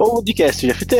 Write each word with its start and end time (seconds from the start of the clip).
Podcast 0.00 0.66
GFT. 0.66 0.96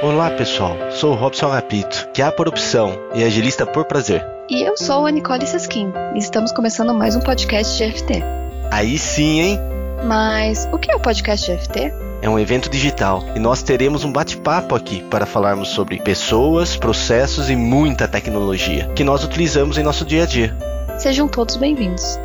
Olá 0.00 0.30
pessoal, 0.30 0.76
sou 0.92 1.14
o 1.14 1.16
Robson 1.16 1.48
Rapito, 1.48 2.08
que 2.14 2.22
é 2.22 2.30
por 2.30 2.46
opção 2.46 2.92
e 3.12 3.24
agilista 3.24 3.66
por 3.66 3.84
prazer. 3.86 4.24
E 4.48 4.62
eu 4.62 4.76
sou 4.76 5.04
a 5.04 5.10
Nicole 5.10 5.44
Seskin 5.44 5.92
e 6.14 6.18
estamos 6.18 6.52
começando 6.52 6.94
mais 6.94 7.16
um 7.16 7.20
podcast 7.20 7.76
GFT. 7.76 8.22
Aí 8.70 8.96
sim, 8.98 9.40
hein? 9.40 9.58
Mas 10.06 10.68
o 10.72 10.78
que 10.78 10.92
é 10.92 10.94
o 10.94 11.00
podcast 11.00 11.50
GFT? 11.50 12.05
É 12.22 12.28
um 12.30 12.38
evento 12.38 12.70
digital 12.70 13.22
e 13.36 13.38
nós 13.38 13.62
teremos 13.62 14.02
um 14.02 14.10
bate-papo 14.10 14.74
aqui 14.74 15.02
para 15.10 15.26
falarmos 15.26 15.68
sobre 15.68 16.00
pessoas, 16.00 16.74
processos 16.74 17.50
e 17.50 17.56
muita 17.56 18.08
tecnologia 18.08 18.90
que 18.96 19.04
nós 19.04 19.22
utilizamos 19.22 19.76
em 19.76 19.82
nosso 19.82 20.04
dia 20.04 20.22
a 20.22 20.26
dia. 20.26 20.56
Sejam 20.98 21.28
todos 21.28 21.56
bem-vindos. 21.56 22.18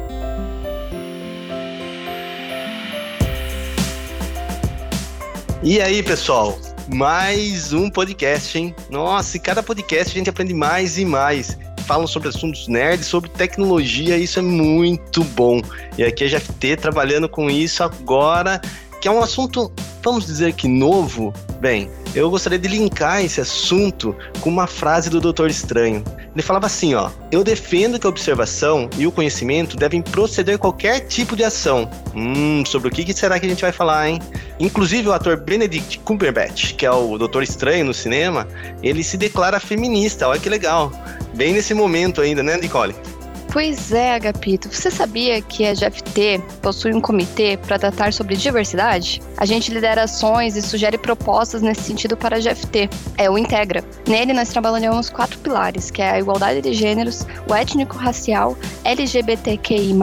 E 5.62 5.82
aí, 5.82 6.02
pessoal? 6.02 6.58
Mais 6.88 7.74
um 7.74 7.90
podcast, 7.90 8.58
hein? 8.58 8.74
Nossa, 8.90 9.38
e 9.38 9.40
cada 9.40 9.62
podcast 9.62 10.12
a 10.12 10.18
gente 10.18 10.30
aprende 10.30 10.54
mais 10.54 10.98
e 10.98 11.06
mais. 11.06 11.58
Falam 11.86 12.08
sobre 12.08 12.30
assuntos 12.30 12.68
nerds, 12.68 13.08
sobre 13.08 13.30
tecnologia, 13.30 14.18
isso 14.18 14.40
é 14.40 14.42
muito 14.42 15.24
bom. 15.24 15.62
E 15.98 16.04
aqui 16.04 16.24
a 16.24 16.28
GFT 16.28 16.78
trabalhando 16.78 17.28
com 17.28 17.50
isso 17.50 17.84
agora, 17.84 18.62
que 19.02 19.08
é 19.08 19.12
um 19.12 19.22
assunto, 19.22 19.72
vamos 20.04 20.28
dizer 20.28 20.54
que 20.54 20.68
novo. 20.68 21.34
Bem, 21.60 21.90
eu 22.14 22.30
gostaria 22.30 22.60
de 22.60 22.68
linkar 22.68 23.26
esse 23.26 23.42
assunto 23.42 24.16
com 24.40 24.50
uma 24.50 24.68
frase 24.68 25.10
do 25.10 25.20
Doutor 25.20 25.50
Estranho. 25.50 26.04
Ele 26.34 26.44
falava 26.44 26.68
assim, 26.68 26.94
ó: 26.94 27.10
"Eu 27.32 27.44
defendo 27.44 28.00
que 28.00 28.06
a 28.06 28.10
observação 28.10 28.88
e 29.00 29.08
o 29.08 29.12
conhecimento 29.12 29.76
devem 29.76 30.04
proceder 30.04 30.60
qualquer 30.60 31.00
tipo 31.02 31.36
de 31.36 31.44
ação". 31.44 31.90
Hum, 32.16 32.64
sobre 32.64 32.90
o 32.90 32.92
que 32.92 33.12
será 33.12 33.40
que 33.40 33.46
a 33.48 33.50
gente 33.50 33.64
vai 33.64 33.72
falar, 33.72 34.08
hein? 34.08 34.20
Inclusive 34.60 35.10
o 35.10 35.14
ator 35.14 35.36
Benedict 35.36 36.00
Cumberbatch, 36.00 36.76
que 36.76 36.86
é 36.86 36.92
o 36.92 37.18
Doutor 37.18 37.42
Estranho 37.42 37.86
no 37.86 37.96
cinema, 37.96 38.48
ele 38.84 39.04
se 39.04 39.18
declara 39.18 39.60
feminista. 39.60 40.28
Olha 40.28 40.40
que 40.40 40.48
legal. 40.48 40.92
Bem 41.34 41.54
nesse 41.54 41.74
momento 41.74 42.22
ainda, 42.22 42.44
né, 42.44 42.56
Nicole? 42.56 42.94
Pois 43.52 43.92
é, 43.92 44.16
Agapito. 44.16 44.70
Você 44.72 44.90
sabia 44.90 45.42
que 45.42 45.66
a 45.66 45.74
GFT 45.74 46.42
possui 46.62 46.94
um 46.94 47.02
comitê 47.02 47.58
para 47.58 47.78
tratar 47.78 48.14
sobre 48.14 48.38
diversidade? 48.38 49.22
A 49.36 49.46
gente 49.46 49.74
lidera 49.74 50.04
ações 50.04 50.56
e 50.56 50.62
sugere 50.62 50.98
propostas 50.98 51.62
nesse 51.62 51.82
sentido 51.82 52.16
para 52.16 52.38
a 52.38 52.40
GFT. 52.40 52.90
É 53.18 53.30
o 53.30 53.38
Integra. 53.38 53.84
Nele 54.08 54.32
nós 54.32 54.48
trabalhamos 54.48 55.10
quatro 55.10 55.38
pilares, 55.40 55.92
que 55.92 56.02
é 56.02 56.12
a 56.12 56.20
igualdade 56.20 56.62
de 56.62 56.74
gêneros, 56.74 57.28
o 57.50 57.54
étnico-racial, 57.54 58.58
LGBTQI+, 58.86 59.94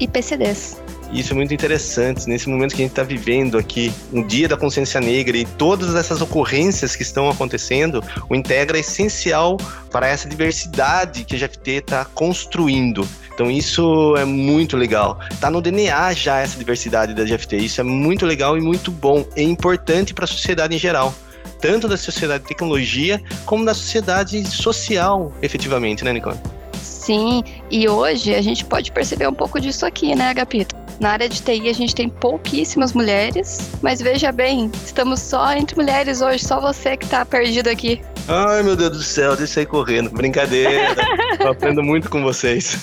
e 0.00 0.08
PCDs. 0.08 0.83
Isso 1.14 1.32
é 1.32 1.36
muito 1.36 1.54
interessante 1.54 2.28
nesse 2.28 2.48
momento 2.48 2.74
que 2.74 2.82
a 2.82 2.84
gente 2.84 2.90
está 2.90 3.04
vivendo 3.04 3.56
aqui, 3.56 3.94
no 4.10 4.26
Dia 4.26 4.48
da 4.48 4.56
Consciência 4.56 5.00
Negra 5.00 5.36
e 5.36 5.44
todas 5.44 5.94
essas 5.94 6.20
ocorrências 6.20 6.96
que 6.96 7.02
estão 7.02 7.30
acontecendo, 7.30 8.02
o 8.28 8.34
Integra 8.34 8.76
é 8.76 8.80
essencial 8.80 9.56
para 9.92 10.08
essa 10.08 10.28
diversidade 10.28 11.24
que 11.24 11.36
a 11.36 11.38
GFT 11.38 11.70
está 11.70 12.04
construindo. 12.04 13.08
Então 13.32 13.48
isso 13.48 14.16
é 14.16 14.24
muito 14.24 14.76
legal. 14.76 15.20
Tá 15.40 15.52
no 15.52 15.62
DNA 15.62 16.12
já 16.14 16.40
essa 16.40 16.58
diversidade 16.58 17.14
da 17.14 17.22
GFT. 17.22 17.58
Isso 17.58 17.80
é 17.80 17.84
muito 17.84 18.26
legal 18.26 18.58
e 18.58 18.60
muito 18.60 18.90
bom. 18.90 19.24
É 19.36 19.42
importante 19.42 20.12
para 20.12 20.24
a 20.24 20.28
sociedade 20.28 20.74
em 20.74 20.78
geral 20.78 21.14
tanto 21.60 21.88
da 21.88 21.96
sociedade 21.96 22.42
de 22.42 22.48
tecnologia 22.48 23.22
como 23.46 23.64
da 23.64 23.72
sociedade 23.72 24.46
social, 24.46 25.32
efetivamente, 25.40 26.04
né, 26.04 26.12
Nicole? 26.12 26.36
Sim, 26.82 27.42
e 27.70 27.88
hoje 27.88 28.34
a 28.34 28.42
gente 28.42 28.64
pode 28.64 28.92
perceber 28.92 29.26
um 29.28 29.32
pouco 29.32 29.58
disso 29.58 29.86
aqui, 29.86 30.14
né, 30.14 30.28
Agapito? 30.28 30.83
Na 31.00 31.10
área 31.10 31.28
de 31.28 31.42
TI 31.42 31.68
a 31.68 31.72
gente 31.72 31.94
tem 31.94 32.08
pouquíssimas 32.08 32.92
mulheres, 32.92 33.70
mas 33.82 34.00
veja 34.00 34.30
bem, 34.30 34.70
estamos 34.84 35.20
só 35.20 35.52
entre 35.52 35.76
mulheres 35.76 36.20
hoje, 36.20 36.44
só 36.44 36.60
você 36.60 36.96
que 36.96 37.06
tá 37.06 37.24
perdido 37.24 37.68
aqui. 37.68 38.00
Ai, 38.28 38.62
meu 38.62 38.76
Deus 38.76 38.90
do 38.90 39.02
céu, 39.02 39.36
deixa 39.36 39.60
eu 39.60 39.64
ir 39.64 39.66
correndo. 39.66 40.10
Brincadeira. 40.10 40.94
eu 41.40 41.48
aprendo 41.48 41.82
muito 41.82 42.08
com 42.08 42.22
vocês. 42.22 42.78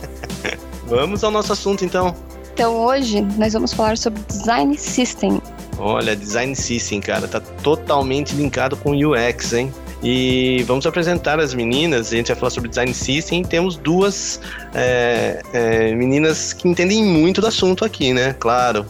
vamos 0.86 1.22
ao 1.22 1.30
nosso 1.30 1.52
assunto 1.52 1.84
então. 1.84 2.14
Então 2.52 2.74
hoje 2.74 3.20
nós 3.36 3.52
vamos 3.52 3.72
falar 3.72 3.98
sobre 3.98 4.20
Design 4.28 4.76
System. 4.76 5.40
Olha, 5.78 6.16
Design 6.16 6.56
System, 6.56 7.00
cara, 7.00 7.28
tá 7.28 7.38
totalmente 7.38 8.34
linkado 8.34 8.76
com 8.78 8.92
UX, 8.92 9.52
hein? 9.52 9.72
E 10.02 10.62
vamos 10.66 10.86
apresentar 10.86 11.40
as 11.40 11.54
meninas. 11.54 12.12
A 12.12 12.16
gente 12.16 12.28
vai 12.28 12.36
falar 12.36 12.50
sobre 12.50 12.68
design 12.68 12.92
system. 12.92 13.42
Temos 13.42 13.76
duas 13.76 14.40
é, 14.74 15.42
é, 15.52 15.94
meninas 15.94 16.52
que 16.52 16.68
entendem 16.68 17.02
muito 17.04 17.40
do 17.40 17.46
assunto 17.46 17.84
aqui, 17.84 18.12
né? 18.12 18.34
Claro. 18.38 18.86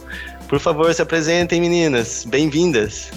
Por 0.47 0.59
favor, 0.59 0.93
se 0.93 1.01
apresentem, 1.01 1.59
meninas. 1.59 2.25
Bem-vindas. 2.25 3.11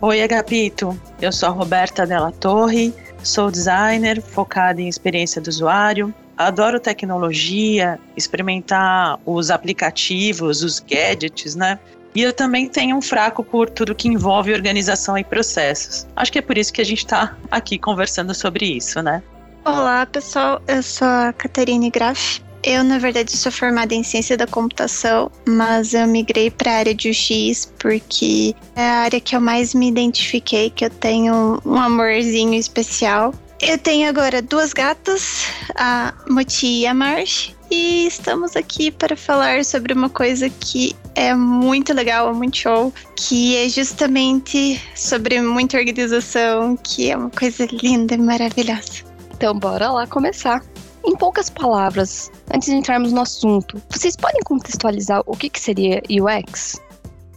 Oi, 0.00 0.22
Agapito. 0.22 0.98
Eu 1.20 1.32
sou 1.32 1.48
a 1.48 1.52
Roberta 1.52 2.06
Della 2.06 2.32
Torre. 2.32 2.94
Sou 3.22 3.50
designer 3.50 4.22
focada 4.22 4.80
em 4.80 4.88
experiência 4.88 5.40
do 5.40 5.48
usuário. 5.48 6.14
Adoro 6.36 6.78
tecnologia, 6.78 7.98
experimentar 8.16 9.18
os 9.26 9.50
aplicativos, 9.50 10.62
os 10.62 10.78
gadgets, 10.78 11.56
né? 11.56 11.80
E 12.14 12.22
eu 12.22 12.32
também 12.32 12.68
tenho 12.68 12.96
um 12.96 13.02
fraco 13.02 13.44
por 13.44 13.68
tudo 13.68 13.94
que 13.94 14.08
envolve 14.08 14.52
organização 14.52 15.16
e 15.16 15.24
processos. 15.24 16.06
Acho 16.16 16.32
que 16.32 16.38
é 16.38 16.42
por 16.42 16.56
isso 16.56 16.72
que 16.72 16.80
a 16.80 16.84
gente 16.84 17.04
está 17.04 17.36
aqui 17.50 17.78
conversando 17.78 18.34
sobre 18.34 18.66
isso, 18.66 19.02
né? 19.02 19.22
Olá, 19.64 20.06
pessoal. 20.06 20.62
Eu 20.66 20.82
sou 20.82 21.06
a 21.06 21.32
Caterine 21.32 21.90
Graff. 21.90 22.42
Eu, 22.62 22.82
na 22.82 22.98
verdade, 22.98 23.36
sou 23.36 23.52
formada 23.52 23.94
em 23.94 24.02
ciência 24.02 24.36
da 24.36 24.46
computação, 24.46 25.30
mas 25.46 25.94
eu 25.94 26.06
migrei 26.06 26.50
para 26.50 26.72
a 26.72 26.76
área 26.76 26.94
de 26.94 27.10
UX 27.10 27.72
porque 27.78 28.54
é 28.74 28.82
a 28.82 28.94
área 29.02 29.20
que 29.20 29.36
eu 29.36 29.40
mais 29.40 29.74
me 29.74 29.88
identifiquei, 29.88 30.70
que 30.70 30.84
eu 30.84 30.90
tenho 30.90 31.60
um 31.64 31.76
amorzinho 31.76 32.54
especial. 32.54 33.32
Eu 33.60 33.76
tenho 33.78 34.08
agora 34.08 34.40
duas 34.40 34.72
gatas, 34.72 35.46
a 35.76 36.14
Moti 36.28 36.80
e 36.80 36.86
a 36.86 36.94
Marsh, 36.94 37.54
e 37.70 38.06
estamos 38.06 38.56
aqui 38.56 38.90
para 38.90 39.16
falar 39.16 39.64
sobre 39.64 39.92
uma 39.92 40.08
coisa 40.08 40.48
que 40.48 40.96
é 41.14 41.34
muito 41.34 41.92
legal, 41.92 42.34
muito 42.34 42.58
show, 42.58 42.92
que 43.16 43.56
é 43.56 43.68
justamente 43.68 44.80
sobre 44.94 45.40
muita 45.40 45.76
organização, 45.76 46.76
que 46.76 47.10
é 47.10 47.16
uma 47.16 47.30
coisa 47.30 47.66
linda 47.70 48.14
e 48.14 48.18
maravilhosa. 48.18 49.04
Então, 49.34 49.58
bora 49.58 49.90
lá 49.90 50.06
começar. 50.06 50.62
Em 51.04 51.16
poucas 51.16 51.48
palavras, 51.48 52.30
antes 52.52 52.68
de 52.68 52.74
entrarmos 52.74 53.12
no 53.12 53.20
assunto, 53.20 53.80
vocês 53.88 54.16
podem 54.16 54.42
contextualizar 54.42 55.22
o 55.26 55.36
que, 55.36 55.48
que 55.48 55.60
seria 55.60 56.02
UX? 56.10 56.80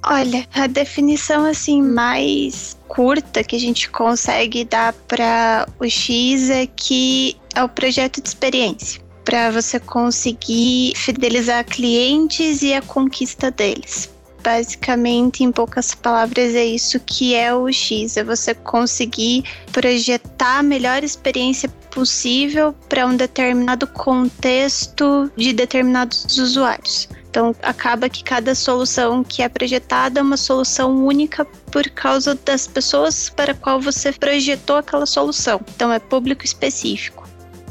Olha, 0.04 0.48
a 0.54 0.66
definição 0.66 1.46
assim 1.46 1.82
mais 1.82 2.76
curta 2.88 3.44
que 3.44 3.56
a 3.56 3.60
gente 3.60 3.90
consegue 3.90 4.66
dar 4.66 4.94
para 5.08 5.68
o 5.80 5.88
X 5.88 6.50
é 6.50 6.66
que 6.66 7.38
é 7.54 7.64
o 7.64 7.70
projeto 7.70 8.20
de 8.22 8.28
experiência 8.28 9.00
para 9.24 9.52
você 9.52 9.80
conseguir 9.80 10.94
fidelizar 10.96 11.66
clientes 11.66 12.62
e 12.62 12.74
a 12.74 12.82
conquista 12.82 13.52
deles. 13.52 14.10
Basicamente, 14.44 15.44
em 15.44 15.52
poucas 15.52 15.94
palavras, 15.94 16.56
é 16.56 16.66
isso 16.66 17.00
que 17.00 17.36
é 17.36 17.54
o 17.54 17.72
X: 17.72 18.18
é 18.18 18.24
você 18.24 18.56
conseguir 18.56 19.44
projetar 19.72 20.60
a 20.60 20.64
melhor 20.64 21.04
experiência 21.04 21.70
possível 21.92 22.74
para 22.90 23.06
um 23.06 23.16
determinado 23.16 23.86
contexto 23.86 25.32
de 25.36 25.54
determinados 25.54 26.38
usuários. 26.38 27.08
Então, 27.30 27.56
acaba 27.62 28.10
que 28.10 28.24
cada 28.24 28.56
solução 28.56 29.24
que 29.24 29.42
é 29.42 29.48
projetada 29.48 30.20
é 30.20 30.24
uma 30.24 30.36
solução 30.36 31.06
única 31.06 31.46
por 31.46 31.88
causa 31.92 32.36
das 32.36 32.68
pessoas 32.68 33.30
para 33.30 33.54
qual 33.54 33.80
você 33.80 34.12
projetou 34.12 34.78
aquela 34.78 35.06
solução. 35.06 35.62
Então, 35.76 35.94
é 35.94 36.00
público 36.00 36.44
específico 36.44 37.21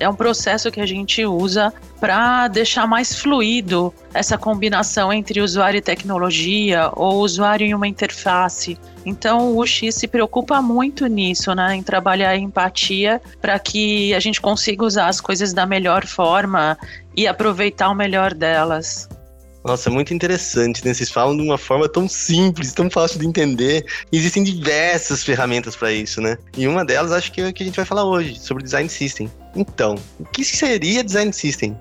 é 0.00 0.08
um 0.08 0.14
processo 0.14 0.70
que 0.70 0.80
a 0.80 0.86
gente 0.86 1.24
usa 1.24 1.72
para 2.00 2.48
deixar 2.48 2.86
mais 2.86 3.14
fluido 3.14 3.92
essa 4.14 4.38
combinação 4.38 5.12
entre 5.12 5.40
usuário 5.40 5.78
e 5.78 5.82
tecnologia 5.82 6.90
ou 6.96 7.20
usuário 7.20 7.66
em 7.66 7.74
uma 7.74 7.86
interface. 7.86 8.78
Então, 9.04 9.56
o 9.56 9.66
X 9.66 9.94
se 9.94 10.08
preocupa 10.08 10.60
muito 10.62 11.06
nisso, 11.06 11.54
né, 11.54 11.76
em 11.76 11.82
trabalhar 11.82 12.30
a 12.30 12.36
empatia 12.36 13.20
para 13.40 13.58
que 13.58 14.14
a 14.14 14.20
gente 14.20 14.40
consiga 14.40 14.84
usar 14.84 15.08
as 15.08 15.20
coisas 15.20 15.52
da 15.52 15.66
melhor 15.66 16.06
forma 16.06 16.78
e 17.14 17.26
aproveitar 17.26 17.90
o 17.90 17.94
melhor 17.94 18.32
delas. 18.32 19.08
Nossa, 19.64 19.90
é 19.90 19.92
muito 19.92 20.14
interessante, 20.14 20.84
né? 20.84 20.94
Vocês 20.94 21.10
falam 21.10 21.36
de 21.36 21.42
uma 21.42 21.58
forma 21.58 21.88
tão 21.88 22.08
simples, 22.08 22.72
tão 22.72 22.90
fácil 22.90 23.20
de 23.20 23.26
entender. 23.26 23.84
Existem 24.10 24.42
diversas 24.42 25.22
ferramentas 25.22 25.76
para 25.76 25.92
isso, 25.92 26.20
né? 26.20 26.38
E 26.56 26.66
uma 26.66 26.84
delas 26.84 27.12
acho 27.12 27.30
que 27.30 27.40
é 27.40 27.48
o 27.48 27.52
que 27.52 27.62
a 27.62 27.66
gente 27.66 27.76
vai 27.76 27.84
falar 27.84 28.04
hoje, 28.04 28.38
sobre 28.38 28.62
Design 28.62 28.88
System. 28.88 29.30
Então, 29.54 29.96
o 30.18 30.24
que 30.24 30.42
seria 30.44 31.04
Design 31.04 31.32
System? 31.32 31.76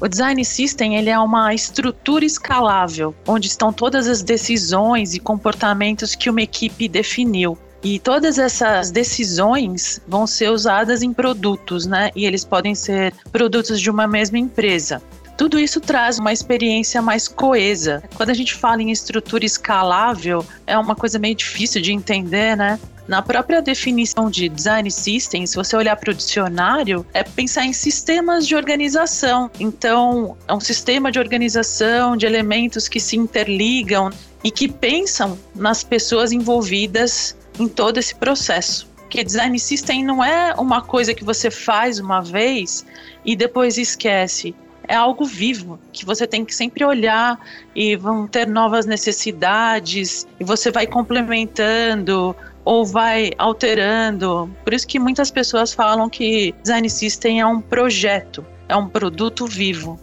O 0.00 0.06
Design 0.06 0.44
System 0.44 0.96
ele 0.96 1.10
é 1.10 1.18
uma 1.18 1.52
estrutura 1.52 2.24
escalável, 2.24 3.12
onde 3.26 3.48
estão 3.48 3.72
todas 3.72 4.06
as 4.06 4.22
decisões 4.22 5.14
e 5.14 5.18
comportamentos 5.18 6.14
que 6.14 6.30
uma 6.30 6.42
equipe 6.42 6.86
definiu. 6.86 7.58
E 7.82 7.98
todas 7.98 8.38
essas 8.38 8.90
decisões 8.90 10.00
vão 10.06 10.26
ser 10.26 10.50
usadas 10.50 11.02
em 11.02 11.12
produtos, 11.12 11.86
né? 11.86 12.10
E 12.14 12.26
eles 12.26 12.44
podem 12.44 12.74
ser 12.74 13.12
produtos 13.30 13.80
de 13.80 13.88
uma 13.88 14.06
mesma 14.06 14.38
empresa. 14.38 15.00
Tudo 15.38 15.56
isso 15.56 15.80
traz 15.80 16.18
uma 16.18 16.32
experiência 16.32 17.00
mais 17.00 17.28
coesa. 17.28 18.02
Quando 18.16 18.30
a 18.30 18.34
gente 18.34 18.52
fala 18.52 18.82
em 18.82 18.90
estrutura 18.90 19.46
escalável, 19.46 20.44
é 20.66 20.76
uma 20.76 20.96
coisa 20.96 21.16
meio 21.16 21.36
difícil 21.36 21.80
de 21.80 21.92
entender, 21.92 22.56
né? 22.56 22.76
Na 23.06 23.22
própria 23.22 23.62
definição 23.62 24.28
de 24.28 24.48
design 24.48 24.90
system, 24.90 25.46
se 25.46 25.54
você 25.54 25.76
olhar 25.76 25.94
para 25.94 26.10
o 26.10 26.14
dicionário, 26.14 27.06
é 27.14 27.22
pensar 27.22 27.64
em 27.64 27.72
sistemas 27.72 28.48
de 28.48 28.56
organização. 28.56 29.48
Então, 29.60 30.36
é 30.48 30.52
um 30.52 30.58
sistema 30.58 31.12
de 31.12 31.20
organização 31.20 32.16
de 32.16 32.26
elementos 32.26 32.88
que 32.88 32.98
se 32.98 33.16
interligam 33.16 34.10
e 34.42 34.50
que 34.50 34.66
pensam 34.66 35.38
nas 35.54 35.84
pessoas 35.84 36.32
envolvidas 36.32 37.36
em 37.60 37.68
todo 37.68 37.98
esse 37.98 38.14
processo. 38.14 38.88
Porque 38.96 39.22
design 39.22 39.56
system 39.56 40.04
não 40.04 40.22
é 40.22 40.52
uma 40.58 40.82
coisa 40.82 41.14
que 41.14 41.22
você 41.22 41.48
faz 41.48 42.00
uma 42.00 42.20
vez 42.20 42.84
e 43.24 43.36
depois 43.36 43.78
esquece. 43.78 44.52
É 44.88 44.94
algo 44.94 45.24
vivo 45.24 45.78
que 45.92 46.04
você 46.04 46.26
tem 46.26 46.44
que 46.44 46.54
sempre 46.54 46.84
olhar 46.84 47.38
e 47.76 47.94
vão 47.94 48.26
ter 48.26 48.48
novas 48.48 48.86
necessidades 48.86 50.26
e 50.40 50.44
você 50.44 50.70
vai 50.70 50.86
complementando 50.86 52.34
ou 52.64 52.84
vai 52.84 53.30
alterando. 53.38 54.50
Por 54.64 54.72
isso 54.72 54.86
que 54.86 54.98
muitas 54.98 55.30
pessoas 55.30 55.72
falam 55.72 56.08
que 56.08 56.54
design 56.62 56.88
system 56.88 57.40
é 57.40 57.46
um 57.46 57.60
projeto, 57.60 58.44
é 58.68 58.74
um 58.74 58.88
produto 58.88 59.46
vivo 59.46 60.00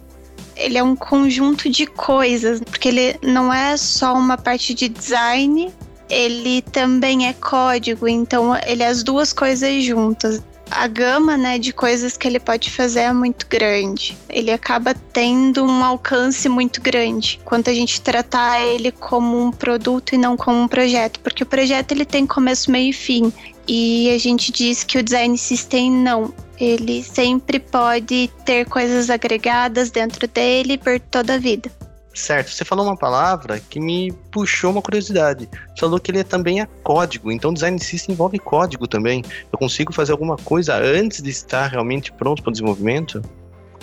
ele 0.56 0.78
é 0.78 0.82
um 0.82 0.96
conjunto 0.96 1.68
de 1.68 1.86
coisas, 1.86 2.60
porque 2.60 2.88
ele 2.88 3.18
não 3.22 3.52
é 3.52 3.76
só 3.76 4.14
uma 4.14 4.38
parte 4.38 4.72
de 4.72 4.88
design, 4.88 5.70
ele 6.08 6.62
também 6.62 7.28
é 7.28 7.32
código, 7.34 8.08
então 8.08 8.56
ele 8.66 8.82
é 8.82 8.86
as 8.86 9.02
duas 9.02 9.32
coisas 9.32 9.84
juntas. 9.84 10.42
A 10.70 10.88
gama 10.88 11.36
né, 11.36 11.58
de 11.58 11.72
coisas 11.72 12.16
que 12.16 12.26
ele 12.26 12.40
pode 12.40 12.70
fazer 12.70 13.00
é 13.00 13.12
muito 13.12 13.46
grande. 13.48 14.16
Ele 14.28 14.50
acaba 14.50 14.94
tendo 14.94 15.64
um 15.64 15.84
alcance 15.84 16.48
muito 16.48 16.80
grande 16.80 17.40
quando 17.44 17.68
a 17.68 17.74
gente 17.74 18.00
tratar 18.00 18.60
ele 18.60 18.90
como 18.90 19.40
um 19.40 19.50
produto 19.50 20.14
e 20.14 20.18
não 20.18 20.36
como 20.36 20.60
um 20.60 20.68
projeto, 20.68 21.20
porque 21.20 21.42
o 21.42 21.46
projeto 21.46 21.92
ele 21.92 22.04
tem 22.04 22.26
começo, 22.26 22.70
meio 22.70 22.90
e 22.90 22.92
fim. 22.92 23.32
E 23.68 24.10
a 24.10 24.18
gente 24.18 24.52
diz 24.52 24.84
que 24.84 24.98
o 24.98 25.02
design 25.02 25.36
system 25.38 25.90
não. 25.90 26.32
Ele 26.58 27.02
sempre 27.02 27.58
pode 27.60 28.30
ter 28.44 28.66
coisas 28.66 29.10
agregadas 29.10 29.90
dentro 29.90 30.26
dele 30.26 30.78
por 30.78 30.98
toda 30.98 31.34
a 31.34 31.38
vida. 31.38 31.70
Certo, 32.16 32.50
você 32.50 32.64
falou 32.64 32.86
uma 32.86 32.96
palavra 32.96 33.60
que 33.60 33.78
me 33.78 34.10
puxou 34.30 34.70
uma 34.70 34.80
curiosidade. 34.80 35.46
Você 35.68 35.80
falou 35.80 36.00
que 36.00 36.10
ele 36.10 36.24
também 36.24 36.62
é 36.62 36.66
código, 36.82 37.30
então 37.30 37.52
design 37.52 37.78
system 37.78 38.14
envolve 38.14 38.38
código 38.38 38.86
também. 38.86 39.22
Eu 39.52 39.58
consigo 39.58 39.92
fazer 39.92 40.12
alguma 40.12 40.36
coisa 40.38 40.74
antes 40.76 41.22
de 41.22 41.28
estar 41.28 41.66
realmente 41.66 42.10
pronto 42.10 42.42
para 42.42 42.48
o 42.48 42.52
desenvolvimento? 42.52 43.20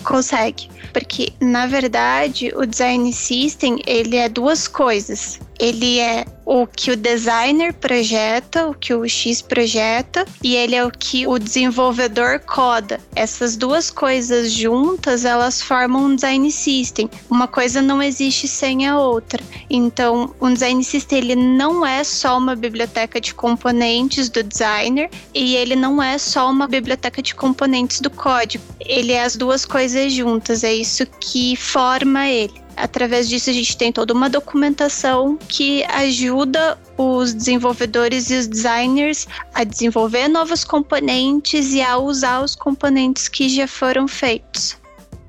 Consegue, 0.03 0.67
porque 0.91 1.31
na 1.39 1.67
verdade 1.67 2.51
o 2.55 2.65
design 2.65 3.13
system 3.13 3.79
ele 3.85 4.17
é 4.17 4.27
duas 4.27 4.67
coisas. 4.67 5.39
Ele 5.59 5.99
é 5.99 6.25
o 6.45 6.67
que 6.67 6.91
o 6.91 6.95
designer 6.95 7.73
projeta, 7.73 8.67
o 8.67 8.73
que 8.73 8.93
o 8.93 9.07
X 9.07 9.41
projeta, 9.41 10.25
e 10.43 10.55
ele 10.55 10.75
é 10.75 10.85
o 10.85 10.91
que 10.91 11.25
o 11.27 11.37
desenvolvedor 11.39 12.39
coda. 12.39 12.99
Essas 13.15 13.55
duas 13.55 13.89
coisas 13.89 14.51
juntas, 14.51 15.25
elas 15.25 15.61
formam 15.61 16.05
um 16.05 16.15
design 16.15 16.51
system. 16.51 17.09
Uma 17.29 17.47
coisa 17.47 17.81
não 17.81 18.01
existe 18.01 18.47
sem 18.47 18.87
a 18.87 18.99
outra. 18.99 19.43
Então, 19.69 20.33
um 20.41 20.53
design 20.53 20.83
system 20.83 21.19
ele 21.19 21.35
não 21.35 21.85
é 21.85 22.03
só 22.03 22.37
uma 22.37 22.55
biblioteca 22.55 23.19
de 23.19 23.33
componentes 23.33 24.29
do 24.29 24.43
designer 24.43 25.09
e 25.33 25.55
ele 25.55 25.75
não 25.75 26.01
é 26.01 26.17
só 26.17 26.49
uma 26.49 26.67
biblioteca 26.67 27.21
de 27.21 27.33
componentes 27.35 27.99
do 27.99 28.09
código. 28.09 28.63
Ele 28.79 29.11
é 29.11 29.23
as 29.23 29.35
duas 29.35 29.65
coisas 29.65 30.11
juntas, 30.13 30.63
é 30.63 30.73
isso 30.73 31.05
que 31.19 31.55
forma 31.55 32.27
ele. 32.27 32.62
Através 32.75 33.29
disso, 33.29 33.49
a 33.49 33.53
gente 33.53 33.77
tem 33.77 33.91
toda 33.91 34.13
uma 34.13 34.29
documentação 34.29 35.37
que 35.47 35.83
ajuda 35.85 36.77
os 36.97 37.33
desenvolvedores 37.33 38.29
e 38.29 38.37
os 38.37 38.47
designers 38.47 39.27
a 39.53 39.63
desenvolver 39.63 40.27
novos 40.27 40.63
componentes 40.63 41.73
e 41.73 41.81
a 41.81 41.97
usar 41.97 42.41
os 42.41 42.55
componentes 42.55 43.27
que 43.27 43.47
já 43.49 43.67
foram 43.67 44.07
feitos. 44.07 44.77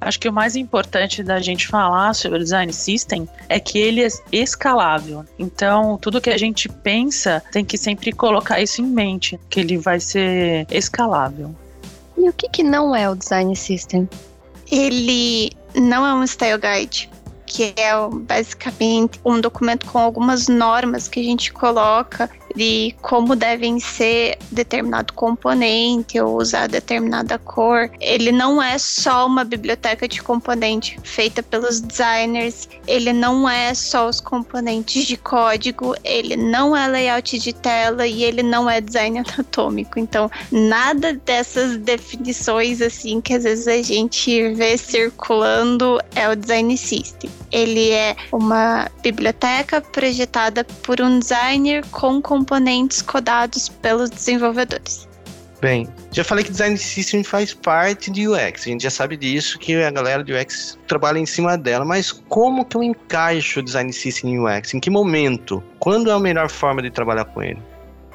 Acho 0.01 0.21
que 0.21 0.29
o 0.29 0.33
mais 0.33 0.55
importante 0.55 1.23
da 1.23 1.41
gente 1.41 1.67
falar 1.67 2.15
sobre 2.15 2.39
o 2.39 2.43
design 2.43 2.71
system 2.73 3.27
é 3.49 3.59
que 3.59 3.79
ele 3.79 4.05
é 4.05 4.09
escalável. 4.31 5.25
Então, 5.39 5.97
tudo 5.97 6.21
que 6.21 6.29
a 6.29 6.37
gente 6.37 6.69
pensa 6.69 7.43
tem 7.51 7.65
que 7.65 7.79
sempre 7.79 8.13
colocar 8.13 8.61
isso 8.61 8.83
em 8.83 8.87
mente, 8.87 9.41
que 9.49 9.61
ele 9.61 9.79
vai 9.79 10.01
ser 10.01 10.67
escalável. 10.71 11.55
E 12.19 12.29
o 12.29 12.33
que, 12.35 12.49
que 12.49 12.63
não 12.63 12.95
é 12.95 13.09
o 13.09 13.15
design 13.15 13.57
system? 13.57 14.09
Ele 14.71 15.53
não 15.75 16.07
é 16.07 16.15
um 16.15 16.27
style 16.27 16.61
guide 16.61 17.09
que 17.55 17.73
é 17.77 17.93
basicamente 18.13 19.21
um 19.25 19.41
documento 19.41 19.87
com 19.87 20.01
algumas 20.01 20.49
normas 20.49 21.07
que 21.07 21.21
a 21.21 21.23
gente 21.23 21.53
coloca 21.53 22.29
de 22.55 22.95
como 23.03 23.35
devem 23.35 23.81
ser 23.81 24.39
determinado 24.51 25.13
componente 25.13 26.21
ou 26.21 26.39
usar 26.39 26.69
determinada 26.69 27.39
cor. 27.39 27.91
Ele 28.01 28.31
não 28.31 28.63
é 28.63 28.79
só 28.79 29.27
uma 29.27 29.45
biblioteca 29.45 30.07
de 30.07 30.23
componente 30.23 30.99
feita 31.03 31.43
pelos 31.43 31.81
designers, 31.81 32.69
ele 32.87 33.13
não 33.13 33.49
é 33.49 33.75
só 33.75 34.09
os 34.09 34.21
componentes 34.21 35.07
de 35.07 35.17
código, 35.17 35.95
ele 36.05 36.37
não 36.37 36.77
é 36.77 36.87
layout 36.87 37.39
de 37.39 37.53
tela 37.53 38.07
e 38.07 38.23
ele 38.23 38.43
não 38.43 38.69
é 38.69 38.81
design 38.81 39.19
anatômico. 39.19 39.99
Então, 39.99 40.31
nada 40.51 41.15
dessas 41.25 41.77
definições 41.77 42.81
assim 42.81 43.21
que 43.21 43.35
às 43.35 43.45
vezes 43.45 43.67
a 43.67 43.83
gente 43.83 44.53
vê 44.55 44.77
circulando 44.77 45.99
é 46.15 46.29
o 46.29 46.37
design 46.37 46.77
system. 46.77 47.31
Ele 47.51 47.91
é 47.91 48.17
uma 48.33 48.91
biblioteca 49.03 49.81
projetada 49.81 50.65
por 50.83 51.01
um 51.01 51.19
designer 51.19 51.85
com 51.91 52.21
componentes 52.21 52.44
componentes 52.45 53.01
codados 53.01 53.71
pelos 53.71 54.11
desenvolvedores. 54.11 55.09
Bem, 55.61 55.89
já 56.13 56.23
falei 56.23 56.45
que 56.45 56.51
design 56.51 56.77
system 56.77 57.25
faz 57.25 57.55
parte 57.55 58.11
de 58.11 58.29
UX. 58.29 58.67
A 58.67 58.69
gente 58.69 58.83
já 58.83 58.91
sabe 58.91 59.17
disso 59.17 59.59
que 59.59 59.75
a 59.83 59.91
galera 59.91 60.23
de 60.23 60.35
UX 60.35 60.79
trabalha 60.87 61.19
em 61.19 61.25
cima 61.25 61.57
dela, 61.57 61.87
mas 61.87 62.13
como 62.13 62.67
que 62.67 62.77
eu 62.77 62.83
encaixo 62.83 63.61
o 63.61 63.63
design 63.63 63.91
system 63.91 64.35
em 64.35 64.39
UX? 64.41 64.75
Em 64.75 64.81
que 64.81 64.91
momento? 64.91 65.65
Quando 65.79 66.11
é 66.11 66.13
a 66.13 66.19
melhor 66.19 66.51
forma 66.51 66.83
de 66.83 66.91
trabalhar 66.91 67.25
com 67.25 67.43
ele? 67.43 67.59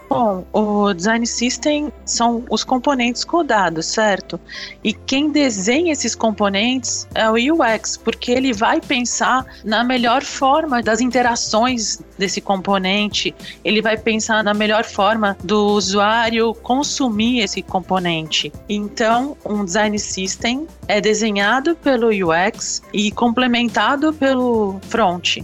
Bom, 0.10 0.44
o 0.52 0.92
design 0.92 1.26
system 1.28 1.94
são 2.04 2.44
os 2.50 2.64
componentes 2.64 3.24
codados, 3.24 3.86
certo? 3.86 4.40
E 4.84 4.92
quem 4.92 5.30
desenha 5.30 5.92
esses 5.92 6.16
componentes 6.16 7.08
é 7.14 7.30
o 7.30 7.36
UX, 7.36 7.96
porque 7.96 8.32
ele 8.32 8.52
vai 8.52 8.82
pensar 8.82 9.46
na 9.64 9.84
melhor 9.84 10.24
forma 10.24 10.82
das 10.82 11.00
interações 11.00 12.00
desse 12.18 12.42
componente, 12.42 13.36
ele 13.64 13.84
vai 13.84 13.98
pensar 13.98 14.44
na 14.44 14.54
melhor 14.54 14.84
forma 14.84 15.38
do 15.44 15.68
usuário 15.68 16.56
consumir 16.56 17.42
esse 17.42 17.62
componente. 17.62 18.52
Então, 18.68 19.38
um 19.46 19.64
design 19.64 20.00
system 20.00 20.66
é 20.88 21.00
desenhado 21.00 21.76
pelo 21.76 22.08
UX 22.08 22.82
e 22.92 23.12
complementado 23.12 24.12
pelo 24.12 24.80
front. 24.90 25.38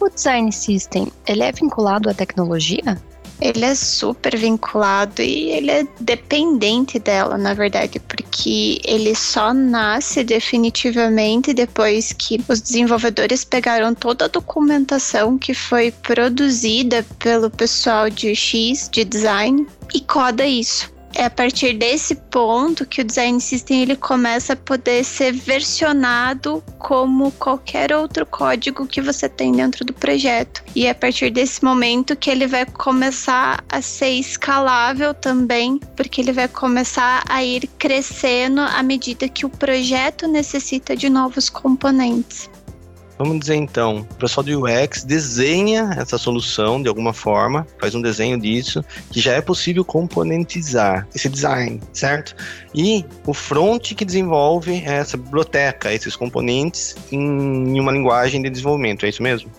O 0.00 0.10
design 0.10 0.50
system, 0.50 1.06
ele 1.28 1.44
é 1.44 1.52
vinculado 1.52 2.10
à 2.10 2.14
tecnologia? 2.14 3.00
Ele 3.40 3.64
é 3.64 3.74
super 3.74 4.36
vinculado 4.36 5.20
e 5.20 5.50
ele 5.50 5.70
é 5.70 5.86
dependente 6.00 6.98
dela, 6.98 7.36
na 7.36 7.54
verdade, 7.54 8.00
porque 8.00 8.80
ele 8.84 9.14
só 9.14 9.52
nasce 9.52 10.22
definitivamente 10.22 11.52
depois 11.52 12.12
que 12.12 12.42
os 12.48 12.60
desenvolvedores 12.60 13.44
pegaram 13.44 13.94
toda 13.94 14.26
a 14.26 14.28
documentação 14.28 15.36
que 15.36 15.52
foi 15.52 15.90
produzida 15.90 17.04
pelo 17.18 17.50
pessoal 17.50 18.08
de 18.08 18.34
X, 18.34 18.88
de 18.90 19.04
design, 19.04 19.66
e 19.92 20.00
coda 20.00 20.46
isso 20.46 20.93
é 21.14 21.24
a 21.24 21.30
partir 21.30 21.74
desse 21.74 22.14
ponto 22.14 22.84
que 22.84 23.00
o 23.00 23.04
design 23.04 23.40
system 23.40 23.82
ele 23.82 23.96
começa 23.96 24.52
a 24.52 24.56
poder 24.56 25.04
ser 25.04 25.32
versionado 25.32 26.62
como 26.78 27.30
qualquer 27.32 27.92
outro 27.92 28.26
código 28.26 28.86
que 28.86 29.00
você 29.00 29.28
tem 29.28 29.52
dentro 29.52 29.84
do 29.84 29.92
projeto. 29.92 30.62
E 30.74 30.86
é 30.86 30.90
a 30.90 30.94
partir 30.94 31.30
desse 31.30 31.64
momento 31.64 32.16
que 32.16 32.30
ele 32.30 32.46
vai 32.46 32.66
começar 32.66 33.64
a 33.68 33.80
ser 33.80 34.10
escalável 34.10 35.14
também, 35.14 35.78
porque 35.96 36.20
ele 36.20 36.32
vai 36.32 36.48
começar 36.48 37.22
a 37.28 37.42
ir 37.44 37.68
crescendo 37.78 38.60
à 38.60 38.82
medida 38.82 39.28
que 39.28 39.46
o 39.46 39.50
projeto 39.50 40.26
necessita 40.26 40.96
de 40.96 41.08
novos 41.08 41.48
componentes. 41.48 42.50
Vamos 43.16 43.38
dizer 43.38 43.54
então, 43.54 44.06
o 44.10 44.14
pessoal 44.16 44.44
do 44.44 44.64
UX 44.64 45.04
desenha 45.04 45.94
essa 45.96 46.18
solução 46.18 46.82
de 46.82 46.88
alguma 46.88 47.12
forma, 47.12 47.66
faz 47.78 47.94
um 47.94 48.02
desenho 48.02 48.38
disso, 48.40 48.84
que 49.10 49.20
já 49.20 49.34
é 49.34 49.40
possível 49.40 49.84
componentizar 49.84 51.06
esse 51.14 51.28
design, 51.28 51.80
certo? 51.92 52.34
E 52.74 53.04
o 53.24 53.32
front 53.32 53.94
que 53.94 54.04
desenvolve 54.04 54.82
essa 54.84 55.16
biblioteca, 55.16 55.92
esses 55.92 56.16
componentes 56.16 56.96
em 57.12 57.78
uma 57.78 57.92
linguagem 57.92 58.42
de 58.42 58.50
desenvolvimento, 58.50 59.06
é 59.06 59.10
isso 59.10 59.22
mesmo? 59.22 59.50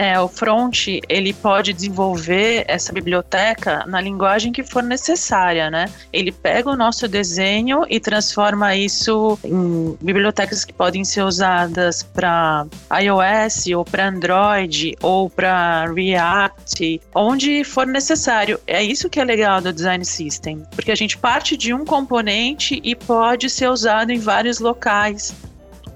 É, 0.00 0.18
o 0.18 0.28
front, 0.28 0.86
ele 1.10 1.34
pode 1.34 1.74
desenvolver 1.74 2.64
essa 2.66 2.90
biblioteca 2.90 3.84
na 3.86 4.00
linguagem 4.00 4.50
que 4.50 4.62
for 4.62 4.82
necessária, 4.82 5.70
né? 5.70 5.92
Ele 6.10 6.32
pega 6.32 6.70
o 6.70 6.74
nosso 6.74 7.06
desenho 7.06 7.84
e 7.86 8.00
transforma 8.00 8.74
isso 8.74 9.38
em 9.44 9.94
bibliotecas 10.00 10.64
que 10.64 10.72
podem 10.72 11.04
ser 11.04 11.20
usadas 11.20 12.02
para 12.02 12.64
iOS 12.98 13.66
ou 13.76 13.84
para 13.84 14.08
Android 14.08 14.96
ou 15.02 15.28
para 15.28 15.92
React, 15.92 17.02
onde 17.14 17.62
for 17.62 17.86
necessário. 17.86 18.58
É 18.66 18.82
isso 18.82 19.10
que 19.10 19.20
é 19.20 19.24
legal 19.24 19.60
do 19.60 19.70
design 19.70 20.02
system, 20.02 20.62
porque 20.74 20.90
a 20.92 20.96
gente 20.96 21.18
parte 21.18 21.58
de 21.58 21.74
um 21.74 21.84
componente 21.84 22.80
e 22.82 22.96
pode 22.96 23.50
ser 23.50 23.68
usado 23.68 24.10
em 24.10 24.18
vários 24.18 24.60
locais. 24.60 25.34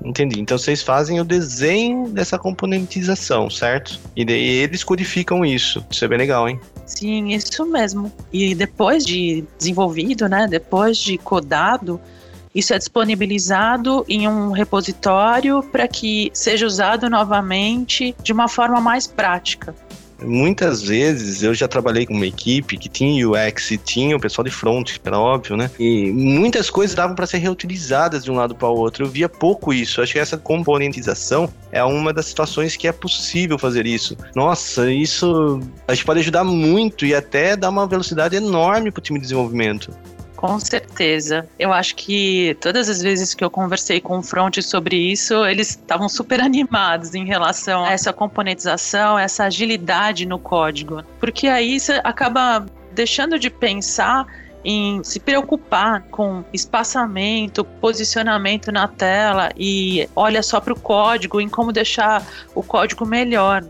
Entendi. 0.04 0.38
Então 0.38 0.58
vocês 0.58 0.82
fazem 0.82 1.18
o 1.18 1.24
desenho 1.24 2.08
dessa 2.08 2.38
componentização, 2.38 3.48
certo? 3.48 3.98
E 4.14 4.24
daí 4.24 4.38
eles 4.38 4.84
codificam 4.84 5.44
isso. 5.44 5.84
Isso 5.90 6.04
é 6.04 6.08
bem 6.08 6.18
legal, 6.18 6.48
hein? 6.48 6.60
Sim, 6.84 7.32
isso 7.32 7.64
mesmo. 7.64 8.12
E 8.30 8.54
depois 8.54 9.04
de 9.04 9.44
desenvolvido, 9.58 10.28
né? 10.28 10.46
Depois 10.46 10.98
de 10.98 11.16
codado, 11.16 11.98
isso 12.54 12.74
é 12.74 12.78
disponibilizado 12.78 14.04
em 14.08 14.28
um 14.28 14.52
repositório 14.52 15.62
para 15.62 15.88
que 15.88 16.30
seja 16.34 16.66
usado 16.66 17.08
novamente 17.08 18.14
de 18.22 18.32
uma 18.32 18.46
forma 18.46 18.80
mais 18.80 19.06
prática. 19.06 19.74
Muitas 20.24 20.82
vezes 20.82 21.42
eu 21.42 21.54
já 21.54 21.68
trabalhei 21.68 22.06
com 22.06 22.14
uma 22.14 22.26
equipe 22.26 22.76
que 22.76 22.88
tinha 22.88 23.28
UX 23.28 23.70
e 23.70 23.78
tinha 23.78 24.16
o 24.16 24.20
pessoal 24.20 24.44
de 24.44 24.50
front, 24.50 24.96
era 25.04 25.18
óbvio, 25.18 25.56
né? 25.56 25.70
E 25.78 26.10
muitas 26.12 26.70
coisas 26.70 26.94
davam 26.94 27.14
para 27.14 27.26
ser 27.26 27.38
reutilizadas 27.38 28.24
de 28.24 28.30
um 28.30 28.34
lado 28.34 28.54
para 28.54 28.68
o 28.68 28.76
outro. 28.76 29.04
Eu 29.04 29.08
via 29.08 29.28
pouco 29.28 29.72
isso. 29.72 30.00
Acho 30.00 30.12
que 30.12 30.18
essa 30.18 30.36
componentização 30.36 31.52
é 31.70 31.82
uma 31.84 32.12
das 32.12 32.26
situações 32.26 32.76
que 32.76 32.88
é 32.88 32.92
possível 32.92 33.58
fazer 33.58 33.86
isso. 33.86 34.16
Nossa, 34.34 34.90
isso 34.90 35.60
a 35.86 35.94
gente 35.94 36.04
pode 36.04 36.20
ajudar 36.20 36.44
muito 36.44 37.04
e 37.04 37.14
até 37.14 37.56
dar 37.56 37.70
uma 37.70 37.86
velocidade 37.86 38.36
enorme 38.36 38.90
para 38.90 39.00
o 39.00 39.02
time 39.02 39.18
de 39.18 39.24
desenvolvimento. 39.24 39.92
Com 40.44 40.60
certeza. 40.60 41.48
Eu 41.58 41.72
acho 41.72 41.96
que 41.96 42.54
todas 42.60 42.90
as 42.90 43.00
vezes 43.00 43.32
que 43.32 43.42
eu 43.42 43.48
conversei 43.48 43.98
com 43.98 44.18
o 44.18 44.22
Front 44.22 44.60
sobre 44.60 44.94
isso, 44.94 45.42
eles 45.46 45.70
estavam 45.70 46.06
super 46.06 46.38
animados 46.44 47.14
em 47.14 47.24
relação 47.24 47.82
a 47.82 47.92
essa 47.92 48.12
componentização, 48.12 49.18
essa 49.18 49.44
agilidade 49.44 50.26
no 50.26 50.38
código. 50.38 51.02
Porque 51.18 51.48
aí 51.48 51.80
você 51.80 51.98
acaba 52.04 52.66
deixando 52.92 53.38
de 53.38 53.48
pensar 53.48 54.26
em 54.62 55.02
se 55.02 55.18
preocupar 55.18 56.02
com 56.10 56.44
espaçamento, 56.52 57.64
posicionamento 57.64 58.70
na 58.70 58.86
tela 58.86 59.50
e 59.56 60.06
olha 60.14 60.42
só 60.42 60.60
para 60.60 60.74
o 60.74 60.78
código, 60.78 61.40
em 61.40 61.48
como 61.48 61.72
deixar 61.72 62.22
o 62.54 62.62
código 62.62 63.06
melhor. 63.06 63.64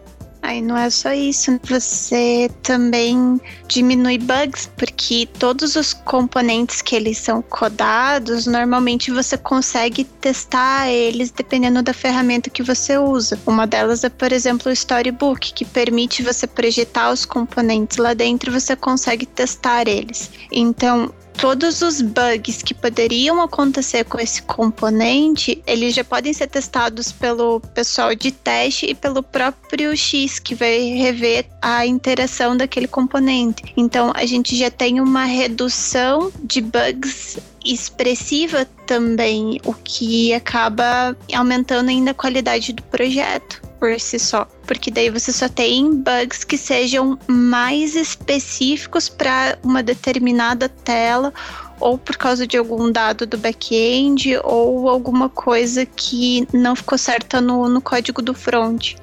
Aí 0.45 0.61
não 0.61 0.77
é 0.77 0.91
só 0.91 1.11
isso, 1.15 1.59
você 1.67 2.51
também 2.63 3.41
diminui 3.67 4.19
bugs, 4.19 4.71
porque 4.77 5.27
todos 5.39 5.75
os 5.75 5.95
componentes 5.95 6.83
que 6.83 6.95
eles 6.95 7.17
são 7.17 7.41
codados, 7.41 8.47
normalmente 8.47 9.11
você 9.11 9.39
consegue 9.39 10.05
testar 10.05 10.91
eles 10.91 11.31
dependendo 11.31 11.83
da 11.83 11.95
ferramenta 11.95 12.51
que 12.51 12.63
você 12.63 12.99
usa. 12.99 13.41
Uma 13.47 13.67
delas 13.67 14.05
é, 14.05 14.11
por 14.11 14.33
exemplo, 14.33 14.69
o 14.69 14.73
Storybook, 14.75 15.55
que 15.55 15.65
permite 15.65 16.23
você 16.23 16.47
projetar 16.47 17.11
os 17.11 17.25
componentes 17.25 17.97
lá 17.97 18.13
dentro 18.13 18.51
e 18.51 18.61
você 18.61 18.77
consegue 18.77 19.25
testar 19.25 19.89
eles. 19.89 20.31
Então, 20.53 21.11
todos 21.39 21.83
os 21.83 22.01
bugs 22.01 22.63
que 22.63 22.75
poderiam 22.75 23.41
acontecer 23.43 24.05
com 24.05 24.19
esse 24.19 24.43
componente, 24.43 25.63
eles 25.67 25.95
já 25.95 26.05
podem 26.05 26.33
ser 26.33 26.47
testados 26.47 27.13
pelo 27.13 27.61
pessoal 27.61 28.15
de 28.15 28.31
teste 28.31 28.87
e 28.87 28.95
pelo 28.95 29.23
próprio 29.23 29.97
X 29.97 30.39
que 30.39 30.55
vai 30.55 30.79
rever 30.91 31.47
a 31.61 31.87
interação 31.87 32.57
daquele 32.57 32.89
componente. 32.89 33.63
Então 33.77 34.13
a 34.15 34.25
gente 34.25 34.57
já 34.57 34.71
tem 34.71 35.01
uma 35.01 35.25
redução 35.25 36.33
de 36.43 36.61
bugs 36.61 37.39
expressiva 37.65 38.67
também, 38.87 39.61
o 39.65 39.73
que 39.73 40.35
acaba 40.35 41.17
aumentando 41.35 41.89
ainda 41.89 42.11
a 42.11 42.15
qualidade 42.15 42.73
do 42.73 42.83
projeto 42.83 43.63
por 43.85 44.01
si 44.01 44.19
só, 44.19 44.49
porque 44.67 44.91
daí 44.91 45.11
você 45.11 45.31
só 45.31 45.47
tem 45.47 45.95
bugs 45.95 46.43
que 46.43 46.57
sejam 46.57 47.19
mais 47.29 47.95
específicos 47.95 49.11
para 49.11 49.59
uma 49.63 49.83
determinada 49.83 50.71
tela 50.71 51.35
ou 51.79 51.99
por 51.99 52.17
causa 52.17 52.47
de 52.47 52.57
algum 52.57 52.91
dado 52.91 53.27
do 53.27 53.37
back-end 53.37 54.39
ou 54.43 54.89
alguma 54.89 55.29
coisa 55.29 55.85
que 55.85 56.49
não 56.51 56.75
ficou 56.75 56.97
certa 56.97 57.43
no, 57.43 57.69
no 57.69 57.83
código 57.83 58.23
do 58.23 58.33
front. 58.33 58.95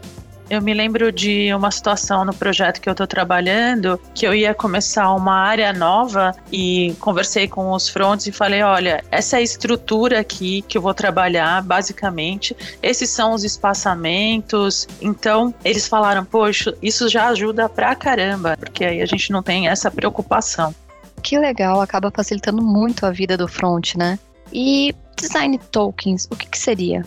Eu 0.51 0.62
me 0.62 0.74
lembro 0.74 1.13
de 1.13 1.53
uma 1.53 1.72
situação 1.72 2.25
no 2.25 2.34
projeto 2.34 2.81
que 2.81 2.89
eu 2.89 2.91
estou 2.91 3.08
trabalhando, 3.08 3.98
que 4.13 4.27
eu 4.27 4.34
ia 4.34 4.53
começar 4.53 5.10
uma 5.13 5.34
área 5.34 5.72
nova 5.72 6.36
e 6.51 6.93
conversei 7.00 7.48
com 7.48 7.72
os 7.72 7.88
fronts 7.88 8.27
e 8.27 8.34
falei: 8.34 8.62
olha, 8.62 9.01
essa 9.10 9.38
é 9.38 9.39
a 9.39 9.41
estrutura 9.41 10.20
aqui 10.20 10.62
que 10.63 10.77
eu 10.77 10.81
vou 10.81 10.93
trabalhar, 10.93 11.63
basicamente. 11.63 12.53
Esses 12.84 13.10
são 13.10 13.31
os 13.31 13.46
espaçamentos. 13.46 14.89
Então, 15.01 15.53
eles 15.63 15.88
falaram: 15.88 16.25
poxa, 16.25 16.75
isso 16.81 17.08
já 17.08 17.29
ajuda 17.29 17.70
pra 17.70 17.96
caramba, 17.96 18.58
porque 18.60 18.84
aí 18.84 19.01
a 19.01 19.05
gente 19.05 19.31
não 19.31 19.41
tem 19.41 19.70
essa 19.70 19.89
preocupação. 19.89 20.75
Que 21.24 21.39
legal, 21.39 21.79
acaba 21.79 22.12
facilitando 22.12 22.62
muito 22.62 23.05
a 23.05 23.12
vida 23.12 23.38
do 23.38 23.48
front, 23.48 23.96
né? 23.96 24.20
E 24.51 24.93
design 25.15 25.58
tokens, 25.72 26.27
o 26.29 26.36
que, 26.36 26.46
que 26.46 26.60
seria? 26.60 27.05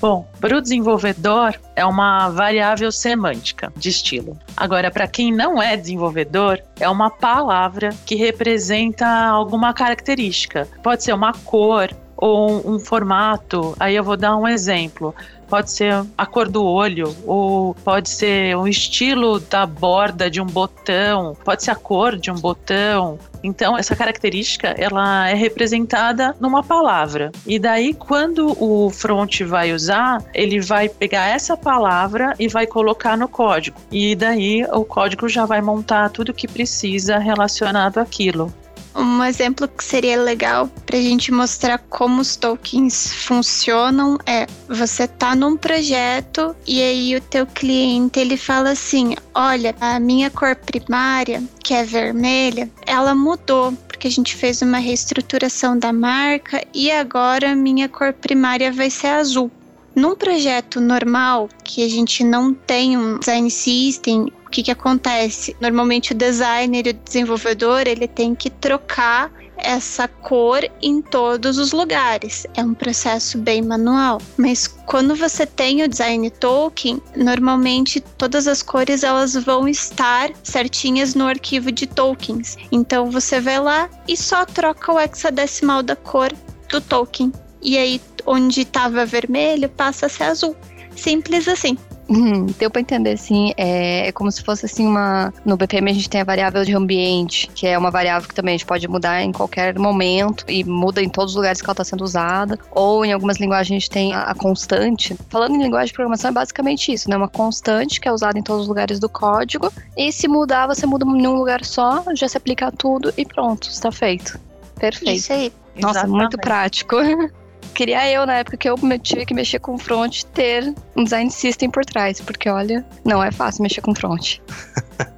Bom, 0.00 0.26
para 0.40 0.56
o 0.56 0.60
desenvolvedor 0.60 1.54
é 1.74 1.84
uma 1.84 2.28
variável 2.28 2.92
semântica 2.92 3.72
de 3.76 3.88
estilo. 3.88 4.38
Agora, 4.56 4.90
para 4.90 5.08
quem 5.08 5.32
não 5.32 5.62
é 5.62 5.76
desenvolvedor, 5.76 6.60
é 6.78 6.88
uma 6.88 7.10
palavra 7.10 7.90
que 8.04 8.14
representa 8.14 9.06
alguma 9.06 9.72
característica. 9.72 10.68
Pode 10.82 11.02
ser 11.02 11.14
uma 11.14 11.32
cor 11.32 11.90
ou 12.16 12.68
um 12.68 12.78
formato. 12.78 13.74
Aí 13.78 13.94
eu 13.94 14.02
vou 14.02 14.16
dar 14.16 14.36
um 14.36 14.48
exemplo 14.48 15.14
pode 15.48 15.70
ser 15.70 16.04
a 16.16 16.26
cor 16.26 16.48
do 16.48 16.64
olho, 16.64 17.14
ou 17.26 17.74
pode 17.74 18.08
ser 18.08 18.56
o 18.56 18.66
estilo 18.66 19.40
da 19.40 19.66
borda 19.66 20.30
de 20.30 20.40
um 20.40 20.46
botão, 20.46 21.36
pode 21.44 21.62
ser 21.62 21.70
a 21.70 21.76
cor 21.76 22.16
de 22.16 22.30
um 22.30 22.34
botão. 22.34 23.18
Então, 23.42 23.78
essa 23.78 23.94
característica, 23.94 24.74
ela 24.76 25.28
é 25.28 25.34
representada 25.34 26.34
numa 26.40 26.62
palavra. 26.62 27.30
E 27.46 27.58
daí, 27.58 27.94
quando 27.94 28.56
o 28.60 28.90
front 28.90 29.42
vai 29.42 29.72
usar, 29.72 30.22
ele 30.34 30.60
vai 30.60 30.88
pegar 30.88 31.28
essa 31.28 31.56
palavra 31.56 32.34
e 32.38 32.48
vai 32.48 32.66
colocar 32.66 33.16
no 33.16 33.28
código. 33.28 33.78
E 33.90 34.16
daí, 34.16 34.64
o 34.72 34.84
código 34.84 35.28
já 35.28 35.46
vai 35.46 35.60
montar 35.62 36.10
tudo 36.10 36.30
o 36.30 36.34
que 36.34 36.48
precisa 36.48 37.18
relacionado 37.18 37.98
àquilo. 37.98 38.52
Um 38.96 39.22
exemplo 39.22 39.68
que 39.68 39.84
seria 39.84 40.16
legal 40.16 40.68
para 40.86 40.96
a 40.96 41.02
gente 41.02 41.30
mostrar 41.30 41.76
como 41.90 42.22
os 42.22 42.34
tokens 42.34 43.12
funcionam 43.12 44.16
é 44.24 44.46
você 44.66 45.06
tá 45.06 45.34
num 45.34 45.54
projeto 45.54 46.56
e 46.66 46.82
aí 46.82 47.14
o 47.14 47.20
teu 47.20 47.46
cliente 47.46 48.18
ele 48.18 48.38
fala 48.38 48.70
assim, 48.70 49.14
olha, 49.34 49.74
a 49.82 50.00
minha 50.00 50.30
cor 50.30 50.56
primária, 50.56 51.42
que 51.62 51.74
é 51.74 51.84
vermelha, 51.84 52.70
ela 52.86 53.14
mudou 53.14 53.72
porque 53.86 54.08
a 54.08 54.10
gente 54.10 54.34
fez 54.34 54.62
uma 54.62 54.78
reestruturação 54.78 55.78
da 55.78 55.92
marca 55.92 56.62
e 56.72 56.90
agora 56.90 57.52
a 57.52 57.56
minha 57.56 57.90
cor 57.90 58.14
primária 58.14 58.72
vai 58.72 58.88
ser 58.88 59.08
azul. 59.08 59.50
Num 59.94 60.14
projeto 60.14 60.78
normal, 60.78 61.48
que 61.64 61.82
a 61.82 61.88
gente 61.88 62.22
não 62.22 62.52
tem 62.52 62.98
um 62.98 63.18
design 63.18 63.50
system, 63.50 64.30
o 64.46 64.50
que, 64.50 64.62
que 64.62 64.70
acontece? 64.70 65.56
Normalmente 65.60 66.12
o 66.12 66.14
designer 66.14 66.86
e 66.86 66.90
o 66.90 66.94
desenvolvedor 66.94 67.86
ele 67.86 68.06
tem 68.06 68.34
que 68.34 68.48
trocar 68.48 69.30
essa 69.56 70.06
cor 70.06 70.60
em 70.80 71.02
todos 71.02 71.58
os 71.58 71.72
lugares. 71.72 72.46
É 72.54 72.62
um 72.62 72.74
processo 72.74 73.38
bem 73.38 73.62
manual. 73.62 74.20
Mas 74.36 74.66
quando 74.66 75.16
você 75.16 75.44
tem 75.44 75.82
o 75.82 75.88
design 75.88 76.30
token, 76.30 77.02
normalmente 77.16 78.00
todas 78.00 78.46
as 78.46 78.62
cores 78.62 79.02
elas 79.02 79.34
vão 79.34 79.66
estar 79.66 80.30
certinhas 80.42 81.14
no 81.14 81.26
arquivo 81.26 81.72
de 81.72 81.86
tokens. 81.86 82.56
Então 82.70 83.10
você 83.10 83.40
vai 83.40 83.58
lá 83.58 83.90
e 84.06 84.16
só 84.16 84.44
troca 84.44 84.92
o 84.92 85.00
hexadecimal 85.00 85.82
da 85.82 85.96
cor 85.96 86.32
do 86.68 86.80
token. 86.80 87.32
E 87.60 87.76
aí 87.76 88.00
onde 88.24 88.60
estava 88.60 89.04
vermelho 89.04 89.68
passa 89.68 90.06
a 90.06 90.08
ser 90.08 90.24
azul. 90.24 90.56
Simples 90.94 91.48
assim. 91.48 91.76
Hum, 92.08 92.46
deu 92.58 92.70
para 92.70 92.80
entender, 92.80 93.12
assim, 93.12 93.52
é, 93.56 94.08
é, 94.08 94.12
como 94.12 94.30
se 94.30 94.42
fosse 94.42 94.66
assim 94.66 94.86
uma... 94.86 95.32
No 95.44 95.56
BPM 95.56 95.90
a 95.90 95.94
gente 95.94 96.08
tem 96.08 96.20
a 96.20 96.24
variável 96.24 96.64
de 96.64 96.74
ambiente, 96.74 97.48
que 97.48 97.66
é 97.66 97.76
uma 97.76 97.90
variável 97.90 98.28
que 98.28 98.34
também 98.34 98.54
a 98.54 98.58
gente 98.58 98.66
pode 98.66 98.86
mudar 98.86 99.22
em 99.22 99.32
qualquer 99.32 99.76
momento 99.76 100.44
e 100.48 100.62
muda 100.62 101.02
em 101.02 101.08
todos 101.08 101.32
os 101.32 101.36
lugares 101.36 101.60
que 101.60 101.66
ela 101.66 101.72
está 101.72 101.84
sendo 101.84 102.04
usada. 102.04 102.58
Ou 102.70 103.04
em 103.04 103.12
algumas 103.12 103.38
linguagens 103.38 103.70
a 103.70 103.78
gente 103.80 103.90
tem 103.90 104.14
a, 104.14 104.22
a, 104.22 104.34
constante. 104.34 105.16
Falando 105.28 105.56
em 105.56 105.62
linguagem 105.62 105.88
de 105.88 105.94
programação 105.94 106.30
é 106.30 106.32
basicamente 106.32 106.92
isso, 106.92 107.10
né? 107.10 107.16
Uma 107.16 107.28
constante 107.28 108.00
que 108.00 108.08
é 108.08 108.12
usada 108.12 108.38
em 108.38 108.42
todos 108.42 108.62
os 108.62 108.68
lugares 108.68 109.00
do 109.00 109.08
código 109.08 109.72
e 109.96 110.12
se 110.12 110.28
mudar, 110.28 110.68
você 110.68 110.86
muda 110.86 111.04
em 111.04 111.26
um 111.26 111.34
lugar 111.34 111.64
só, 111.64 112.04
já 112.14 112.28
se 112.28 112.36
aplica 112.36 112.70
tudo 112.70 113.12
e 113.16 113.24
pronto, 113.24 113.68
está 113.68 113.90
feito. 113.90 114.38
Perfeito. 114.78 115.18
Isso 115.18 115.32
aí. 115.32 115.52
Nossa, 115.74 116.00
Exatamente. 116.00 116.16
muito 116.16 116.38
prático. 116.38 116.96
Queria 117.74 118.10
eu, 118.10 118.26
na 118.26 118.34
época 118.34 118.56
que 118.56 118.68
eu 118.68 118.76
tive 119.02 119.26
que 119.26 119.34
mexer 119.34 119.58
com 119.58 119.78
front, 119.78 120.22
ter 120.34 120.74
um 120.96 121.04
design 121.04 121.30
system 121.30 121.70
por 121.70 121.84
trás, 121.84 122.20
porque 122.20 122.48
olha, 122.48 122.84
não 123.04 123.22
é 123.22 123.30
fácil 123.30 123.62
mexer 123.62 123.80
com 123.80 123.94
front. 123.94 124.38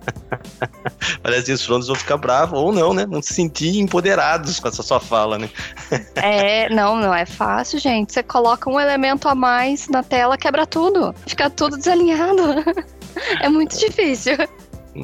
Que 1.45 1.53
os 1.53 1.65
fronts 1.65 1.87
vão 1.87 1.97
ficar 1.97 2.17
bravos, 2.17 2.59
ou 2.59 2.73
não, 2.73 2.93
né? 2.93 3.07
Não 3.07 3.23
se 3.23 3.33
sentir 3.33 3.79
empoderados 3.79 4.59
com 4.61 4.69
essa 4.69 4.83
sua 4.83 5.01
fala, 5.01 5.39
né? 5.39 5.49
é, 6.17 6.69
não, 6.69 6.97
não 6.97 7.15
é 7.15 7.25
fácil, 7.25 7.79
gente. 7.79 8.13
Você 8.13 8.23
coloca 8.23 8.69
um 8.69 8.79
elemento 8.79 9.29
a 9.29 9.35
mais 9.35 9.89
na 9.89 10.03
tela, 10.03 10.37
quebra 10.37 10.67
tudo. 10.67 11.15
Fica 11.27 11.49
tudo 11.49 11.77
desalinhado. 11.77 12.43
é 13.41 13.49
muito 13.49 13.79
difícil. 13.79 14.37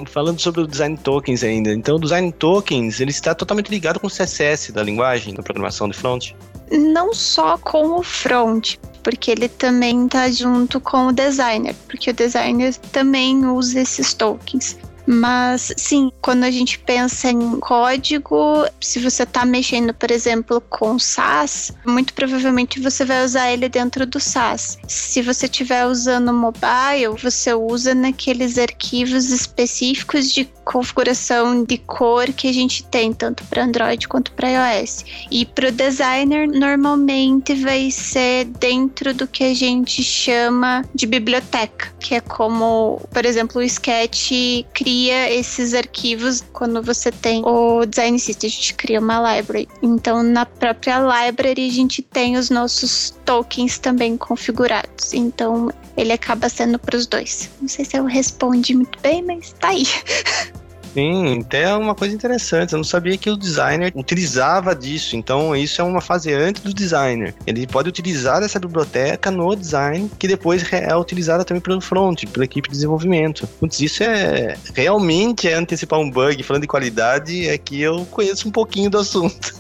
Falando 0.06 0.40
sobre 0.40 0.62
o 0.62 0.66
design 0.66 0.96
tokens 0.98 1.44
ainda, 1.44 1.72
então 1.72 1.96
o 1.96 2.00
design 2.00 2.32
tokens 2.32 3.00
ele 3.00 3.10
está 3.10 3.34
totalmente 3.34 3.68
ligado 3.68 4.00
com 4.00 4.08
o 4.08 4.10
CSS 4.10 4.72
da 4.72 4.82
linguagem 4.82 5.34
da 5.34 5.42
programação 5.42 5.88
de 5.88 5.96
front. 5.96 6.32
Não 6.71 7.12
só 7.14 7.59
com 7.59 7.99
o 7.99 8.02
front, 8.02 8.76
porque 9.02 9.30
ele 9.30 9.49
também 9.49 10.06
está 10.06 10.30
junto 10.30 10.80
com 10.80 11.09
o 11.09 11.12
designer, 11.12 11.75
porque 11.88 12.11
o 12.11 12.14
designer 12.14 12.75
também 12.90 13.47
usa 13.47 13.80
esses 13.80 14.14
tokens. 14.14 14.76
Mas 15.06 15.73
sim, 15.76 16.11
quando 16.23 16.44
a 16.44 16.50
gente 16.50 16.78
pensa 16.78 17.30
em 17.30 17.61
código, 17.61 18.66
se 18.80 18.99
você 18.99 19.25
está 19.25 19.44
mexendo, 19.44 19.92
por 19.92 20.11
exemplo, 20.11 20.61
com 20.62 20.99
SAS, 20.99 21.73
muito 21.85 22.14
provavelmente 22.14 22.80
você 22.80 23.04
vai 23.04 23.23
usar 23.25 23.52
ele 23.52 23.68
dentro 23.68 24.06
do 24.06 24.18
SAS. 24.18 24.78
Se 24.88 25.21
você 25.21 25.44
estiver 25.44 25.87
usando 25.87 26.33
mobile, 26.33 27.21
você 27.23 27.52
usa 27.52 27.94
naqueles 27.94 28.56
arquivos 28.56 29.30
específicos 29.30 30.33
de 30.33 30.50
configuração 30.64 31.64
de 31.64 31.78
cor 31.78 32.26
que 32.33 32.49
a 32.49 32.52
gente 32.52 32.85
tem, 32.85 33.12
tanto 33.12 33.44
para 33.44 33.64
Android 33.64 34.09
quanto 34.09 34.33
para 34.33 34.49
iOS. 34.49 35.04
E 35.30 35.44
para 35.44 35.68
o 35.68 35.73
designer, 35.73 36.49
normalmente 36.49 37.54
vai 37.54 37.90
ser 37.90 38.47
dentro 38.47 39.14
do 39.14 39.26
que 39.26 39.44
a 39.44 39.54
gente 39.54 40.02
chama 40.02 40.85
de 40.94 41.06
biblioteca, 41.06 41.92
que 42.00 42.14
é 42.14 42.21
como, 42.21 43.00
por 43.12 43.25
exemplo, 43.25 43.61
o 43.61 43.64
Sketch 43.64 44.30
cria 44.73 45.33
esses 45.33 45.75
arquivos 45.75 46.44
quando 46.52 46.83
você 46.83 47.11
tem 47.11 47.42
o 47.44 47.85
Design 47.85 48.18
System, 48.18 48.49
a 48.49 48.50
gente 48.50 48.75
cria 48.75 49.00
uma 49.00 49.37
library. 49.37 49.68
Então, 49.83 50.23
na 50.23 50.47
própria 50.47 50.99
library, 50.99 51.68
a 51.68 51.73
gente 51.73 52.02
tem 52.02 52.37
os 52.37 52.50
nossos 52.50 53.14
tokens 53.25 53.78
também 53.78 54.16
configurados. 54.16 55.12
Então, 55.12 55.71
ele 55.97 56.12
acaba 56.12 56.49
sendo 56.49 56.78
para 56.78 56.97
os 56.97 57.06
dois. 57.06 57.50
Não 57.61 57.68
sei 57.68 57.85
se 57.85 57.97
eu 57.97 58.04
respondi 58.04 58.75
muito 58.75 58.99
bem, 59.00 59.23
mas 59.23 59.52
tá 59.59 59.68
aí. 59.68 59.85
Sim, 60.94 61.40
até 61.40 61.74
uma 61.74 61.94
coisa 61.94 62.14
interessante. 62.14 62.72
Eu 62.72 62.76
não 62.76 62.84
sabia 62.84 63.18
que 63.18 63.28
o 63.28 63.36
designer 63.36 63.92
utilizava 63.96 64.74
disso. 64.74 65.16
Então, 65.16 65.54
isso 65.54 65.80
é 65.80 65.84
uma 65.84 66.00
fase 66.00 66.32
antes 66.32 66.62
do 66.62 66.72
designer. 66.72 67.34
Ele 67.46 67.66
pode 67.66 67.88
utilizar 67.88 68.42
essa 68.44 68.60
biblioteca 68.60 69.28
no 69.30 69.56
design, 69.56 70.08
que 70.18 70.28
depois 70.28 70.64
é 70.72 70.96
utilizada 70.96 71.44
também 71.44 71.60
pelo 71.60 71.80
front, 71.80 72.24
pela 72.26 72.44
equipe 72.44 72.68
de 72.68 72.74
desenvolvimento. 72.74 73.46
Putz, 73.58 73.80
isso 73.80 74.04
é 74.04 74.56
realmente 74.72 75.48
é 75.48 75.54
antecipar 75.54 75.98
um 75.98 76.08
bug. 76.08 76.42
Falando 76.44 76.62
de 76.62 76.68
qualidade, 76.68 77.48
é 77.48 77.58
que 77.58 77.80
eu 77.80 78.06
conheço 78.06 78.48
um 78.48 78.52
pouquinho 78.52 78.88
do 78.88 78.98
assunto. 78.98 79.52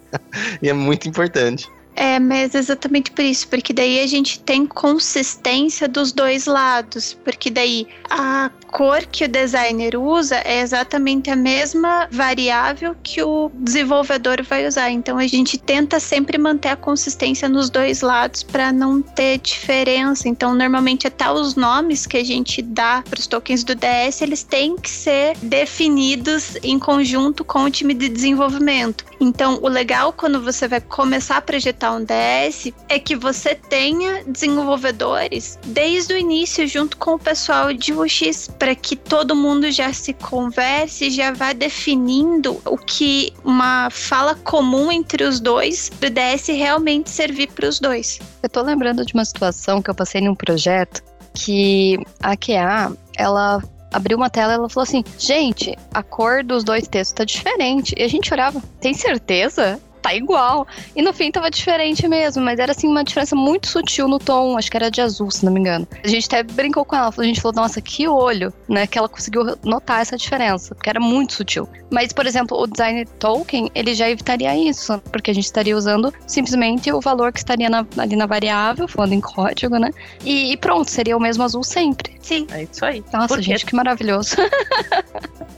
e 0.62 0.70
é 0.70 0.72
muito 0.72 1.06
importante. 1.06 1.68
É, 2.00 2.20
mas 2.20 2.54
exatamente 2.54 3.10
por 3.10 3.24
isso, 3.24 3.48
porque 3.48 3.72
daí 3.72 3.98
a 3.98 4.06
gente 4.06 4.38
tem 4.38 4.64
consistência 4.64 5.88
dos 5.88 6.12
dois 6.12 6.46
lados, 6.46 7.18
porque 7.24 7.50
daí 7.50 7.88
a 8.08 8.52
cor 8.68 9.04
que 9.06 9.24
o 9.24 9.28
designer 9.28 9.96
usa 9.96 10.36
é 10.44 10.60
exatamente 10.60 11.28
a 11.28 11.34
mesma 11.34 12.06
variável 12.10 12.94
que 13.02 13.20
o 13.20 13.50
desenvolvedor 13.52 14.42
vai 14.44 14.66
usar. 14.66 14.90
Então 14.90 15.18
a 15.18 15.26
gente 15.26 15.58
tenta 15.58 15.98
sempre 15.98 16.38
manter 16.38 16.68
a 16.68 16.76
consistência 16.76 17.48
nos 17.48 17.68
dois 17.68 18.00
lados 18.00 18.44
para 18.44 18.70
não 18.70 19.02
ter 19.02 19.38
diferença. 19.38 20.28
Então 20.28 20.54
normalmente 20.54 21.06
até 21.06 21.28
os 21.28 21.56
nomes 21.56 22.06
que 22.06 22.16
a 22.16 22.24
gente 22.24 22.62
dá 22.62 23.02
para 23.08 23.18
os 23.18 23.26
tokens 23.26 23.64
do 23.64 23.74
DS, 23.74 24.22
eles 24.22 24.44
têm 24.44 24.76
que 24.76 24.90
ser 24.90 25.36
definidos 25.38 26.56
em 26.62 26.78
conjunto 26.78 27.44
com 27.44 27.64
o 27.64 27.70
time 27.70 27.94
de 27.94 28.08
desenvolvimento. 28.08 29.04
Então 29.20 29.58
o 29.62 29.68
legal 29.68 30.12
quando 30.12 30.40
você 30.40 30.68
vai 30.68 30.80
começar 30.80 31.38
a 31.38 31.42
projetar 31.42 31.87
um 31.92 32.04
DS 32.04 32.72
é 32.88 32.98
que 32.98 33.16
você 33.16 33.54
tenha 33.54 34.24
desenvolvedores 34.24 35.58
desde 35.66 36.14
o 36.14 36.16
início 36.16 36.66
junto 36.66 36.96
com 36.96 37.14
o 37.14 37.18
pessoal 37.18 37.72
de 37.72 37.92
UX 37.92 38.48
para 38.58 38.74
que 38.74 38.96
todo 38.96 39.34
mundo 39.34 39.70
já 39.70 39.92
se 39.92 40.12
converse, 40.12 41.10
já 41.10 41.32
vá 41.32 41.52
definindo 41.52 42.60
o 42.64 42.76
que 42.76 43.32
uma 43.44 43.88
fala 43.90 44.34
comum 44.34 44.90
entre 44.90 45.24
os 45.24 45.40
dois 45.40 45.90
do 46.00 46.08
DS 46.10 46.48
realmente 46.48 47.10
servir 47.10 47.48
para 47.48 47.68
os 47.68 47.78
dois. 47.78 48.18
Eu 48.42 48.48
tô 48.48 48.62
lembrando 48.62 49.04
de 49.04 49.14
uma 49.14 49.24
situação 49.24 49.82
que 49.82 49.90
eu 49.90 49.94
passei 49.94 50.20
em 50.20 50.28
um 50.28 50.34
projeto 50.34 51.02
que 51.34 51.98
a 52.20 52.36
QA, 52.36 52.96
ela 53.16 53.62
abriu 53.92 54.16
uma 54.16 54.30
tela 54.30 54.52
e 54.52 54.54
ela 54.56 54.68
falou 54.68 54.82
assim: 54.84 55.04
gente, 55.18 55.76
a 55.92 56.02
cor 56.02 56.42
dos 56.42 56.64
dois 56.64 56.86
textos 56.88 57.14
tá 57.14 57.24
diferente. 57.24 57.94
E 57.96 58.02
a 58.02 58.08
gente 58.08 58.32
olhava, 58.32 58.62
tem 58.80 58.94
certeza? 58.94 59.80
Tá 60.08 60.14
igual. 60.14 60.66
E 60.96 61.02
no 61.02 61.12
fim 61.12 61.30
tava 61.30 61.50
diferente 61.50 62.08
mesmo, 62.08 62.42
mas 62.42 62.58
era 62.58 62.72
assim 62.72 62.88
uma 62.88 63.04
diferença 63.04 63.36
muito 63.36 63.68
sutil 63.68 64.08
no 64.08 64.18
tom, 64.18 64.56
acho 64.56 64.70
que 64.70 64.76
era 64.76 64.90
de 64.90 65.00
azul, 65.00 65.30
se 65.30 65.44
não 65.44 65.52
me 65.52 65.60
engano. 65.60 65.86
A 66.02 66.08
gente 66.08 66.26
até 66.26 66.42
brincou 66.42 66.84
com 66.84 66.96
ela, 66.96 67.12
a 67.16 67.22
gente 67.22 67.40
falou, 67.40 67.56
nossa, 67.56 67.80
que 67.80 68.08
olho, 68.08 68.52
né, 68.68 68.86
que 68.86 68.98
ela 68.98 69.08
conseguiu 69.08 69.56
notar 69.62 70.00
essa 70.00 70.16
diferença, 70.16 70.74
porque 70.74 70.88
era 70.88 71.00
muito 71.00 71.34
sutil. 71.34 71.68
Mas, 71.90 72.12
por 72.12 72.26
exemplo, 72.26 72.58
o 72.58 72.66
design 72.66 73.04
token, 73.18 73.70
ele 73.74 73.94
já 73.94 74.08
evitaria 74.08 74.56
isso, 74.56 74.98
porque 75.10 75.30
a 75.30 75.34
gente 75.34 75.44
estaria 75.44 75.76
usando 75.76 76.12
simplesmente 76.26 76.92
o 76.92 77.00
valor 77.00 77.32
que 77.32 77.38
estaria 77.38 77.68
na, 77.68 77.86
ali 77.96 78.16
na 78.16 78.26
variável, 78.26 78.86
falando 78.86 79.12
em 79.12 79.20
código, 79.20 79.76
né? 79.78 79.90
E, 80.24 80.52
e, 80.52 80.56
pronto, 80.56 80.90
seria 80.90 81.16
o 81.16 81.20
mesmo 81.20 81.42
azul 81.42 81.64
sempre. 81.64 82.16
Sim. 82.20 82.46
É 82.50 82.64
isso 82.64 82.84
aí. 82.84 83.02
Nossa, 83.12 83.28
porque... 83.28 83.42
gente, 83.42 83.64
que 83.64 83.74
maravilhoso. 83.74 84.36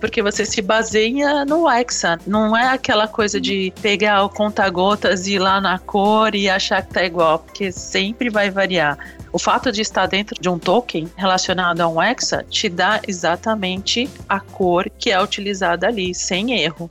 porque 0.00 0.22
você 0.22 0.46
se 0.46 0.62
baseia 0.62 1.44
no 1.44 1.68
Exa, 1.68 2.18
não 2.26 2.56
é 2.56 2.68
aquela 2.68 3.08
coisa 3.08 3.40
de 3.40 3.72
pegar 3.82 4.24
o 4.24 4.28
conta-gotas 4.40 5.26
e 5.26 5.35
ir 5.35 5.38
lá 5.38 5.61
na 5.61 5.79
cor 5.79 6.35
e 6.35 6.48
achar 6.48 6.83
que 6.83 6.94
tá 6.94 7.05
igual, 7.05 7.40
porque 7.40 7.70
sempre 7.70 8.31
vai 8.31 8.50
variar. 8.50 8.96
O 9.31 9.38
fato 9.38 9.70
de 9.70 9.83
estar 9.83 10.07
dentro 10.07 10.35
de 10.40 10.48
um 10.48 10.59
token 10.59 11.12
relacionado 11.14 11.83
a 11.83 11.88
um 11.88 12.03
hexa 12.03 12.42
te 12.48 12.66
dá 12.66 13.03
exatamente 13.07 14.09
a 14.26 14.40
cor 14.40 14.88
que 14.98 15.11
é 15.11 15.22
utilizada 15.22 15.88
ali, 15.88 16.14
sem 16.14 16.59
erro. 16.59 16.88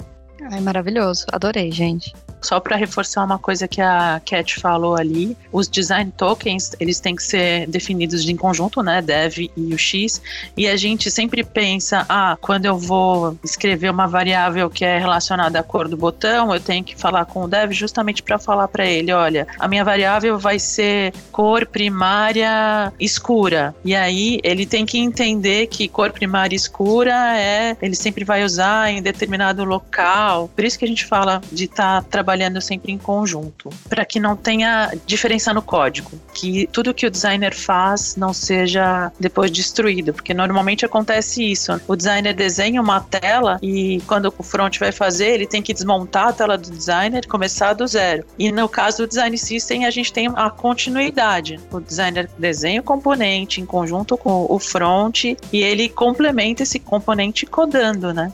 Ai, 0.52 0.62
maravilhoso. 0.62 1.26
Adorei, 1.32 1.72
gente. 1.72 2.14
Só 2.42 2.60
para 2.60 2.76
reforçar 2.76 3.24
uma 3.24 3.38
coisa 3.38 3.68
que 3.68 3.82
a 3.82 4.22
Cat 4.26 4.60
falou 4.60 4.96
ali, 4.96 5.38
os 5.52 5.68
design 5.68 6.12
tokens, 6.16 6.72
eles 6.80 7.00
têm 7.00 7.16
que 7.16 7.24
ser 7.24 7.68
definidos 7.68 8.28
em 8.28 8.36
conjunto, 8.36 8.82
né, 8.82 9.02
dev 9.02 9.38
e 9.56 9.74
o 9.74 9.78
x, 9.78 10.22
e 10.56 10.68
a 10.68 10.78
gente 10.78 11.12
sempre 11.12 11.44
pensa, 11.44 12.06
ah, 12.08 12.38
quando 12.40 12.66
eu 12.66 12.78
vou 12.78 13.38
escrever 13.44 13.90
uma 13.92 14.08
variável 14.08 14.70
que 14.70 14.86
é 14.86 14.98
relacionada 14.98 15.60
à 15.60 15.64
cor 15.64 15.88
do 15.88 15.98
botão, 15.98 16.54
eu 16.54 16.60
tenho 16.60 16.84
que 16.84 16.96
falar 16.96 17.26
com 17.26 17.44
o 17.44 17.48
dev 17.48 17.72
justamente 17.72 18.24
para 18.24 18.40
falar 18.40 18.68
para 18.68 18.86
ele, 18.86 19.12
olha, 19.12 19.48
a 19.60 19.68
minha 19.68 19.84
variável 19.84 20.38
vai 20.38 20.60
ser 20.60 21.14
cor 21.32 21.66
primária 21.66 22.94
escura. 23.00 23.76
E 23.84 23.96
aí 23.96 24.40
ele 24.44 24.66
tem 24.66 24.86
que 24.86 24.98
entender 24.98 25.68
que 25.68 25.88
cor 25.88 26.12
primária 26.12 26.56
escura 26.56 27.38
é, 27.38 27.76
ele 27.82 27.96
sempre 27.96 28.24
vai 28.24 28.44
usar 28.44 28.92
em 28.92 29.02
determinado 29.02 29.64
local. 29.64 30.50
Por 30.56 30.64
isso 30.64 30.78
que 30.80 30.86
a 30.86 30.88
gente 30.88 31.06
fala 31.06 31.42
de 31.52 31.66
estar 31.66 32.02
tá 32.02 32.08
trabalhando 32.10 32.29
trabalhando 32.30 32.62
sempre 32.62 32.92
em 32.92 32.98
conjunto, 32.98 33.70
para 33.90 34.06
que 34.06 34.20
não 34.20 34.36
tenha 34.36 34.94
diferença 35.08 35.52
no 35.52 35.64
código, 35.64 36.12
que 36.32 36.68
tudo 36.72 36.94
que 36.94 37.08
o 37.08 37.10
designer 37.10 37.56
faz 37.56 38.16
não 38.16 38.34
seja 38.34 39.12
depois 39.20 39.50
destruído, 39.50 40.14
porque 40.14 40.32
normalmente 40.32 40.86
acontece 40.86 41.44
isso. 41.44 41.82
O 41.88 41.96
designer 41.96 42.36
desenha 42.36 42.80
uma 42.80 43.02
tela 43.02 43.58
e 43.64 44.00
quando 44.06 44.32
o 44.38 44.44
front 44.44 44.78
vai 44.78 44.92
fazer, 44.92 45.30
ele 45.30 45.48
tem 45.48 45.64
que 45.64 45.74
desmontar 45.74 46.28
a 46.28 46.34
tela 46.34 46.56
do 46.56 46.70
designer 46.70 47.26
começar 47.26 47.74
do 47.74 47.88
zero. 47.88 48.24
E 48.38 48.52
no 48.52 48.70
caso 48.70 49.00
do 49.00 49.08
design 49.08 49.36
system, 49.36 49.86
a 49.88 49.90
gente 49.90 50.14
tem 50.14 50.30
a 50.36 50.52
continuidade. 50.52 51.60
O 51.72 51.80
designer 51.80 52.30
desenha 52.38 52.82
o 52.82 52.84
componente 52.84 53.60
em 53.60 53.66
conjunto 53.66 54.16
com 54.16 54.46
o 54.48 54.60
front 54.60 55.24
e 55.24 55.38
ele 55.52 55.90
complementa 55.90 56.62
esse 56.62 56.78
componente 56.78 57.48
codando, 57.48 58.14
né? 58.14 58.32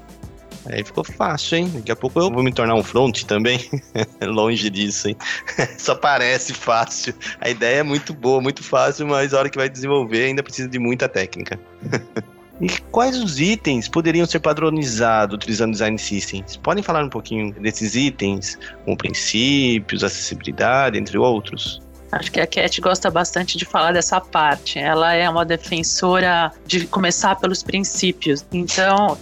Aí 0.67 0.84
ficou 0.84 1.04
fácil, 1.04 1.58
hein? 1.58 1.71
Daqui 1.73 1.91
a 1.91 1.95
pouco 1.95 2.19
eu 2.19 2.32
vou 2.32 2.43
me 2.43 2.51
tornar 2.51 2.75
um 2.75 2.84
front 2.84 3.23
também. 3.23 3.60
Longe 4.21 4.69
disso, 4.69 5.10
hein? 5.10 5.17
Só 5.78 5.95
parece 5.95 6.54
fácil. 6.54 7.13
A 7.39 7.49
ideia 7.49 7.80
é 7.80 7.84
muito 7.84 8.13
boa, 8.13 8.41
muito 8.41 8.63
fácil, 8.63 9.08
mas 9.08 9.34
a 9.34 9.39
hora 9.39 9.49
que 9.49 9.58
vai 9.58 9.69
desenvolver 9.69 10.25
ainda 10.25 10.41
precisa 10.41 10.67
de 10.67 10.80
muita 10.80 11.08
técnica. 11.08 11.60
E 12.62 12.69
quais 12.89 13.17
os 13.17 13.38
itens 13.38 13.89
poderiam 13.89 14.25
ser 14.25 14.39
padronizados 14.39 15.36
utilizando 15.36 15.73
Design 15.73 15.97
Systems? 15.97 16.56
Podem 16.56 16.82
falar 16.82 17.04
um 17.04 17.10
pouquinho 17.10 17.51
desses 17.51 17.95
itens, 17.95 18.58
como 18.86 18.95
princípios, 18.95 20.06
acessibilidade, 20.06 20.97
entre 20.97 21.17
outros? 21.17 21.82
Acho 22.13 22.32
que 22.32 22.39
a 22.39 22.47
Cat 22.47 22.80
gosta 22.80 23.12
bastante 23.12 23.58
de 23.58 23.65
falar 23.65 23.91
dessa 23.91 24.21
parte. 24.21 24.80
Ela 24.80 25.13
é 25.13 25.30
uma 25.30 25.43
defensora 25.43 26.49
de 26.65 26.88
começar 26.88 27.36
pelos 27.36 27.62
princípios. 27.62 28.45
Então, 28.54 29.17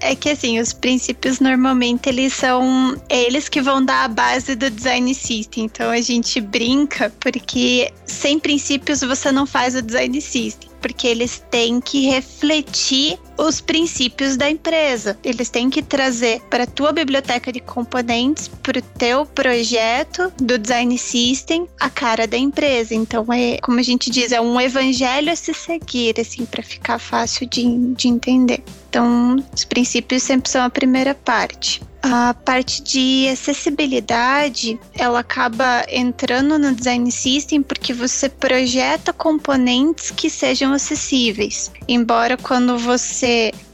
É 0.00 0.14
que 0.14 0.30
assim, 0.30 0.58
os 0.58 0.72
princípios 0.72 1.38
normalmente 1.38 2.08
eles 2.08 2.32
são 2.32 2.96
eles 3.08 3.48
que 3.48 3.60
vão 3.60 3.84
dar 3.84 4.04
a 4.04 4.08
base 4.08 4.54
do 4.54 4.70
design 4.70 5.14
system. 5.14 5.64
Então 5.64 5.90
a 5.90 6.00
gente 6.00 6.40
brinca 6.40 7.12
porque 7.20 7.92
sem 8.04 8.38
princípios 8.38 9.00
você 9.00 9.30
não 9.30 9.46
faz 9.46 9.74
o 9.74 9.82
design 9.82 10.20
system 10.20 10.72
porque 10.82 11.06
eles 11.06 11.42
têm 11.50 11.80
que 11.80 12.06
refletir 12.08 13.16
os 13.36 13.60
princípios 13.60 14.36
da 14.36 14.50
empresa. 14.50 15.18
Eles 15.24 15.48
têm 15.48 15.70
que 15.70 15.82
trazer 15.82 16.40
para 16.50 16.64
a 16.64 16.66
tua 16.66 16.92
biblioteca 16.92 17.52
de 17.52 17.60
componentes, 17.60 18.48
para 18.48 18.78
o 18.78 18.82
teu 18.82 19.26
projeto 19.26 20.32
do 20.38 20.58
design 20.58 20.96
system, 20.98 21.66
a 21.78 21.90
cara 21.90 22.26
da 22.26 22.36
empresa. 22.36 22.94
Então 22.94 23.26
é, 23.32 23.58
como 23.62 23.78
a 23.78 23.82
gente 23.82 24.10
diz, 24.10 24.32
é 24.32 24.40
um 24.40 24.60
evangelho 24.60 25.32
a 25.32 25.36
se 25.36 25.52
seguir, 25.54 26.18
assim, 26.20 26.44
para 26.44 26.62
ficar 26.62 26.98
fácil 26.98 27.48
de, 27.48 27.64
de 27.94 28.08
entender. 28.08 28.62
Então, 28.92 29.42
os 29.54 29.64
princípios 29.64 30.22
sempre 30.22 30.50
são 30.50 30.62
a 30.62 30.68
primeira 30.68 31.14
parte. 31.14 31.80
A 32.02 32.34
parte 32.34 32.82
de 32.82 33.28
acessibilidade, 33.28 34.78
ela 34.92 35.20
acaba 35.20 35.86
entrando 35.88 36.58
no 36.58 36.74
design 36.74 37.10
system 37.12 37.62
porque 37.62 37.94
você 37.94 38.28
projeta 38.28 39.12
componentes 39.12 40.10
que 40.10 40.28
sejam 40.28 40.72
acessíveis. 40.72 41.70
Embora 41.86 42.36
quando 42.36 42.76
você 42.76 43.21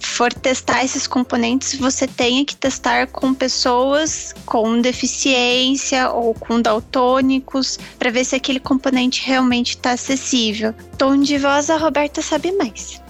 for 0.00 0.32
testar 0.32 0.84
esses 0.84 1.06
componentes, 1.06 1.78
você 1.78 2.06
tenha 2.06 2.44
que 2.44 2.56
testar 2.56 3.06
com 3.06 3.32
pessoas 3.32 4.34
com 4.44 4.80
deficiência 4.80 6.10
ou 6.10 6.34
com 6.34 6.60
daltônicos 6.60 7.78
para 7.98 8.10
ver 8.10 8.24
se 8.24 8.34
aquele 8.34 8.58
componente 8.58 9.24
realmente 9.24 9.70
está 9.70 9.92
acessível. 9.92 10.74
Tom 10.96 11.18
de 11.18 11.38
voz, 11.38 11.70
a 11.70 11.76
Roberta 11.76 12.20
sabe 12.20 12.52
mais. 12.52 13.00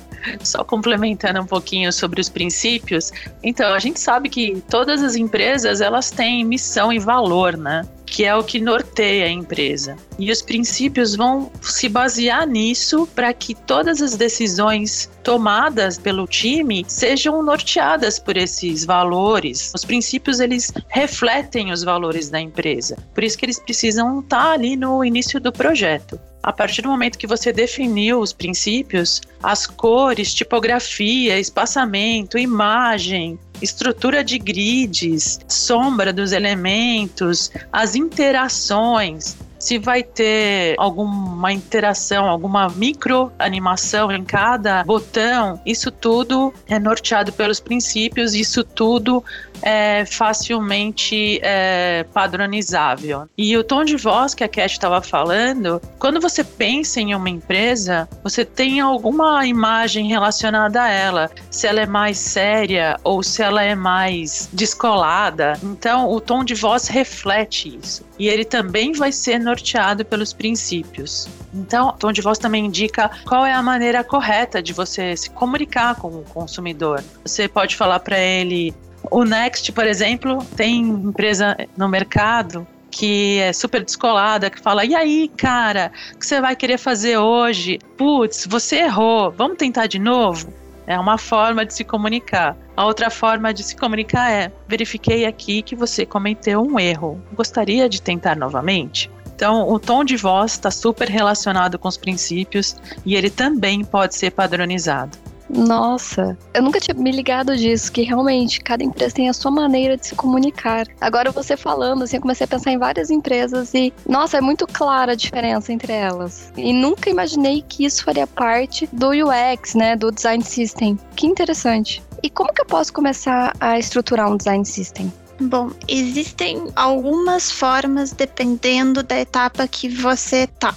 Só 0.43 0.65
complementando 0.65 1.41
um 1.41 1.47
pouquinho 1.47 1.93
sobre 1.93 2.21
os 2.21 2.29
princípios, 2.29 3.13
então 3.43 3.73
a 3.73 3.79
gente 3.79 4.01
sabe 4.01 4.29
que 4.29 4.63
todas 4.69 5.03
as 5.03 5.17
empresas 5.17 5.81
elas 5.81 6.11
têm 6.11 6.45
missão 6.45 6.93
e 6.93 6.99
valor, 6.99 7.57
né? 7.57 7.87
Que 8.11 8.25
é 8.25 8.35
o 8.35 8.43
que 8.43 8.61
norteia 8.61 9.27
a 9.27 9.31
empresa. 9.31 9.97
E 10.19 10.31
os 10.31 10.43
princípios 10.43 11.15
vão 11.15 11.51
se 11.61 11.89
basear 11.89 12.47
nisso 12.47 13.09
para 13.15 13.33
que 13.33 13.55
todas 13.55 14.03
as 14.03 14.17
decisões 14.17 15.11
tomadas 15.23 15.99
pelo 15.99 16.27
time 16.27 16.85
sejam 16.89 17.43
norteadas 17.43 18.19
por 18.19 18.37
esses 18.37 18.85
valores. 18.85 19.73
Os 19.75 19.85
princípios 19.85 20.41
eles 20.41 20.73
refletem 20.89 21.73
os 21.73 21.85
valores 21.85 22.29
da 22.29 22.41
empresa. 22.41 22.97
Por 23.15 23.23
isso 23.23 23.39
que 23.39 23.45
eles 23.45 23.59
precisam 23.59 24.21
estar 24.21 24.53
ali 24.53 24.77
no 24.77 25.05
início 25.05 25.41
do 25.41 25.53
projeto. 25.53 26.19
A 26.43 26.53
partir 26.53 26.83
do 26.83 26.89
momento 26.89 27.19
que 27.19 27.27
você 27.27 27.53
definiu 27.53 28.21
os 28.21 28.33
princípios, 28.33 29.21
as 29.43 29.67
cores, 29.67 30.33
tipografia, 30.33 31.39
espaçamento, 31.39 32.39
imagem, 32.39 33.39
estrutura 33.61 34.23
de 34.23 34.39
grids, 34.39 35.41
sombra 35.49 36.13
dos 36.13 36.33
elementos, 36.33 37.51
as 37.73 37.95
interações, 37.95 39.37
se 39.59 39.79
vai 39.79 40.03
ter 40.03 40.77
alguma 40.79 41.53
interação, 41.53 42.27
alguma 42.27 42.69
micro 42.69 43.33
animação 43.39 44.11
em 44.13 44.25
cada 44.25 44.85
botão, 44.85 45.61
isso 45.67 45.91
tudo 45.91 46.55
é 46.69 46.79
norteado 46.79 47.33
pelos 47.33 47.59
princípios, 47.59 48.35
isso 48.35 48.63
tudo 48.63 49.25
é 49.63 50.05
facilmente 50.05 51.41
é, 51.43 52.05
padronizável. 52.13 53.29
E 53.37 53.57
o 53.57 53.65
tom 53.65 53.85
de 53.85 53.97
voz 53.97 54.35
que 54.35 54.45
a 54.45 54.49
Cat 54.49 54.73
estava 54.73 55.01
falando, 55.01 55.81
quando 55.99 56.21
você 56.21 56.43
pensa 56.43 57.01
em 57.01 57.15
uma 57.15 57.31
empresa, 57.31 58.09
você 58.23 58.45
tem 58.45 58.81
alguma 58.81 59.47
imagem 59.47 60.09
relacionada 60.09 60.83
a 60.83 60.89
ela, 60.89 61.31
se 61.51 61.67
ela 61.67 61.81
é 61.81 61.87
mais 61.87 62.19
séria 62.19 62.99
ou 63.05 63.23
se 63.23 63.43
ela 63.43 63.63
é 63.63 63.75
mais 63.75 64.49
descolada. 64.53 65.55
Então, 65.63 66.11
o 66.11 66.21
tom 66.21 66.45
de 66.45 66.55
voz 66.55 66.89
reflete 66.89 67.79
isso. 67.83 68.07
E 68.19 68.29
ele 68.29 68.45
também 68.45 68.93
vai 68.93 69.13
ser 69.13 69.39
norteado 69.39 70.05
pelos 70.05 70.33
princípios. 70.33 71.29
Então, 71.55 71.89
o 71.89 71.93
tom 71.93 72.13
de 72.13 72.21
voz 72.21 72.39
também 72.39 72.67
indica 72.67 73.11
qual 73.27 73.47
é 73.47 73.53
a 73.53 73.63
maneira 73.63 74.03
correta 74.05 74.63
de 74.63 74.73
você 74.73 75.17
se 75.17 75.31
comunicar 75.31 75.95
com 75.95 76.09
o 76.09 76.25
consumidor. 76.25 77.03
Você 77.25 77.49
pode 77.49 77.77
falar 77.77 78.01
para 78.01 78.19
ele 78.19 78.75
o 79.11 79.25
Next, 79.25 79.71
por 79.73 79.87
exemplo, 79.87 80.45
tem 80.57 80.81
empresa 80.81 81.57
no 81.77 81.89
mercado 81.89 82.67
que 82.91 83.39
é 83.39 83.53
super 83.53 83.85
descolada, 83.85 84.51
que 84.51 84.61
fala: 84.61 84.85
e 84.85 84.95
aí, 84.95 85.31
cara, 85.37 85.93
o 86.15 86.19
que 86.19 86.27
você 86.27 86.41
vai 86.41 86.57
querer 86.57 86.79
fazer 86.79 87.19
hoje? 87.19 87.79
Putz, 87.97 88.47
você 88.47 88.77
errou, 88.77 89.31
vamos 89.31 89.57
tentar 89.57 89.87
de 89.87 89.99
novo? 89.99 90.53
É 90.87 90.99
uma 90.99 91.19
forma 91.19 91.67
de 91.67 91.75
se 91.75 91.85
comunicar. 91.85 92.57
A 92.75 92.87
outra 92.87 93.11
forma 93.11 93.53
de 93.53 93.63
se 93.63 93.77
comunicar 93.77 94.31
é: 94.31 94.51
verifiquei 94.67 95.27
aqui 95.27 95.63
que 95.63 95.77
você 95.77 96.07
cometeu 96.07 96.63
um 96.63 96.79
erro. 96.79 97.23
Gostaria 97.35 97.89
de 97.89 98.01
tentar 98.01 98.37
novamente? 98.37 99.11
Então, 99.35 99.69
o 99.69 99.79
tom 99.79 100.03
de 100.03 100.17
voz 100.17 100.53
está 100.53 100.69
super 100.69 101.09
relacionado 101.09 101.79
com 101.79 101.87
os 101.87 101.97
princípios 101.97 102.75
e 103.07 103.15
ele 103.15 103.31
também 103.31 103.85
pode 103.85 104.17
ser 104.17 104.33
padronizado. 104.33 105.17
Nossa, 105.49 106.37
eu 106.53 106.63
nunca 106.63 106.81
tinha 106.81 106.95
me 106.95 107.11
ligado 107.11 107.57
disso, 107.57 107.91
que 107.91 108.03
realmente 108.03 108.61
cada 108.61 108.85
empresa 108.85 109.15
tem 109.15 109.29
a 109.29 109.33
sua 109.33 109.51
maneira 109.51 109.97
de 109.97 110.07
se 110.07 110.15
comunicar. 110.15 110.87
Agora 111.01 111.31
você 111.31 111.57
falando, 111.57 112.05
assim, 112.05 112.17
eu 112.17 112.23
comecei 112.23 112.45
a 112.45 112.49
pensar 112.49 112.71
em 112.71 112.79
várias 112.79 113.11
empresas 113.11 113.73
e, 113.75 113.93
nossa, 114.07 114.37
é 114.37 114.41
muito 114.41 114.67
clara 114.67 115.13
a 115.13 115.17
diferença 115.17 115.73
entre 115.73 115.93
elas. 115.93 116.53
E 116.57 116.73
nunca 116.73 117.09
imaginei 117.09 117.65
que 117.67 117.85
isso 117.85 118.05
faria 118.05 118.27
parte 118.27 118.89
do 118.93 119.09
UX, 119.09 119.75
né, 119.75 119.97
do 119.97 120.13
design 120.13 120.45
system. 120.45 120.99
Que 121.17 121.27
interessante. 121.27 122.03
E 122.23 122.29
como 122.29 122.53
que 122.53 122.61
eu 122.61 122.67
posso 122.67 122.93
começar 122.93 123.55
a 123.61 123.79
estruturar 123.79 124.31
um 124.31 124.37
design 124.37 124.65
system? 124.65 125.13
Bom, 125.41 125.71
existem 125.87 126.67
algumas 126.75 127.51
formas 127.51 128.11
dependendo 128.11 129.05
da 129.05 129.21
etapa 129.21 129.69
que 129.69 129.89
você 129.89 130.49
tá. 130.49 130.75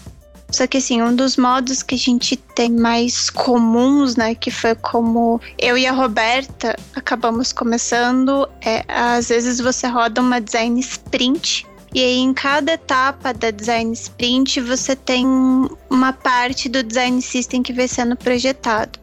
Só 0.52 0.68
que 0.68 0.78
assim, 0.78 1.02
um 1.02 1.16
dos 1.16 1.38
modos 1.38 1.82
que 1.82 1.96
a 1.96 1.98
gente 1.98 2.36
tem 2.36 2.70
mais 2.72 3.30
comuns, 3.30 4.16
né, 4.16 4.36
que 4.36 4.52
foi 4.52 4.76
como 4.76 5.40
eu 5.58 5.78
e 5.78 5.88
a 5.88 5.92
Roberta 5.92 6.78
acabamos 6.94 7.54
começando, 7.54 8.48
é 8.62 8.84
às 8.88 9.30
vezes 9.30 9.60
você 9.60 9.88
roda 9.88 10.22
uma 10.22 10.42
design 10.42 10.80
sprint 10.80 11.66
e 11.94 12.00
aí, 12.00 12.20
em 12.20 12.34
cada 12.34 12.72
etapa 12.74 13.34
da 13.34 13.52
design 13.52 13.92
sprint, 13.92 14.62
você 14.62 14.96
tem 14.96 15.26
uma 15.90 16.14
parte 16.14 16.70
do 16.70 16.82
design 16.82 17.22
system 17.22 17.62
que 17.62 17.74
vai 17.74 17.86
sendo 17.86 18.16
projetado. 18.16 18.98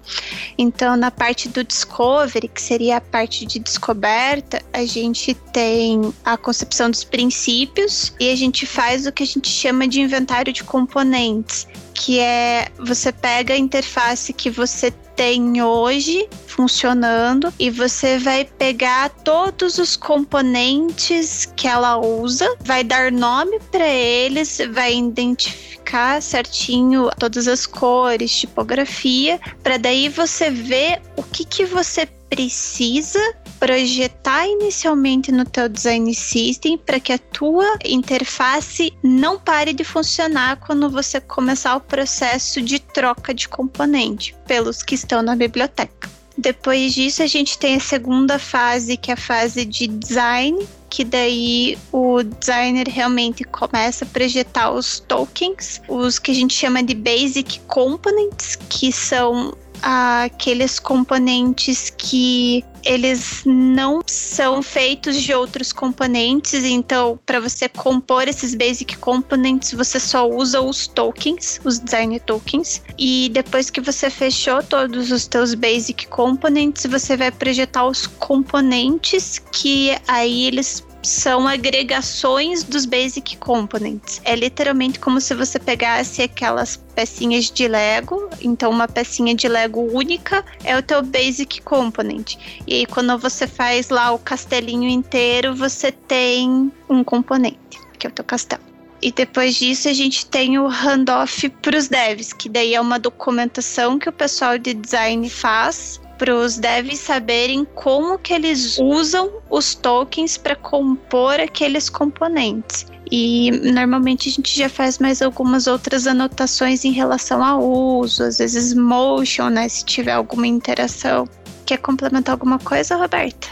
Então, 0.57 0.97
na 0.97 1.11
parte 1.11 1.51
do 1.51 1.63
discovery, 1.63 2.49
que 2.49 2.63
seria 2.63 2.97
a 2.97 3.01
parte 3.01 3.45
de 3.45 3.59
descoberta, 3.59 4.63
a 4.73 4.87
gente 4.87 5.35
tem 5.35 6.15
a 6.25 6.39
concepção 6.39 6.91
dos 6.91 7.05
princípios 7.05 8.15
e 8.19 8.31
a 8.31 8.37
gente 8.37 8.65
faz 8.65 9.07
o 9.07 9.13
que 9.13 9.23
a 9.23 9.27
gente 9.27 9.51
chama 9.51 9.87
de 9.87 10.01
inventário 10.01 10.51
de 10.51 10.65
componentes, 10.65 11.67
que 11.99 12.21
é 12.21 12.69
você 12.79 13.11
pega 13.11 13.55
a 13.55 13.59
interface 13.59 14.33
que 14.33 14.49
você 14.49 14.93
tem 15.17 15.61
hoje 15.61 16.29
funcionando 16.47 17.53
e 17.59 17.71
você 17.71 18.19
vai 18.21 18.45
pegar 18.45 19.11
todos 19.11 19.79
os 19.79 19.97
componentes 19.97 21.53
que 21.57 21.67
ela 21.67 21.99
usa, 21.99 22.57
vai 22.61 22.85
dar 22.85 23.11
nome 23.11 23.59
para 23.73 23.89
eles, 23.89 24.61
vai 24.73 24.95
identificar 24.95 26.23
certinho 26.23 27.11
todas 27.19 27.49
as 27.49 27.67
cores, 27.67 28.33
tipografia, 28.33 29.41
para 29.65 29.77
daí 29.77 30.09
você 30.09 30.51
ver 30.51 31.03
o 31.17 31.23
que 31.25 31.45
que 31.45 31.65
você 31.65 32.07
precisa 32.31 33.21
projetar 33.59 34.47
inicialmente 34.47 35.33
no 35.33 35.45
teu 35.45 35.69
design 35.69 36.15
system 36.15 36.79
para 36.79 37.01
que 37.01 37.13
a 37.13 37.19
tua 37.19 37.79
interface 37.85 38.93
não 39.03 39.39
pare 39.39 39.73
de 39.73 39.85
funcionar 39.85 40.57
quando 40.57 40.91
você 40.91 41.21
começar 41.21 41.77
o 41.77 41.81
processo 41.81 42.63
de 42.63 42.79
troca 42.79 43.35
de 43.35 43.49
componente 43.49 44.35
pelos 44.47 44.83
que 44.83 44.95
estão 44.95 45.23
na 45.23 45.35
biblioteca. 45.35 46.09
Depois 46.37 46.95
disso, 46.95 47.21
a 47.21 47.27
gente 47.27 47.59
tem 47.59 47.75
a 47.75 47.81
segunda 47.81 48.39
fase, 48.39 48.97
que 48.97 49.11
é 49.11 49.15
a 49.15 49.17
fase 49.17 49.65
de 49.65 49.89
design, 49.89 50.65
que 50.89 51.03
daí 51.03 51.77
o 51.91 52.23
designer 52.23 52.89
realmente 52.89 53.43
começa 53.43 54.05
a 54.05 54.09
projetar 54.09 54.71
os 54.71 55.01
tokens, 55.01 55.83
os 55.89 56.21
que 56.21 56.31
a 56.31 56.35
gente 56.35 56.55
chama 56.55 56.81
de 56.81 56.95
basic 56.95 57.59
components, 57.67 58.57
que 58.69 58.93
são 58.93 59.53
aqueles 59.83 60.79
componentes 60.79 61.91
que 61.91 62.65
eles 62.85 63.43
não 63.45 64.01
são 64.07 64.63
feitos 64.63 65.21
de 65.23 65.33
outros 65.33 65.73
componentes, 65.73 66.65
então 66.65 67.19
para 67.25 67.41
você 67.41 67.69
compor 67.69 68.29
esses 68.29 68.55
basic 68.55 68.97
components, 68.97 69.73
você 69.73 70.01
só 70.01 70.29
usa 70.29 70.61
os 70.61 70.87
tokens, 70.87 71.61
os 71.65 71.79
design 71.79 72.19
tokens, 72.21 72.83
e 72.99 73.29
depois 73.33 73.71
que 73.71 73.81
você 73.81 74.11
fechou 74.11 74.63
todos 74.63 75.11
os 75.11 75.27
teus 75.27 75.55
basic 75.55 76.07
components, 76.09 76.87
você 76.87 77.17
vai 77.17 77.31
projetar 77.31 77.87
os 77.87 78.07
componentes 78.07 79.39
que 79.53 79.97
aí 80.07 80.47
eles 80.47 80.85
são 81.09 81.49
agregações 81.49 82.63
dos 82.63 82.85
Basic 82.85 83.37
Components. 83.37 84.21
É 84.25 84.35
literalmente 84.37 84.99
como 84.99 85.21
se 85.21 85.35
você 85.35 85.59
pegasse 85.59 86.23
aquelas 86.23 86.77
pecinhas 86.95 87.51
de 87.51 87.67
Lego, 87.67 88.29
então 88.41 88.71
uma 88.71 88.87
pecinha 88.87 89.35
de 89.35 89.49
Lego 89.49 89.81
única 89.93 90.45
é 90.65 90.77
o 90.77 90.83
teu 90.83 91.03
Basic 91.03 91.63
Component. 91.63 92.37
E 92.67 92.75
aí 92.75 92.87
quando 92.87 93.17
você 93.19 93.47
faz 93.47 93.89
lá 93.89 94.13
o 94.13 94.19
castelinho 94.19 94.89
inteiro, 94.89 95.55
você 95.55 95.91
tem 95.91 96.71
um 96.89 97.03
componente, 97.03 97.79
que 97.99 98.07
é 98.07 98.11
o 98.11 98.13
teu 98.13 98.25
castelo. 98.25 98.63
E 99.01 99.13
depois 99.13 99.55
disso 99.55 99.89
a 99.89 99.93
gente 99.93 100.27
tem 100.27 100.59
o 100.59 100.67
handoff 100.67 101.49
para 101.49 101.79
os 101.79 101.89
devs, 101.89 102.33
que 102.33 102.49
daí 102.49 102.75
é 102.75 102.81
uma 102.81 102.99
documentação 102.99 103.99
que 103.99 104.09
o 104.09 104.13
pessoal 104.13 104.59
de 104.59 104.75
design 104.75 105.29
faz 105.31 106.01
para 106.19 106.35
os 106.35 106.59
devs 106.59 106.99
saberem 106.99 107.65
como 107.75 108.19
que 108.19 108.35
eles 108.35 108.79
usam 108.79 109.31
os 109.49 109.75
tokens 109.75 110.37
para 110.37 110.57
compor 110.57 111.41
aqueles 111.41 111.89
componentes. 111.89 112.87
E 113.11 113.51
normalmente 113.73 114.29
a 114.29 114.33
gente 114.33 114.55
já 114.55 114.69
faz 114.69 114.99
mais 114.99 115.23
algumas 115.23 115.67
outras 115.67 116.07
anotações 116.07 116.85
em 116.85 116.93
relação 116.93 117.43
ao 117.43 117.63
uso, 117.63 118.25
às 118.25 118.39
vezes 118.39 118.75
motion, 118.75 119.49
né, 119.49 119.69
se 119.69 119.85
tiver 119.85 120.13
alguma 120.13 120.47
interação. 120.47 121.27
Quer 121.65 121.79
complementar 121.79 122.35
alguma 122.35 122.59
coisa, 122.59 122.97
Roberta? 122.97 123.49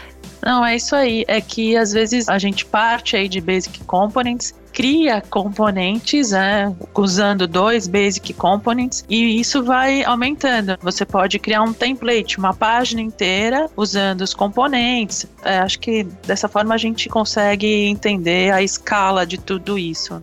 Não, 0.47 0.65
é 0.65 0.77
isso 0.77 0.95
aí. 0.95 1.25
É 1.27 1.41
que 1.41 1.75
às 1.75 1.91
vezes 1.91 2.29
a 2.29 2.39
gente 2.39 2.65
parte 2.65 3.17
aí 3.17 3.27
de 3.27 3.41
Basic 3.41 3.83
Components 3.83 4.55
cria 4.71 5.21
componentes, 5.29 6.31
né, 6.31 6.73
usando 6.95 7.45
dois 7.47 7.85
basic 7.85 8.31
components, 8.33 9.03
e 9.09 9.41
isso 9.41 9.61
vai 9.61 10.05
aumentando. 10.05 10.77
Você 10.81 11.03
pode 11.03 11.37
criar 11.37 11.63
um 11.63 11.73
template, 11.73 12.37
uma 12.37 12.53
página 12.53 13.01
inteira 13.01 13.69
usando 13.75 14.21
os 14.21 14.33
componentes. 14.33 15.25
É, 15.43 15.57
acho 15.57 15.79
que 15.79 16.03
dessa 16.25 16.47
forma 16.47 16.75
a 16.75 16.77
gente 16.77 17.09
consegue 17.09 17.67
entender 17.85 18.53
a 18.53 18.61
escala 18.61 19.25
de 19.25 19.37
tudo 19.37 19.77
isso. 19.77 20.21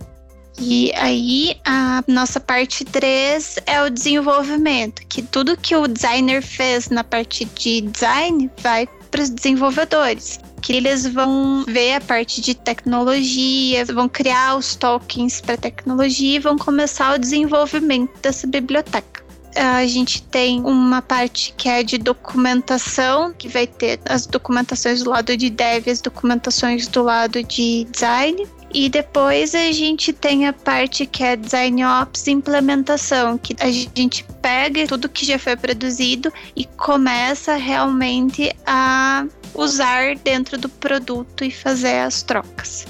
E 0.58 0.92
aí, 0.94 1.56
a 1.66 2.02
nossa 2.06 2.38
parte 2.38 2.84
3 2.84 3.58
é 3.66 3.82
o 3.82 3.90
desenvolvimento, 3.90 5.02
que 5.06 5.20
tudo 5.20 5.56
que 5.56 5.74
o 5.74 5.88
designer 5.88 6.40
fez 6.40 6.88
na 6.88 7.02
parte 7.02 7.44
de 7.44 7.80
design 7.80 8.48
vai 8.62 8.88
para 9.14 9.22
os 9.22 9.31
desenvolvedores 9.31 10.40
que 10.61 10.72
eles 10.72 11.07
vão 11.07 11.64
ver 11.68 11.94
a 11.94 12.00
parte 12.00 12.40
de 12.40 12.53
tecnologia, 12.53 13.85
vão 13.85 14.09
criar 14.09 14.57
os 14.57 14.74
tokens 14.74 15.40
para 15.40 15.57
tecnologia 15.57 16.37
e 16.37 16.40
vão 16.40 16.59
começar 16.59 17.14
o 17.14 17.18
desenvolvimento 17.18 18.11
dessa 18.20 18.44
biblioteca. 18.44 19.22
A 19.55 19.87
gente 19.87 20.20
tem 20.20 20.61
uma 20.62 21.00
parte 21.00 21.55
que 21.57 21.68
é 21.68 21.85
de 21.85 21.96
documentação, 21.96 23.33
que 23.33 23.46
vai 23.46 23.68
ter 23.68 24.00
as 24.05 24.27
documentações 24.27 25.05
do 25.05 25.11
lado 25.11 25.37
de 25.37 25.48
dev, 25.48 25.87
as 25.87 26.00
documentações 26.00 26.88
do 26.88 27.05
lado 27.05 27.40
de 27.44 27.87
design. 27.92 28.48
E 28.74 28.88
depois 28.88 29.54
a 29.54 29.70
gente 29.70 30.12
tem 30.12 30.48
a 30.48 30.52
parte 30.52 31.06
que 31.06 31.22
é 31.22 31.37
Design 31.37 31.84
Ops 31.84 32.26
implementação, 32.26 33.38
que 33.38 33.54
a 33.60 33.70
gente 33.70 34.26
pega 34.42 34.84
tudo 34.88 35.08
que 35.08 35.24
já 35.24 35.38
foi 35.38 35.56
produzido 35.56 36.32
e 36.56 36.64
começa 36.64 37.54
realmente 37.54 38.52
a 38.66 39.24
usar 39.54 40.16
dentro 40.16 40.58
do 40.58 40.68
produto 40.68 41.44
e 41.44 41.52
fazer 41.52 42.00
as 42.00 42.24
trocas. 42.24 42.84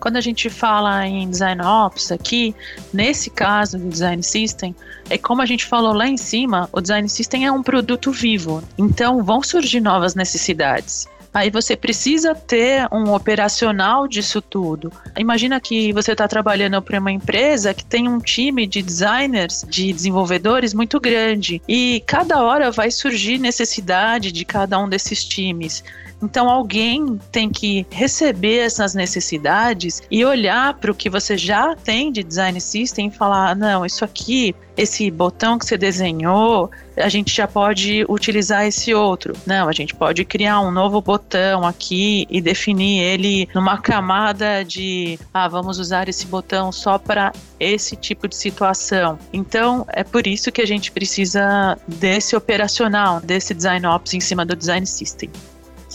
Quando 0.00 0.16
a 0.16 0.20
gente 0.20 0.50
fala 0.50 1.06
em 1.06 1.30
Design 1.30 1.62
Ops 1.62 2.10
aqui, 2.10 2.52
nesse 2.92 3.30
caso 3.30 3.78
do 3.78 3.88
Design 3.88 4.20
System, 4.24 4.74
é 5.08 5.16
como 5.16 5.40
a 5.40 5.46
gente 5.46 5.64
falou 5.64 5.92
lá 5.92 6.08
em 6.08 6.16
cima, 6.16 6.68
o 6.72 6.80
Design 6.80 7.08
System 7.08 7.46
é 7.46 7.52
um 7.52 7.62
produto 7.62 8.10
vivo. 8.10 8.60
Então 8.76 9.22
vão 9.22 9.40
surgir 9.40 9.78
novas 9.78 10.16
necessidades. 10.16 11.06
Aí 11.32 11.50
você 11.50 11.74
precisa 11.74 12.34
ter 12.34 12.86
um 12.92 13.12
operacional 13.12 14.06
disso 14.06 14.42
tudo. 14.42 14.92
Imagina 15.16 15.60
que 15.60 15.92
você 15.92 16.12
está 16.12 16.28
trabalhando 16.28 16.80
para 16.82 16.98
uma 16.98 17.10
empresa 17.10 17.72
que 17.72 17.84
tem 17.84 18.08
um 18.08 18.18
time 18.18 18.66
de 18.66 18.82
designers, 18.82 19.64
de 19.66 19.92
desenvolvedores 19.92 20.74
muito 20.74 21.00
grande. 21.00 21.62
E 21.66 22.02
cada 22.06 22.42
hora 22.42 22.70
vai 22.70 22.90
surgir 22.90 23.38
necessidade 23.38 24.30
de 24.30 24.44
cada 24.44 24.78
um 24.78 24.88
desses 24.88 25.24
times. 25.24 25.82
Então 26.22 26.48
alguém 26.48 27.18
tem 27.30 27.50
que 27.50 27.84
receber 27.90 28.58
essas 28.58 28.94
necessidades 28.94 30.00
e 30.10 30.24
olhar 30.24 30.74
para 30.74 30.92
o 30.92 30.94
que 30.94 31.10
você 31.10 31.36
já 31.36 31.74
tem 31.74 32.12
de 32.12 32.22
design 32.22 32.60
system 32.60 33.08
e 33.08 33.10
falar: 33.10 33.50
ah, 33.50 33.54
não, 33.54 33.84
isso 33.84 34.04
aqui, 34.04 34.54
esse 34.76 35.10
botão 35.10 35.58
que 35.58 35.66
você 35.66 35.76
desenhou, 35.76 36.70
a 36.96 37.08
gente 37.08 37.34
já 37.34 37.48
pode 37.48 38.04
utilizar 38.08 38.64
esse 38.64 38.94
outro. 38.94 39.34
Não, 39.44 39.68
a 39.68 39.72
gente 39.72 39.94
pode 39.94 40.24
criar 40.24 40.60
um 40.60 40.70
novo 40.70 41.00
botão 41.00 41.66
aqui 41.66 42.26
e 42.30 42.40
definir 42.40 43.00
ele 43.00 43.48
numa 43.54 43.78
camada 43.78 44.64
de, 44.64 45.18
ah, 45.34 45.48
vamos 45.48 45.78
usar 45.78 46.08
esse 46.08 46.26
botão 46.26 46.70
só 46.70 46.98
para 46.98 47.32
esse 47.58 47.96
tipo 47.96 48.28
de 48.28 48.36
situação. 48.36 49.18
Então, 49.32 49.84
é 49.88 50.04
por 50.04 50.26
isso 50.26 50.52
que 50.52 50.60
a 50.60 50.66
gente 50.66 50.92
precisa 50.92 51.76
desse 51.86 52.36
operacional, 52.36 53.20
desse 53.20 53.54
design 53.54 53.86
ops 53.86 54.14
em 54.14 54.20
cima 54.20 54.44
do 54.44 54.54
design 54.54 54.86
system. 54.86 55.30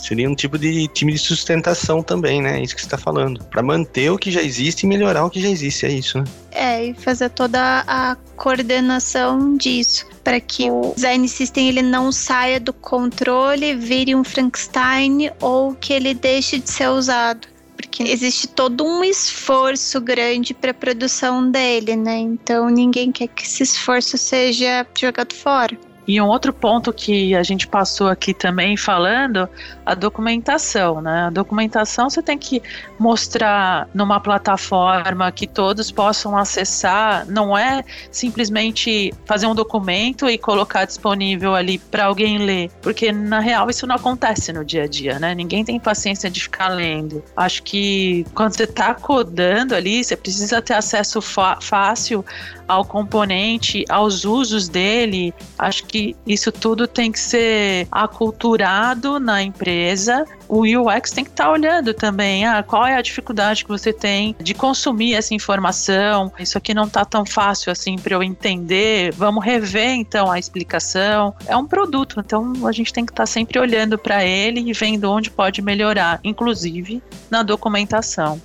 Seria 0.02 0.28
um 0.28 0.34
tipo 0.34 0.58
de 0.58 0.86
time 0.88 1.12
de 1.12 1.18
sustentação 1.18 2.02
também, 2.02 2.40
né? 2.40 2.62
Isso 2.62 2.74
que 2.74 2.80
você 2.80 2.86
está 2.86 2.98
falando. 2.98 3.44
Para 3.44 3.62
manter 3.62 4.10
o 4.10 4.18
que 4.18 4.30
já 4.30 4.42
existe 4.42 4.84
e 4.84 4.86
melhorar 4.86 5.24
o 5.24 5.30
que 5.30 5.40
já 5.40 5.48
existe, 5.48 5.86
é 5.86 5.90
isso, 5.90 6.18
né? 6.18 6.24
É, 6.52 6.86
e 6.86 6.94
fazer 6.94 7.30
toda 7.30 7.84
a 7.86 8.16
coordenação 8.36 9.56
disso, 9.56 10.06
para 10.22 10.40
que 10.40 10.70
o 10.70 10.92
design 10.94 11.28
system 11.28 11.68
ele 11.68 11.82
não 11.82 12.10
saia 12.10 12.58
do 12.58 12.72
controle, 12.72 13.74
vire 13.74 14.14
um 14.14 14.24
Frankenstein 14.24 15.30
ou 15.40 15.74
que 15.74 15.92
ele 15.92 16.14
deixe 16.14 16.58
de 16.58 16.70
ser 16.70 16.88
usado 16.88 17.48
porque 17.78 18.02
existe 18.02 18.48
todo 18.48 18.84
um 18.84 19.04
esforço 19.04 20.00
grande 20.00 20.52
para 20.52 20.72
a 20.72 20.74
produção 20.74 21.48
dele, 21.48 21.94
né? 21.94 22.18
Então 22.18 22.68
ninguém 22.68 23.12
quer 23.12 23.28
que 23.28 23.44
esse 23.44 23.62
esforço 23.62 24.18
seja 24.18 24.84
jogado 24.98 25.32
fora. 25.32 25.78
E 26.08 26.18
um 26.22 26.26
outro 26.26 26.54
ponto 26.54 26.90
que 26.90 27.36
a 27.36 27.42
gente 27.42 27.68
passou 27.68 28.08
aqui 28.08 28.32
também 28.32 28.78
falando, 28.78 29.46
a 29.84 29.94
documentação, 29.94 31.02
né? 31.02 31.24
A 31.26 31.30
documentação 31.30 32.08
você 32.08 32.22
tem 32.22 32.38
que 32.38 32.62
mostrar 32.98 33.86
numa 33.92 34.18
plataforma 34.18 35.30
que 35.30 35.46
todos 35.46 35.92
possam 35.92 36.34
acessar, 36.34 37.26
não 37.28 37.56
é 37.56 37.84
simplesmente 38.10 39.12
fazer 39.26 39.46
um 39.46 39.54
documento 39.54 40.30
e 40.30 40.38
colocar 40.38 40.86
disponível 40.86 41.54
ali 41.54 41.78
para 41.78 42.06
alguém 42.06 42.38
ler, 42.38 42.70
porque 42.80 43.12
na 43.12 43.40
real 43.40 43.68
isso 43.68 43.86
não 43.86 43.96
acontece 43.96 44.50
no 44.50 44.64
dia 44.64 44.84
a 44.84 44.86
dia, 44.86 45.18
né? 45.18 45.34
Ninguém 45.34 45.62
tem 45.62 45.78
paciência 45.78 46.30
de 46.30 46.40
ficar 46.40 46.68
lendo. 46.68 47.22
Acho 47.36 47.62
que 47.62 48.24
quando 48.34 48.56
você 48.56 48.64
está 48.64 48.94
codando 48.94 49.74
ali, 49.74 50.02
você 50.02 50.16
precisa 50.16 50.62
ter 50.62 50.72
acesso 50.72 51.20
fácil 51.20 52.24
ao 52.68 52.84
componente, 52.84 53.84
aos 53.88 54.24
usos 54.24 54.68
dele. 54.68 55.34
Acho 55.58 55.84
que 55.86 56.14
isso 56.26 56.52
tudo 56.52 56.86
tem 56.86 57.10
que 57.10 57.18
ser 57.18 57.88
aculturado 57.90 59.18
na 59.18 59.42
empresa. 59.42 60.24
O 60.46 60.62
UX 60.62 61.10
tem 61.10 61.24
que 61.24 61.30
estar 61.30 61.44
tá 61.44 61.50
olhando 61.50 61.92
também, 61.92 62.46
ah, 62.46 62.62
qual 62.62 62.86
é 62.86 62.96
a 62.96 63.02
dificuldade 63.02 63.64
que 63.64 63.70
você 63.70 63.92
tem 63.92 64.36
de 64.40 64.54
consumir 64.54 65.14
essa 65.14 65.34
informação. 65.34 66.32
Isso 66.38 66.56
aqui 66.56 66.72
não 66.72 66.84
está 66.84 67.04
tão 67.04 67.24
fácil 67.24 67.72
assim 67.72 67.96
para 67.96 68.14
eu 68.14 68.22
entender. 68.22 69.12
Vamos 69.14 69.44
rever 69.44 69.90
então 69.90 70.30
a 70.30 70.38
explicação. 70.38 71.34
É 71.46 71.56
um 71.56 71.66
produto, 71.66 72.20
então 72.20 72.52
a 72.66 72.72
gente 72.72 72.92
tem 72.92 73.04
que 73.04 73.12
estar 73.12 73.24
tá 73.24 73.26
sempre 73.26 73.58
olhando 73.58 73.98
para 73.98 74.24
ele 74.24 74.60
e 74.60 74.72
vendo 74.72 75.10
onde 75.10 75.30
pode 75.30 75.62
melhorar, 75.62 76.20
inclusive 76.22 77.02
na 77.30 77.42
documentação. 77.42 78.40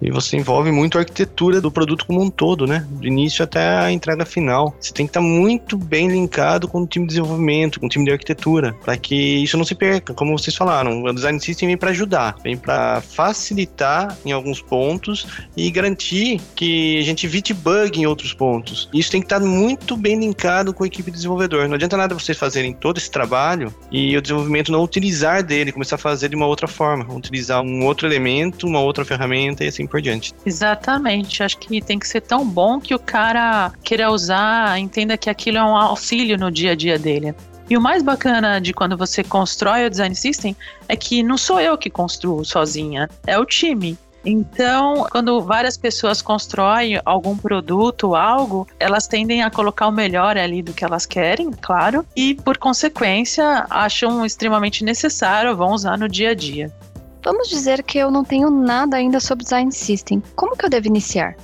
E 0.00 0.10
você 0.10 0.36
envolve 0.36 0.70
muito 0.70 0.98
a 0.98 1.00
arquitetura 1.00 1.60
do 1.60 1.70
produto 1.70 2.06
como 2.06 2.22
um 2.22 2.30
todo, 2.30 2.66
né? 2.66 2.86
Do 2.90 3.06
início 3.06 3.42
até 3.42 3.78
a 3.78 3.90
entrega 3.90 4.24
final. 4.24 4.74
Você 4.80 4.92
tem 4.92 5.06
que 5.06 5.10
estar 5.10 5.20
muito 5.20 5.76
bem 5.76 6.08
linkado 6.08 6.68
com 6.68 6.82
o 6.82 6.86
time 6.86 7.06
de 7.06 7.14
desenvolvimento, 7.14 7.80
com 7.80 7.86
o 7.86 7.88
time 7.88 8.04
de 8.04 8.12
arquitetura, 8.12 8.74
para 8.84 8.96
que 8.96 9.14
isso 9.14 9.56
não 9.56 9.64
se 9.64 9.74
perca. 9.74 10.14
Como 10.14 10.36
vocês 10.36 10.54
falaram, 10.54 11.02
o 11.02 11.12
design 11.12 11.40
system 11.40 11.68
vem 11.68 11.76
para 11.76 11.90
ajudar, 11.90 12.36
vem 12.42 12.56
para 12.56 13.00
facilitar 13.00 14.16
em 14.24 14.32
alguns 14.32 14.60
pontos 14.60 15.26
e 15.56 15.70
garantir 15.70 16.40
que 16.54 16.98
a 16.98 17.02
gente 17.02 17.26
evite 17.26 17.54
bug 17.54 18.00
em 18.00 18.06
outros 18.06 18.32
pontos. 18.32 18.88
Isso 18.92 19.10
tem 19.10 19.20
que 19.20 19.26
estar 19.26 19.40
muito 19.40 19.96
bem 19.96 20.18
linkado 20.18 20.72
com 20.74 20.84
a 20.84 20.86
equipe 20.86 21.10
de 21.10 21.16
desenvolvedor. 21.16 21.68
Não 21.68 21.74
adianta 21.74 21.96
nada 21.96 22.14
vocês 22.14 22.36
fazerem 22.36 22.72
todo 22.72 22.98
esse 22.98 23.10
trabalho 23.10 23.74
e 23.90 24.16
o 24.16 24.22
desenvolvimento 24.22 24.70
não 24.70 24.82
utilizar 24.82 25.42
dele, 25.42 25.72
começar 25.72 25.96
a 25.96 25.98
fazer 25.98 26.28
de 26.28 26.36
uma 26.36 26.46
outra 26.46 26.68
forma, 26.68 27.06
utilizar 27.12 27.62
um 27.62 27.84
outro 27.84 28.06
elemento, 28.06 28.66
uma 28.66 28.80
outra 28.80 29.04
ferramenta 29.04 29.64
e 29.64 29.68
assim 29.68 29.85
assim 29.86 29.88
por 29.88 30.02
diante. 30.02 30.34
Exatamente. 30.44 31.42
Acho 31.42 31.56
que 31.58 31.80
tem 31.80 31.98
que 31.98 32.06
ser 32.06 32.20
tão 32.20 32.46
bom 32.46 32.80
que 32.80 32.94
o 32.94 32.98
cara 32.98 33.72
queira 33.82 34.10
usar, 34.10 34.78
entenda 34.78 35.16
que 35.16 35.30
aquilo 35.30 35.58
é 35.58 35.64
um 35.64 35.76
auxílio 35.76 36.36
no 36.36 36.50
dia 36.50 36.72
a 36.72 36.74
dia 36.74 36.98
dele. 36.98 37.34
E 37.68 37.76
o 37.76 37.80
mais 37.80 38.02
bacana 38.02 38.60
de 38.60 38.72
quando 38.72 38.96
você 38.96 39.24
constrói 39.24 39.86
o 39.86 39.90
design 39.90 40.14
system 40.14 40.54
é 40.88 40.94
que 40.94 41.22
não 41.22 41.36
sou 41.36 41.60
eu 41.60 41.76
que 41.76 41.90
construo 41.90 42.44
sozinha, 42.44 43.08
é 43.26 43.38
o 43.38 43.44
time. 43.44 43.98
Então, 44.24 45.06
quando 45.10 45.40
várias 45.40 45.76
pessoas 45.76 46.20
constroem 46.20 47.00
algum 47.04 47.36
produto, 47.36 48.16
algo, 48.16 48.66
elas 48.78 49.06
tendem 49.06 49.42
a 49.42 49.50
colocar 49.50 49.86
o 49.86 49.92
melhor 49.92 50.36
ali 50.36 50.62
do 50.62 50.72
que 50.72 50.84
elas 50.84 51.06
querem, 51.06 51.52
claro, 51.52 52.04
e 52.14 52.34
por 52.34 52.58
consequência 52.58 53.66
acham 53.70 54.26
extremamente 54.26 54.82
necessário, 54.82 55.56
vão 55.56 55.70
usar 55.70 55.96
no 55.96 56.08
dia 56.08 56.30
a 56.30 56.34
dia. 56.34 56.72
Vamos 57.22 57.48
dizer 57.48 57.82
que 57.82 57.98
eu 57.98 58.10
não 58.10 58.24
tenho 58.24 58.50
nada 58.50 58.96
ainda 58.96 59.20
sobre 59.20 59.44
Design 59.44 59.72
System. 59.72 60.22
Como 60.34 60.56
que 60.56 60.64
eu 60.64 60.70
devo 60.70 60.86
iniciar? 60.86 61.36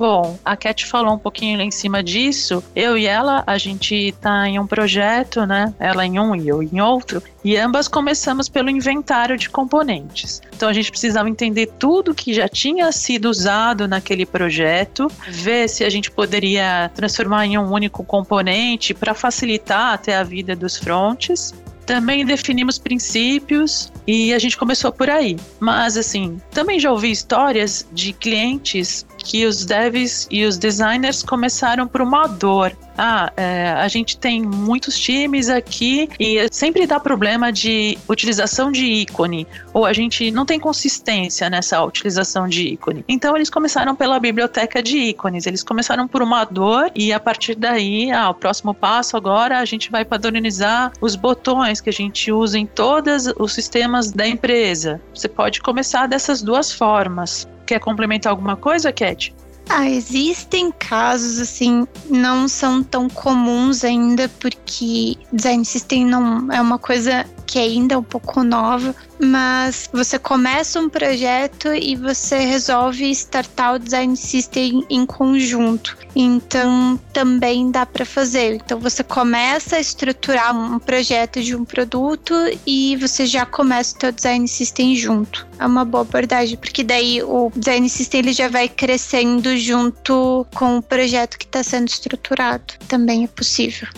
Bom, 0.00 0.38
a 0.42 0.56
Cat 0.56 0.86
falou 0.86 1.12
um 1.12 1.18
pouquinho 1.18 1.60
em 1.60 1.70
cima 1.70 2.02
disso. 2.02 2.64
Eu 2.74 2.96
e 2.96 3.06
ela, 3.06 3.44
a 3.46 3.58
gente 3.58 4.14
tá 4.18 4.48
em 4.48 4.58
um 4.58 4.66
projeto, 4.66 5.44
né? 5.44 5.74
Ela 5.78 6.06
em 6.06 6.18
um 6.18 6.34
e 6.34 6.48
eu 6.48 6.62
em 6.62 6.80
outro. 6.80 7.22
E 7.44 7.54
ambas 7.58 7.86
começamos 7.86 8.48
pelo 8.48 8.70
inventário 8.70 9.36
de 9.36 9.50
componentes. 9.50 10.40
Então 10.56 10.70
a 10.70 10.72
gente 10.72 10.90
precisava 10.90 11.28
entender 11.28 11.66
tudo 11.78 12.14
que 12.14 12.32
já 12.32 12.48
tinha 12.48 12.90
sido 12.92 13.26
usado 13.26 13.86
naquele 13.86 14.24
projeto, 14.24 15.06
ver 15.28 15.68
se 15.68 15.84
a 15.84 15.90
gente 15.90 16.10
poderia 16.10 16.90
transformar 16.94 17.44
em 17.44 17.58
um 17.58 17.70
único 17.70 18.02
componente 18.02 18.94
para 18.94 19.12
facilitar 19.12 19.92
até 19.92 20.16
a 20.16 20.22
vida 20.22 20.56
dos 20.56 20.78
frontes. 20.78 21.52
Também 21.84 22.24
definimos 22.24 22.78
princípios 22.78 23.92
e 24.10 24.34
a 24.34 24.38
gente 24.40 24.56
começou 24.56 24.90
por 24.90 25.08
aí. 25.08 25.36
Mas, 25.60 25.96
assim, 25.96 26.40
também 26.50 26.80
já 26.80 26.90
ouvi 26.90 27.12
histórias 27.12 27.86
de 27.92 28.12
clientes 28.12 29.06
que 29.22 29.46
os 29.46 29.64
devs 29.64 30.26
e 30.30 30.44
os 30.44 30.56
designers 30.56 31.22
começaram 31.22 31.86
por 31.86 32.00
uma 32.00 32.26
dor. 32.26 32.76
Ah, 32.96 33.32
é, 33.36 33.70
a 33.70 33.88
gente 33.88 34.18
tem 34.18 34.42
muitos 34.42 34.98
times 34.98 35.48
aqui 35.48 36.08
e 36.18 36.46
sempre 36.50 36.86
dá 36.86 37.00
problema 37.00 37.50
de 37.50 37.96
utilização 38.06 38.70
de 38.70 38.84
ícone, 38.84 39.46
ou 39.72 39.86
a 39.86 39.92
gente 39.92 40.30
não 40.30 40.44
tem 40.44 40.60
consistência 40.60 41.48
nessa 41.48 41.82
utilização 41.82 42.46
de 42.46 42.74
ícone. 42.74 43.04
Então 43.08 43.34
eles 43.34 43.48
começaram 43.48 43.96
pela 43.96 44.20
biblioteca 44.20 44.82
de 44.82 44.98
ícones, 44.98 45.46
eles 45.46 45.62
começaram 45.62 46.06
por 46.06 46.20
uma 46.20 46.44
dor 46.44 46.90
e 46.94 47.10
a 47.12 47.18
partir 47.18 47.54
daí, 47.54 48.10
ah, 48.10 48.30
o 48.30 48.34
próximo 48.34 48.74
passo 48.74 49.16
agora 49.16 49.60
a 49.60 49.64
gente 49.64 49.90
vai 49.90 50.04
padronizar 50.04 50.92
os 51.00 51.16
botões 51.16 51.80
que 51.80 51.88
a 51.88 51.92
gente 51.92 52.30
usa 52.30 52.58
em 52.58 52.66
todos 52.66 53.32
os 53.38 53.54
sistemas 53.54 54.12
da 54.12 54.26
empresa. 54.26 55.00
Você 55.14 55.28
pode 55.28 55.60
começar 55.60 56.06
dessas 56.06 56.42
duas 56.42 56.70
formas. 56.70 57.48
Quer 57.70 57.78
complementar 57.78 58.32
alguma 58.32 58.56
coisa, 58.56 58.92
Cat? 58.92 59.32
Ah, 59.68 59.88
existem 59.88 60.72
casos 60.72 61.38
assim, 61.38 61.86
não 62.08 62.48
são 62.48 62.82
tão 62.82 63.08
comuns 63.08 63.84
ainda, 63.84 64.28
porque 64.40 65.16
design 65.32 65.64
system 65.64 66.04
não 66.04 66.50
é 66.50 66.60
uma 66.60 66.80
coisa 66.80 67.24
que 67.50 67.58
ainda 67.58 67.96
é 67.96 67.98
um 67.98 68.02
pouco 68.02 68.44
nova, 68.44 68.94
mas 69.20 69.90
você 69.92 70.20
começa 70.20 70.78
um 70.78 70.88
projeto 70.88 71.74
e 71.74 71.96
você 71.96 72.38
resolve 72.38 73.10
startar 73.10 73.74
o 73.74 73.78
design 73.80 74.16
system 74.16 74.86
em 74.88 75.04
conjunto. 75.04 75.98
Então 76.14 76.96
também 77.12 77.72
dá 77.72 77.84
para 77.84 78.04
fazer. 78.04 78.54
Então 78.54 78.78
você 78.78 79.02
começa 79.02 79.74
a 79.74 79.80
estruturar 79.80 80.56
um 80.56 80.78
projeto 80.78 81.42
de 81.42 81.56
um 81.56 81.64
produto 81.64 82.32
e 82.64 82.96
você 82.98 83.26
já 83.26 83.44
começa 83.44 83.96
o 83.96 84.00
seu 84.00 84.12
design 84.12 84.46
system 84.46 84.94
junto. 84.94 85.44
É 85.58 85.66
uma 85.66 85.84
boa 85.84 86.02
abordagem, 86.02 86.56
porque 86.56 86.84
daí 86.84 87.20
o 87.20 87.50
design 87.56 87.88
system 87.90 88.20
ele 88.20 88.32
já 88.32 88.46
vai 88.46 88.68
crescendo 88.68 89.56
junto 89.56 90.46
com 90.54 90.78
o 90.78 90.82
projeto 90.82 91.36
que 91.36 91.46
está 91.46 91.64
sendo 91.64 91.88
estruturado. 91.88 92.74
Também 92.86 93.24
é 93.24 93.26
possível. 93.26 93.88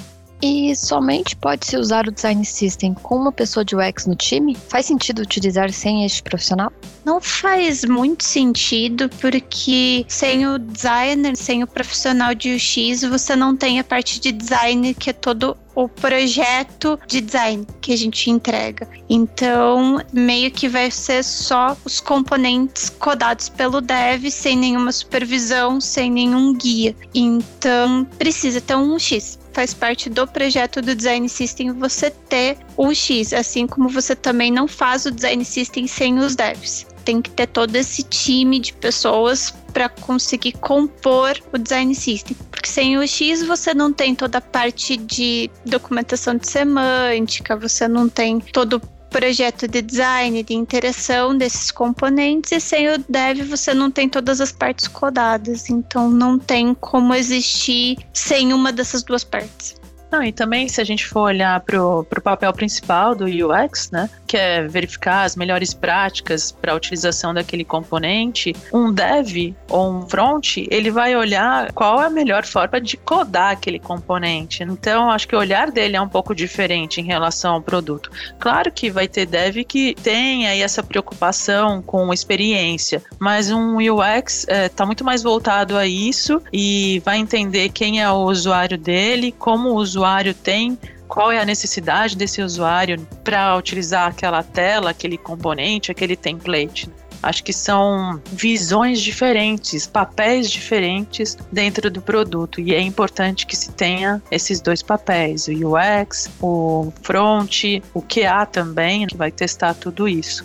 E 0.44 0.74
somente 0.74 1.36
pode-se 1.36 1.76
usar 1.76 2.08
o 2.08 2.10
Design 2.10 2.44
System 2.44 2.94
com 2.94 3.14
uma 3.14 3.30
pessoa 3.30 3.64
de 3.64 3.76
UX 3.76 4.06
no 4.06 4.16
time? 4.16 4.56
Faz 4.68 4.86
sentido 4.86 5.22
utilizar 5.22 5.72
sem 5.72 6.04
este 6.04 6.20
profissional? 6.20 6.72
Não 7.04 7.20
faz 7.20 7.84
muito 7.84 8.24
sentido, 8.24 9.08
porque 9.20 10.04
sem 10.08 10.44
o 10.48 10.58
designer, 10.58 11.36
sem 11.36 11.62
o 11.62 11.66
profissional 11.66 12.34
de 12.34 12.56
UX, 12.56 13.04
você 13.04 13.36
não 13.36 13.56
tem 13.56 13.78
a 13.78 13.84
parte 13.84 14.18
de 14.18 14.32
design 14.32 14.92
que 14.94 15.10
é 15.10 15.12
todo 15.12 15.56
o 15.76 15.88
projeto 15.88 16.98
de 17.06 17.20
design 17.20 17.64
que 17.80 17.92
a 17.92 17.96
gente 17.96 18.28
entrega. 18.28 18.88
Então, 19.08 20.00
meio 20.12 20.50
que 20.50 20.68
vai 20.68 20.90
ser 20.90 21.22
só 21.22 21.76
os 21.84 22.00
componentes 22.00 22.90
codados 22.90 23.48
pelo 23.48 23.80
dev, 23.80 24.28
sem 24.28 24.56
nenhuma 24.56 24.90
supervisão, 24.90 25.80
sem 25.80 26.10
nenhum 26.10 26.52
guia. 26.52 26.96
Então, 27.14 28.04
precisa 28.18 28.60
ter 28.60 28.76
um 28.76 28.98
X 28.98 29.38
faz 29.52 29.74
parte 29.74 30.08
do 30.08 30.26
projeto 30.26 30.80
do 30.80 30.94
Design 30.94 31.28
System 31.28 31.72
você 31.72 32.10
ter 32.10 32.58
o 32.76 32.94
X, 32.94 33.32
assim 33.32 33.66
como 33.66 33.88
você 33.88 34.14
também 34.16 34.50
não 34.50 34.66
faz 34.66 35.06
o 35.06 35.10
Design 35.10 35.44
System 35.44 35.86
sem 35.86 36.18
os 36.18 36.34
devs. 36.34 36.86
Tem 37.04 37.20
que 37.20 37.30
ter 37.30 37.48
todo 37.48 37.74
esse 37.74 38.02
time 38.04 38.60
de 38.60 38.72
pessoas 38.74 39.52
para 39.72 39.88
conseguir 39.88 40.52
compor 40.52 41.36
o 41.52 41.58
design 41.58 41.94
system. 41.94 42.36
Porque 42.50 42.68
sem 42.68 42.96
o 42.96 43.06
X 43.06 43.42
você 43.42 43.74
não 43.74 43.92
tem 43.92 44.14
toda 44.14 44.38
a 44.38 44.40
parte 44.40 44.96
de 44.96 45.50
documentação 45.66 46.36
de 46.36 46.46
semântica, 46.46 47.56
você 47.56 47.88
não 47.88 48.08
tem 48.08 48.38
todo 48.38 48.80
projeto 49.12 49.68
de 49.68 49.82
design, 49.82 50.42
de 50.42 50.54
interação 50.54 51.36
desses 51.36 51.70
componentes, 51.70 52.50
e 52.50 52.58
sem 52.58 52.88
o 52.88 52.98
dev 53.08 53.42
você 53.42 53.74
não 53.74 53.90
tem 53.90 54.08
todas 54.08 54.40
as 54.40 54.50
partes 54.50 54.88
codadas, 54.88 55.68
então 55.68 56.10
não 56.10 56.38
tem 56.38 56.74
como 56.74 57.14
existir 57.14 57.98
sem 58.12 58.54
uma 58.54 58.72
dessas 58.72 59.02
duas 59.02 59.22
partes. 59.22 59.81
Não, 60.12 60.22
e 60.22 60.30
também 60.30 60.68
se 60.68 60.78
a 60.78 60.84
gente 60.84 61.06
for 61.06 61.22
olhar 61.22 61.58
para 61.60 61.82
o 61.82 62.04
papel 62.22 62.52
principal 62.52 63.14
do 63.14 63.24
UX, 63.24 63.90
né, 63.90 64.10
que 64.26 64.36
é 64.36 64.62
verificar 64.68 65.22
as 65.22 65.34
melhores 65.34 65.72
práticas 65.72 66.52
para 66.52 66.72
a 66.72 66.74
utilização 66.74 67.32
daquele 67.32 67.64
componente, 67.64 68.54
um 68.70 68.92
dev 68.92 69.54
ou 69.70 69.90
um 69.90 70.06
front, 70.06 70.58
ele 70.70 70.90
vai 70.90 71.16
olhar 71.16 71.72
qual 71.72 72.02
é 72.02 72.06
a 72.06 72.10
melhor 72.10 72.44
forma 72.44 72.78
de 72.78 72.98
codar 72.98 73.52
aquele 73.52 73.78
componente. 73.78 74.62
Então, 74.62 75.10
acho 75.10 75.26
que 75.26 75.34
o 75.34 75.38
olhar 75.38 75.70
dele 75.70 75.96
é 75.96 76.00
um 76.00 76.08
pouco 76.08 76.34
diferente 76.34 77.00
em 77.00 77.04
relação 77.04 77.54
ao 77.54 77.62
produto. 77.62 78.10
Claro 78.38 78.70
que 78.70 78.90
vai 78.90 79.08
ter 79.08 79.24
dev 79.24 79.64
que 79.64 79.94
tem 80.02 80.46
aí 80.46 80.60
essa 80.60 80.82
preocupação 80.82 81.80
com 81.80 82.12
experiência, 82.12 83.02
mas 83.18 83.50
um 83.50 83.78
UX 83.78 84.40
está 84.40 84.54
é, 84.54 84.68
tá 84.68 84.84
muito 84.84 85.04
mais 85.04 85.22
voltado 85.22 85.74
a 85.74 85.86
isso 85.86 86.42
e 86.52 87.00
vai 87.02 87.16
entender 87.16 87.70
quem 87.70 88.02
é 88.02 88.10
o 88.10 88.24
usuário 88.24 88.76
dele, 88.76 89.32
como 89.32 89.70
o 89.70 89.76
usuário 89.76 90.01
usuário 90.02 90.34
tem, 90.34 90.76
qual 91.06 91.30
é 91.30 91.38
a 91.38 91.44
necessidade 91.44 92.16
desse 92.16 92.42
usuário 92.42 93.06
para 93.22 93.56
utilizar 93.56 94.08
aquela 94.08 94.42
tela, 94.42 94.90
aquele 94.90 95.16
componente, 95.16 95.92
aquele 95.92 96.16
template. 96.16 96.90
Acho 97.22 97.44
que 97.44 97.52
são 97.52 98.20
visões 98.32 99.00
diferentes, 99.00 99.86
papéis 99.86 100.50
diferentes 100.50 101.38
dentro 101.52 101.88
do 101.88 102.02
produto 102.02 102.60
e 102.60 102.74
é 102.74 102.80
importante 102.80 103.46
que 103.46 103.54
se 103.56 103.70
tenha 103.70 104.20
esses 104.28 104.60
dois 104.60 104.82
papéis, 104.82 105.46
o 105.46 105.52
UX, 105.52 106.28
o 106.40 106.92
front, 107.02 107.62
o 107.94 108.02
QA 108.02 108.44
também, 108.44 109.06
que 109.06 109.16
vai 109.16 109.30
testar 109.30 109.74
tudo 109.74 110.08
isso. 110.08 110.44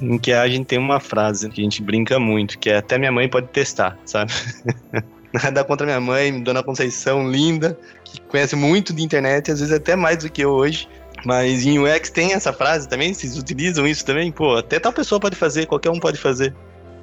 Em 0.00 0.18
QA 0.18 0.40
a 0.40 0.48
gente 0.48 0.64
tem 0.64 0.78
uma 0.78 0.98
frase 0.98 1.50
que 1.50 1.60
a 1.60 1.64
gente 1.64 1.82
brinca 1.82 2.18
muito, 2.18 2.58
que 2.58 2.70
é 2.70 2.78
até 2.78 2.96
minha 2.96 3.12
mãe 3.12 3.28
pode 3.28 3.48
testar, 3.48 3.98
sabe? 4.06 4.32
Nada 5.30 5.62
contra 5.62 5.84
minha 5.84 6.00
mãe, 6.00 6.42
Dona 6.42 6.62
Conceição, 6.62 7.30
linda, 7.30 7.78
que 8.12 8.20
conhece 8.22 8.56
muito 8.56 8.92
de 8.92 9.02
internet, 9.02 9.50
às 9.50 9.60
vezes 9.60 9.74
até 9.74 9.96
mais 9.96 10.18
do 10.18 10.30
que 10.30 10.42
eu 10.42 10.50
hoje. 10.50 10.88
Mas 11.24 11.66
em 11.66 11.78
UX 11.78 12.10
tem 12.10 12.32
essa 12.32 12.52
frase 12.52 12.88
também? 12.88 13.12
Vocês 13.12 13.36
utilizam 13.36 13.86
isso 13.86 14.04
também? 14.04 14.30
Pô, 14.30 14.56
até 14.56 14.78
tal 14.78 14.92
pessoa 14.92 15.20
pode 15.20 15.36
fazer, 15.36 15.66
qualquer 15.66 15.90
um 15.90 15.98
pode 15.98 16.18
fazer. 16.18 16.54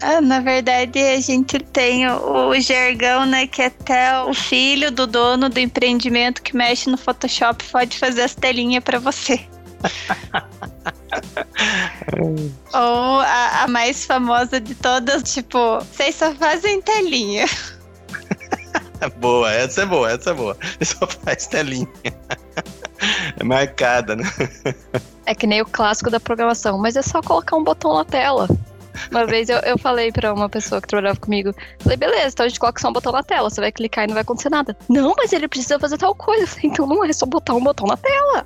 Ah, 0.01 0.19
na 0.21 0.39
verdade, 0.39 0.99
a 0.99 1.19
gente 1.19 1.59
tem 1.59 2.07
o, 2.07 2.49
o 2.49 2.59
jargão, 2.59 3.25
né? 3.25 3.47
Que 3.47 3.63
até 3.63 4.21
o 4.21 4.33
filho 4.33 4.91
do 4.91 5.07
dono 5.07 5.49
do 5.49 5.59
empreendimento 5.59 6.41
que 6.41 6.55
mexe 6.55 6.89
no 6.89 6.97
Photoshop 6.97 7.63
pode 7.71 7.97
fazer 7.97 8.21
as 8.23 8.35
telinhas 8.35 8.83
para 8.83 8.99
você. 8.99 9.39
Ou 12.73 13.19
a, 13.21 13.63
a, 13.63 13.67
mais 13.67 14.05
famosa 14.05 14.59
de 14.59 14.75
todas, 14.75 15.33
tipo, 15.33 15.79
vocês 15.79 16.15
só 16.15 16.33
fazem 16.35 16.81
telinha. 16.81 17.45
boa, 19.17 19.51
essa 19.51 19.81
é 19.81 19.85
boa, 19.85 20.11
essa 20.11 20.31
é 20.31 20.33
boa. 20.33 20.57
Só 20.81 21.07
faz 21.07 21.47
telinha. 21.47 21.87
É 23.37 23.43
marcada, 23.43 24.15
né? 24.15 24.23
É 25.25 25.35
que 25.35 25.45
nem 25.45 25.61
o 25.61 25.65
clássico 25.65 26.09
da 26.09 26.19
programação, 26.19 26.77
mas 26.77 26.95
é 26.95 27.01
só 27.01 27.21
colocar 27.21 27.57
um 27.57 27.63
botão 27.63 27.93
na 27.93 28.05
tela. 28.05 28.47
Uma 29.11 29.25
vez 29.25 29.49
eu, 29.49 29.57
eu 29.59 29.77
falei 29.77 30.11
pra 30.11 30.33
uma 30.33 30.47
pessoa 30.47 30.81
que 30.81 30.87
trabalhava 30.87 31.19
comigo, 31.19 31.53
falei, 31.79 31.97
beleza, 31.97 32.29
então 32.29 32.45
a 32.45 32.49
gente 32.49 32.59
coloca 32.59 32.79
só 32.79 32.89
um 32.89 32.93
botão 32.93 33.11
na 33.11 33.21
tela, 33.21 33.49
você 33.49 33.59
vai 33.59 33.71
clicar 33.71 34.05
e 34.05 34.07
não 34.07 34.13
vai 34.13 34.21
acontecer 34.21 34.49
nada. 34.49 34.75
Não, 34.89 35.13
mas 35.17 35.33
ele 35.33 35.47
precisa 35.47 35.77
fazer 35.77 35.97
tal 35.97 36.15
coisa. 36.15 36.47
Falei, 36.47 36.69
então 36.69 36.87
não 36.87 37.03
é 37.03 37.11
só 37.11 37.25
botar 37.25 37.53
um 37.53 37.63
botão 37.63 37.85
na 37.85 37.97
tela. 37.97 38.45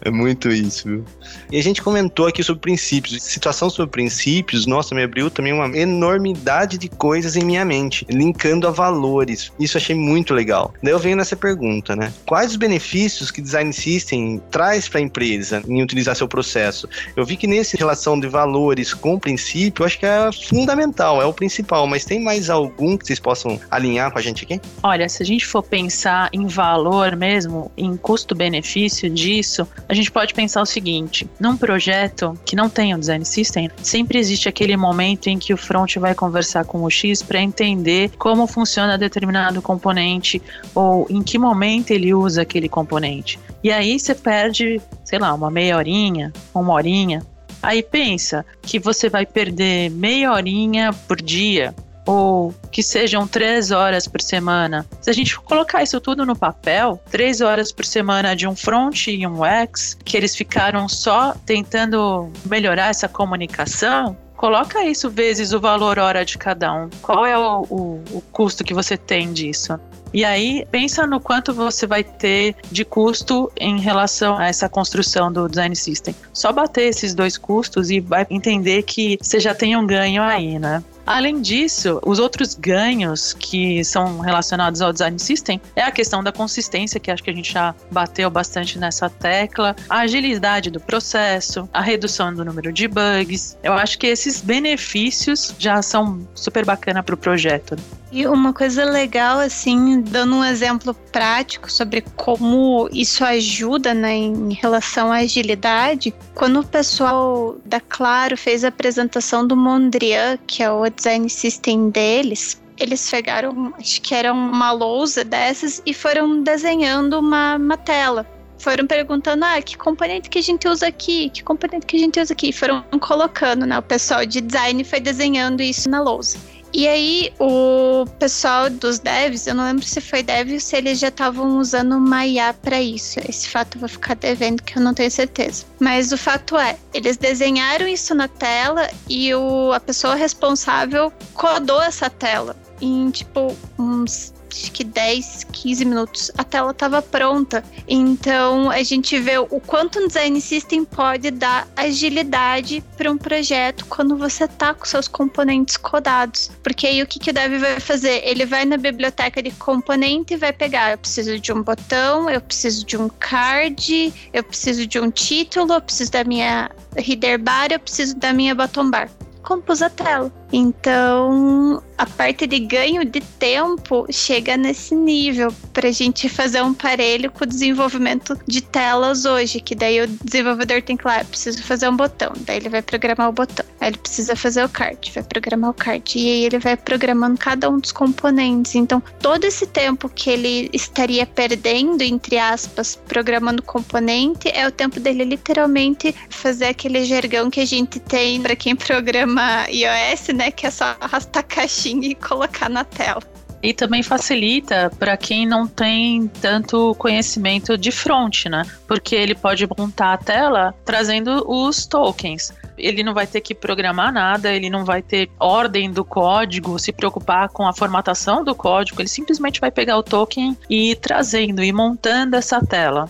É 0.00 0.10
muito 0.10 0.48
isso, 0.48 0.88
viu? 0.88 1.04
E 1.50 1.58
a 1.58 1.62
gente 1.62 1.82
comentou 1.82 2.26
aqui 2.26 2.42
sobre 2.42 2.60
princípios. 2.60 3.22
Situação 3.22 3.70
sobre 3.70 3.90
princípios, 3.90 4.66
nossa, 4.66 4.94
me 4.94 5.02
abriu 5.02 5.30
também 5.30 5.52
uma 5.52 5.66
enormidade 5.76 6.78
de 6.78 6.88
coisas 6.88 7.36
em 7.36 7.44
minha 7.44 7.64
mente, 7.64 8.06
linkando 8.10 8.66
a 8.66 8.70
valores. 8.70 9.52
Isso 9.58 9.76
eu 9.76 9.80
achei 9.80 9.94
muito 9.94 10.34
legal. 10.34 10.74
Daí 10.82 10.92
eu 10.92 10.98
venho 10.98 11.16
nessa 11.16 11.36
pergunta, 11.36 11.96
né? 11.96 12.12
Quais 12.26 12.52
os 12.52 12.56
benefícios 12.56 13.30
que 13.30 13.40
Design 13.40 13.72
System 13.72 14.40
traz 14.50 14.88
para 14.88 15.00
a 15.00 15.02
empresa 15.02 15.62
em 15.66 15.82
utilizar 15.82 16.14
seu 16.16 16.28
processo? 16.28 16.88
Eu 17.16 17.24
vi 17.24 17.36
que 17.36 17.46
nessa 17.46 17.76
relação 17.76 18.18
de 18.18 18.28
valores 18.28 18.92
com 18.94 19.18
princípio, 19.18 19.82
eu 19.82 19.86
acho 19.86 19.98
que 19.98 20.06
é 20.06 20.30
fundamental, 20.48 21.20
é 21.20 21.24
o 21.24 21.32
principal, 21.32 21.86
mas 21.86 22.04
tem 22.04 22.22
mais 22.22 22.50
algum 22.50 22.96
que 22.96 23.06
vocês 23.06 23.20
possam 23.20 23.60
alinhar 23.70 24.10
com 24.10 24.18
a 24.18 24.22
gente 24.22 24.44
aqui? 24.44 24.60
Olha, 24.82 25.08
se 25.08 25.22
a 25.22 25.26
gente 25.26 25.46
for 25.46 25.62
pensar 25.62 26.28
em 26.32 26.46
valor 26.46 27.16
mesmo, 27.16 27.70
em 27.76 27.96
custo-benefício 27.96 29.08
disso, 29.10 29.63
a 29.88 29.94
gente 29.94 30.10
pode 30.10 30.34
pensar 30.34 30.62
o 30.62 30.66
seguinte: 30.66 31.28
num 31.38 31.56
projeto 31.56 32.38
que 32.44 32.56
não 32.56 32.68
tem 32.68 32.94
um 32.94 32.98
design 32.98 33.24
system, 33.24 33.70
sempre 33.82 34.18
existe 34.18 34.48
aquele 34.48 34.76
momento 34.76 35.28
em 35.28 35.38
que 35.38 35.52
o 35.52 35.56
front 35.56 35.96
vai 35.96 36.14
conversar 36.14 36.64
com 36.64 36.82
o 36.82 36.90
X 36.90 37.22
para 37.22 37.40
entender 37.40 38.10
como 38.18 38.46
funciona 38.46 38.98
determinado 38.98 39.60
componente 39.62 40.40
ou 40.74 41.06
em 41.10 41.22
que 41.22 41.38
momento 41.38 41.90
ele 41.90 42.14
usa 42.14 42.42
aquele 42.42 42.68
componente. 42.68 43.38
E 43.62 43.70
aí 43.70 43.98
você 43.98 44.14
perde, 44.14 44.80
sei 45.04 45.18
lá, 45.18 45.32
uma 45.32 45.50
meia 45.50 45.76
horinha, 45.76 46.32
uma 46.54 46.72
horinha. 46.74 47.22
Aí 47.62 47.82
pensa 47.82 48.44
que 48.60 48.78
você 48.78 49.08
vai 49.08 49.24
perder 49.24 49.90
meia 49.90 50.32
horinha 50.32 50.92
por 51.08 51.20
dia 51.20 51.74
ou 52.06 52.54
que 52.70 52.82
sejam 52.82 53.26
três 53.26 53.70
horas 53.70 54.06
por 54.06 54.20
semana. 54.20 54.86
Se 55.00 55.10
a 55.10 55.12
gente 55.12 55.38
colocar 55.40 55.82
isso 55.82 56.00
tudo 56.00 56.26
no 56.26 56.36
papel, 56.36 57.00
três 57.10 57.40
horas 57.40 57.72
por 57.72 57.84
semana 57.84 58.34
de 58.34 58.46
um 58.46 58.54
front 58.54 59.06
e 59.08 59.26
um 59.26 59.40
UX, 59.40 59.94
que 60.04 60.16
eles 60.16 60.36
ficaram 60.36 60.88
só 60.88 61.34
tentando 61.46 62.30
melhorar 62.46 62.88
essa 62.88 63.08
comunicação, 63.08 64.16
coloca 64.36 64.84
isso 64.84 65.08
vezes 65.10 65.52
o 65.52 65.60
valor 65.60 65.98
hora 65.98 66.24
de 66.24 66.36
cada 66.36 66.72
um. 66.72 66.90
Qual 67.00 67.24
é 67.24 67.38
o, 67.38 67.62
o, 67.70 68.04
o 68.12 68.20
custo 68.32 68.64
que 68.64 68.74
você 68.74 68.96
tem 68.96 69.32
disso? 69.32 69.78
E 70.14 70.24
aí, 70.24 70.64
pensa 70.70 71.08
no 71.08 71.18
quanto 71.18 71.52
você 71.52 71.88
vai 71.88 72.04
ter 72.04 72.54
de 72.70 72.84
custo 72.84 73.50
em 73.58 73.80
relação 73.80 74.38
a 74.38 74.46
essa 74.46 74.68
construção 74.68 75.32
do 75.32 75.48
design 75.48 75.74
system. 75.74 76.14
Só 76.32 76.52
bater 76.52 76.84
esses 76.84 77.16
dois 77.16 77.36
custos 77.36 77.90
e 77.90 77.98
vai 77.98 78.24
entender 78.30 78.84
que 78.84 79.18
você 79.20 79.40
já 79.40 79.52
tem 79.52 79.76
um 79.76 79.84
ganho 79.84 80.22
aí, 80.22 80.56
né? 80.56 80.84
Além 81.06 81.40
disso, 81.40 82.00
os 82.04 82.18
outros 82.18 82.54
ganhos 82.54 83.32
que 83.32 83.84
são 83.84 84.20
relacionados 84.20 84.80
ao 84.80 84.92
design 84.92 85.18
system 85.18 85.60
é 85.76 85.82
a 85.82 85.90
questão 85.90 86.22
da 86.22 86.32
consistência, 86.32 86.98
que 86.98 87.10
acho 87.10 87.22
que 87.22 87.30
a 87.30 87.34
gente 87.34 87.52
já 87.52 87.74
bateu 87.90 88.30
bastante 88.30 88.78
nessa 88.78 89.10
tecla, 89.10 89.76
a 89.88 90.00
agilidade 90.00 90.70
do 90.70 90.80
processo, 90.80 91.68
a 91.72 91.80
redução 91.80 92.32
do 92.32 92.44
número 92.44 92.72
de 92.72 92.88
bugs. 92.88 93.56
Eu 93.62 93.74
acho 93.74 93.98
que 93.98 94.06
esses 94.06 94.40
benefícios 94.40 95.54
já 95.58 95.82
são 95.82 96.26
super 96.34 96.64
bacana 96.64 97.02
para 97.02 97.14
o 97.14 97.18
projeto. 97.18 97.76
E 98.14 98.28
uma 98.28 98.52
coisa 98.52 98.84
legal, 98.84 99.40
assim, 99.40 100.00
dando 100.00 100.36
um 100.36 100.44
exemplo 100.44 100.94
prático 101.10 101.68
sobre 101.68 102.00
como 102.14 102.88
isso 102.92 103.24
ajuda 103.24 103.92
né, 103.92 104.14
em 104.14 104.52
relação 104.52 105.10
à 105.10 105.16
agilidade, 105.16 106.14
quando 106.32 106.60
o 106.60 106.64
pessoal 106.64 107.56
da 107.64 107.80
Claro 107.80 108.36
fez 108.36 108.62
a 108.62 108.68
apresentação 108.68 109.44
do 109.44 109.56
Mondrian, 109.56 110.38
que 110.46 110.62
é 110.62 110.70
o 110.70 110.88
design 110.88 111.28
system 111.28 111.90
deles, 111.90 112.62
eles 112.78 113.10
pegaram, 113.10 113.74
acho 113.76 114.00
que 114.00 114.14
era 114.14 114.32
uma 114.32 114.70
lousa 114.70 115.24
dessas 115.24 115.82
e 115.84 115.92
foram 115.92 116.40
desenhando 116.40 117.18
uma, 117.18 117.56
uma 117.56 117.76
tela. 117.76 118.24
Foram 118.58 118.86
perguntando, 118.86 119.44
ah, 119.44 119.60
que 119.60 119.76
componente 119.76 120.30
que 120.30 120.38
a 120.38 120.42
gente 120.42 120.68
usa 120.68 120.86
aqui? 120.86 121.30
Que 121.30 121.42
componente 121.42 121.84
que 121.84 121.96
a 121.96 121.98
gente 121.98 122.20
usa 122.20 122.32
aqui? 122.32 122.50
E 122.50 122.52
foram 122.52 122.84
colocando, 123.00 123.66
né? 123.66 123.76
O 123.76 123.82
pessoal 123.82 124.24
de 124.24 124.40
design 124.40 124.84
foi 124.84 125.00
desenhando 125.00 125.60
isso 125.60 125.90
na 125.90 126.00
lousa. 126.00 126.38
E 126.76 126.88
aí, 126.88 127.32
o 127.38 128.04
pessoal 128.18 128.68
dos 128.68 128.98
devs, 128.98 129.46
eu 129.46 129.54
não 129.54 129.62
lembro 129.62 129.84
se 129.86 130.00
foi 130.00 130.24
dev 130.24 130.54
ou 130.54 130.58
se 130.58 130.74
eles 130.74 130.98
já 130.98 131.06
estavam 131.06 131.58
usando 131.58 131.92
uma 131.92 132.26
IA 132.26 132.52
para 132.52 132.82
isso. 132.82 133.20
Esse 133.28 133.48
fato 133.48 133.76
eu 133.76 133.80
vou 133.80 133.88
ficar 133.88 134.16
devendo 134.16 134.60
que 134.60 134.76
eu 134.76 134.82
não 134.82 134.92
tenho 134.92 135.08
certeza. 135.08 135.64
Mas 135.78 136.10
o 136.10 136.18
fato 136.18 136.58
é, 136.58 136.76
eles 136.92 137.16
desenharam 137.16 137.86
isso 137.86 138.12
na 138.12 138.26
tela 138.26 138.90
e 139.08 139.32
o, 139.32 139.72
a 139.72 139.78
pessoa 139.78 140.16
responsável 140.16 141.12
codou 141.32 141.80
essa 141.80 142.10
tela 142.10 142.56
em 142.80 143.08
tipo 143.08 143.56
uns 143.78 144.34
acho 144.54 144.72
que 144.72 144.84
10, 144.84 145.44
15 145.52 145.84
minutos, 145.84 146.30
a 146.38 146.44
tela 146.44 146.70
estava 146.70 147.02
pronta. 147.02 147.64
Então 147.88 148.70
a 148.70 148.82
gente 148.82 149.18
vê 149.18 149.38
o 149.38 149.60
quanto 149.60 149.98
um 149.98 150.06
design 150.06 150.40
system 150.40 150.84
pode 150.84 151.30
dar 151.30 151.68
agilidade 151.76 152.82
para 152.96 153.10
um 153.10 153.18
projeto 153.18 153.84
quando 153.86 154.16
você 154.16 154.46
tá 154.46 154.72
com 154.72 154.84
seus 154.84 155.08
componentes 155.08 155.76
codados. 155.76 156.50
Porque 156.62 156.86
aí 156.86 157.02
o 157.02 157.06
que, 157.06 157.18
que 157.18 157.30
o 157.30 157.32
dev 157.32 157.58
vai 157.58 157.80
fazer? 157.80 158.22
Ele 158.24 158.46
vai 158.46 158.64
na 158.64 158.76
biblioteca 158.76 159.42
de 159.42 159.50
componente 159.52 160.34
e 160.34 160.36
vai 160.36 160.52
pegar: 160.52 160.92
eu 160.92 160.98
preciso 160.98 161.38
de 161.38 161.52
um 161.52 161.62
botão, 161.62 162.30
eu 162.30 162.40
preciso 162.40 162.86
de 162.86 162.96
um 162.96 163.08
card, 163.08 164.12
eu 164.32 164.44
preciso 164.44 164.86
de 164.86 164.98
um 164.98 165.10
título, 165.10 165.72
eu 165.74 165.80
preciso 165.80 166.12
da 166.12 166.24
minha 166.24 166.70
header 166.96 167.38
bar, 167.38 167.72
eu 167.72 167.80
preciso 167.80 168.16
da 168.16 168.32
minha 168.32 168.54
bottom 168.54 168.90
bar 168.90 169.10
compus 169.44 169.82
a 169.82 169.90
tela. 169.90 170.32
Então, 170.56 171.82
a 171.98 172.06
parte 172.06 172.46
de 172.46 172.60
ganho 172.60 173.04
de 173.04 173.20
tempo 173.20 174.06
chega 174.08 174.56
nesse 174.56 174.94
nível 174.94 175.52
para 175.72 175.88
a 175.88 175.92
gente 175.92 176.28
fazer 176.28 176.62
um 176.62 176.72
parelho 176.72 177.28
com 177.32 177.42
o 177.42 177.46
desenvolvimento 177.46 178.38
de 178.46 178.60
telas 178.60 179.24
hoje, 179.24 179.58
que 179.58 179.74
daí 179.74 180.00
o 180.00 180.06
desenvolvedor 180.06 180.80
tem 180.80 180.96
que 180.96 181.04
lá, 181.04 181.16
ah, 181.16 181.24
preciso 181.24 181.60
fazer 181.64 181.88
um 181.88 181.96
botão, 181.96 182.32
daí 182.42 182.58
ele 182.58 182.68
vai 182.68 182.82
programar 182.82 183.28
o 183.28 183.32
botão. 183.32 183.66
Aí 183.80 183.88
ele 183.88 183.98
precisa 183.98 184.36
fazer 184.36 184.64
o 184.64 184.68
card, 184.68 185.10
vai 185.12 185.24
programar 185.24 185.70
o 185.70 185.74
card 185.74 186.16
e 186.16 186.24
aí 186.24 186.44
ele 186.44 186.60
vai 186.60 186.76
programando 186.76 187.36
cada 187.36 187.68
um 187.68 187.80
dos 187.80 187.90
componentes. 187.90 188.76
Então, 188.76 189.02
todo 189.20 189.44
esse 189.44 189.66
tempo 189.66 190.08
que 190.08 190.30
ele 190.30 190.70
estaria 190.72 191.26
perdendo, 191.26 192.02
entre 192.02 192.38
aspas, 192.38 192.94
programando 193.08 193.60
componente, 193.60 194.48
é 194.54 194.68
o 194.68 194.70
tempo 194.70 195.00
dele 195.00 195.24
literalmente 195.24 196.14
fazer 196.30 196.66
aquele 196.66 197.04
jargão 197.04 197.50
que 197.50 197.60
a 197.60 197.66
gente 197.66 197.98
tem 197.98 198.40
para 198.40 198.54
quem 198.54 198.74
programa 198.76 199.66
iOS, 199.68 200.28
né, 200.34 200.43
que 200.50 200.66
é 200.66 200.70
só 200.70 200.96
arrastar 201.00 201.40
a 201.40 201.46
caixinha 201.46 202.08
e 202.08 202.14
colocar 202.14 202.68
na 202.68 202.84
tela. 202.84 203.22
E 203.64 203.72
também 203.72 204.02
facilita 204.02 204.92
para 204.98 205.16
quem 205.16 205.46
não 205.46 205.66
tem 205.66 206.28
tanto 206.28 206.94
conhecimento 206.96 207.78
de 207.78 207.90
front, 207.90 208.44
né? 208.44 208.62
Porque 208.86 209.14
ele 209.14 209.34
pode 209.34 209.66
montar 209.66 210.12
a 210.12 210.18
tela 210.18 210.74
trazendo 210.84 211.50
os 211.50 211.86
tokens. 211.86 212.52
Ele 212.76 213.02
não 213.02 213.14
vai 213.14 213.26
ter 213.26 213.40
que 213.40 213.54
programar 213.54 214.12
nada, 214.12 214.52
ele 214.52 214.68
não 214.68 214.84
vai 214.84 215.00
ter 215.00 215.30
ordem 215.40 215.90
do 215.90 216.04
código, 216.04 216.78
se 216.78 216.92
preocupar 216.92 217.48
com 217.48 217.66
a 217.66 217.72
formatação 217.72 218.44
do 218.44 218.54
código, 218.54 219.00
ele 219.00 219.08
simplesmente 219.08 219.60
vai 219.60 219.70
pegar 219.70 219.96
o 219.96 220.02
token 220.02 220.58
e 220.68 220.90
ir 220.90 220.96
trazendo 220.96 221.64
e 221.64 221.72
montando 221.72 222.36
essa 222.36 222.60
tela. 222.60 223.08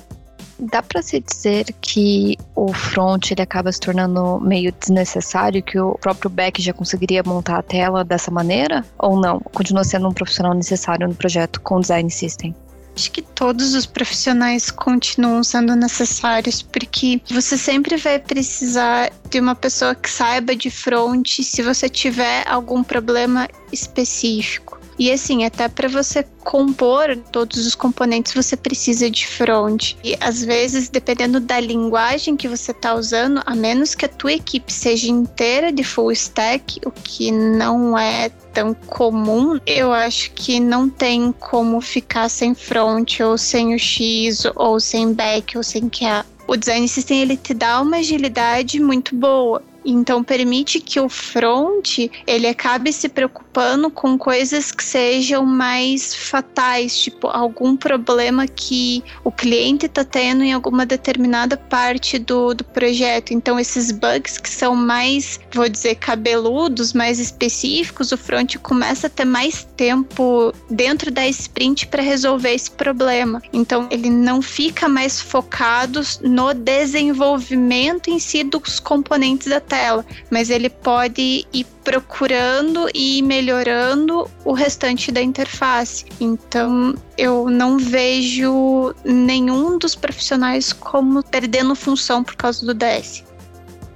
Dá 0.59 0.83
para 0.83 1.03
se 1.03 1.21
dizer 1.21 1.67
que 1.81 2.37
o 2.55 2.73
front 2.73 3.31
ele 3.31 3.43
acaba 3.43 3.73
se 3.73 3.81
tornando 3.81 4.39
meio 4.41 4.73
desnecessário, 4.73 5.63
que 5.63 5.79
o 5.79 5.99
próprio 5.99 6.31
back 6.31 6.63
já 6.63 6.73
conseguiria 6.73 7.23
montar 7.25 7.59
a 7.59 7.63
tela 7.63 8.05
dessa 8.05 8.31
maneira? 8.31 8.85
Ou 8.99 9.21
não? 9.21 9.41
Continua 9.41 9.85
sendo 9.85 10.09
um 10.09 10.13
profissional 10.13 10.55
necessário 10.55 11.09
no 11.09 11.15
projeto 11.15 11.61
com 11.61 11.81
design 11.81 12.11
system? 12.11 12.55
Acho 12.97 13.11
que 13.11 13.23
todos 13.23 13.75
os 13.75 13.87
profissionais 13.87 14.71
continuam 14.71 15.43
sendo 15.43 15.75
necessários, 15.75 16.63
porque 16.63 17.21
você 17.29 17.59
sempre 17.59 17.97
vai 17.97 18.21
precisar 18.21 19.11
de 19.29 19.41
uma 19.41 19.57
pessoa 19.57 19.97
que 19.97 20.09
saiba 20.09 20.55
de 20.55 20.71
front 20.71 21.41
se 21.43 21.61
você 21.63 21.89
tiver 21.89 22.47
algum 22.47 22.85
problema 22.85 23.49
específico. 23.73 24.79
E 24.99 25.11
assim, 25.11 25.45
até 25.45 25.69
para 25.69 25.89
você 25.89 26.25
compor 26.43 27.17
todos 27.33 27.67
os 27.67 27.75
componentes, 27.75 28.33
você 28.33 28.57
precisa 28.57 29.11
de 29.11 29.27
front. 29.27 29.95
E 30.05 30.17
às 30.21 30.45
vezes, 30.45 30.89
dependendo 30.89 31.41
da 31.41 31.59
linguagem 31.59 32.37
que 32.37 32.49
você 32.49 32.71
está 32.71 32.95
usando, 32.95 33.43
a 33.45 33.55
menos 33.55 33.95
que 33.95 34.05
a 34.05 34.09
tua 34.09 34.35
equipe 34.35 34.73
seja 34.73 35.11
inteira 35.11 35.73
de 35.73 35.83
full 35.83 36.13
stack, 36.13 36.81
o 36.87 36.91
que 36.91 37.31
não 37.31 37.99
é 37.99 38.29
tão 38.53 38.73
comum, 38.73 39.59
eu 39.67 39.93
acho 39.93 40.31
que 40.33 40.61
não 40.61 40.89
tem 40.89 41.33
como 41.33 41.81
ficar 41.81 42.29
sem 42.29 42.55
front 42.55 43.21
ou 43.21 43.37
sem 43.37 43.75
o 43.75 43.79
X 43.79 44.45
ou 44.55 44.79
sem 44.79 45.13
back 45.13 45.57
ou 45.57 45.63
sem 45.63 45.89
QA. 45.89 46.25
O 46.47 46.57
design 46.57 46.87
system 46.87 47.23
ele 47.23 47.37
te 47.37 47.55
dá 47.55 47.81
uma 47.81 47.97
agilidade 47.97 48.79
muito 48.79 49.15
boa, 49.17 49.63
então 49.85 50.23
permite 50.25 50.81
que 50.81 50.99
o 50.99 51.09
front 51.09 51.99
ele 52.27 52.47
acabe 52.47 52.93
se 52.93 53.09
preocupando 53.09 53.91
com 53.91 54.17
coisas 54.17 54.73
que 54.73 54.83
sejam 54.83 55.45
mais 55.45 56.15
fatais, 56.15 56.99
tipo 56.99 57.29
algum 57.29 57.77
problema 57.77 58.47
que 58.47 59.03
o 59.23 59.31
cliente 59.31 59.87
está 59.87 60.05
tendo 60.05 60.43
em 60.43 60.53
alguma 60.53 60.87
determinada 60.87 61.57
parte 61.57 62.19
do, 62.19 62.55
do 62.55 62.65
projeto. 62.65 63.33
Então 63.33 63.59
esses 63.59 63.91
bugs 63.93 64.39
que 64.39 64.51
são 64.51 64.75
mais, 64.75 65.39
vou 65.53 65.69
dizer, 65.69 65.97
cabeludos, 65.97 66.93
mais 66.93 67.19
específicos, 67.19 68.13
o 68.13 68.17
front 68.17 68.57
começa 68.59 69.07
a 69.07 69.11
ter 69.11 69.25
mais 69.25 69.67
tempo 69.77 70.53
dentro 70.71 71.11
da 71.11 71.27
sprint 71.29 71.87
para 71.87 72.03
resolver 72.03 72.53
esse 72.53 72.71
problema. 72.71 73.43
Então 73.53 73.89
ele 73.91 74.11
não 74.11 74.41
fica 74.41 74.89
mais 74.89 75.21
focado 75.21 76.01
no 76.23 76.53
desenvolvimento 76.55 78.09
em 78.09 78.19
si 78.19 78.43
dos 78.45 78.81
componentes 78.81 79.49
da 79.49 79.61
tela, 79.75 80.07
mas 80.31 80.51
ele 80.51 80.71
pode 80.71 81.45
ir 81.53 81.67
procurando 81.83 82.89
e 82.95 83.21
melhorando 83.23 84.31
o 84.45 84.53
restante 84.53 85.11
da 85.11 85.21
interface. 85.21 86.07
Então, 86.21 86.95
eu 87.19 87.51
não 87.51 87.77
vejo 87.77 88.95
nenhum 89.05 89.77
dos 89.77 89.97
profissionais 89.97 90.73
como 90.73 91.25
perdendo 91.25 91.75
função 91.75 92.23
por 92.23 92.37
causa 92.37 92.65
do 92.65 92.73
DS. 92.73 93.25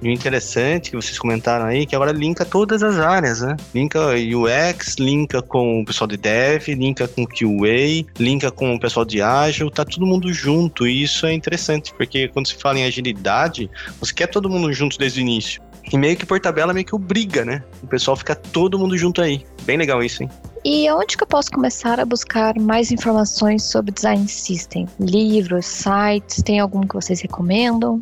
E 0.01 0.07
o 0.07 0.11
interessante 0.11 0.91
que 0.91 0.95
vocês 0.95 1.19
comentaram 1.19 1.65
aí, 1.65 1.85
que 1.85 1.93
agora 1.93 2.13
linka 2.13 2.45
todas 2.45 2.81
as 2.81 2.97
áreas, 2.97 3.41
né? 3.41 3.57
Linka 3.75 3.99
UX, 4.15 4.95
linka 4.97 5.41
com 5.41 5.81
o 5.81 5.85
pessoal 5.85 6.07
de 6.07 6.15
Dev, 6.15 6.69
linka 6.69 7.05
com 7.05 7.25
QA, 7.27 8.05
linka 8.17 8.49
com 8.49 8.75
o 8.75 8.79
pessoal 8.79 9.05
de 9.05 9.21
Agile, 9.21 9.69
tá 9.69 9.83
todo 9.83 10.05
mundo 10.05 10.31
junto. 10.31 10.87
E 10.87 11.03
isso 11.03 11.25
é 11.25 11.33
interessante, 11.33 11.93
porque 11.95 12.29
quando 12.29 12.47
se 12.47 12.55
fala 12.55 12.79
em 12.79 12.85
agilidade, 12.85 13.69
você 13.99 14.13
quer 14.13 14.27
todo 14.27 14.49
mundo 14.49 14.71
junto 14.71 14.97
desde 14.97 15.19
o 15.19 15.21
início. 15.21 15.61
E 15.91 15.97
meio 15.97 16.15
que 16.15 16.25
por 16.25 16.39
tabela 16.39 16.73
meio 16.73 16.85
que 16.85 16.95
obriga, 16.95 17.43
né? 17.43 17.63
O 17.81 17.87
pessoal 17.87 18.15
fica 18.15 18.35
todo 18.35 18.77
mundo 18.77 18.97
junto 18.97 19.21
aí. 19.21 19.45
Bem 19.63 19.77
legal 19.77 20.03
isso, 20.03 20.23
hein? 20.23 20.29
E 20.63 20.91
onde 20.91 21.15
que 21.15 21.23
eu 21.23 21.27
posso 21.27 21.49
começar 21.51 21.99
a 21.99 22.05
buscar 22.05 22.57
mais 22.59 22.91
informações 22.91 23.63
sobre 23.63 23.91
design 23.91 24.27
system? 24.27 24.87
Livros, 24.99 25.65
sites, 25.65 26.43
tem 26.43 26.59
algum 26.59 26.81
que 26.81 26.93
vocês 26.93 27.21
recomendam? 27.21 27.99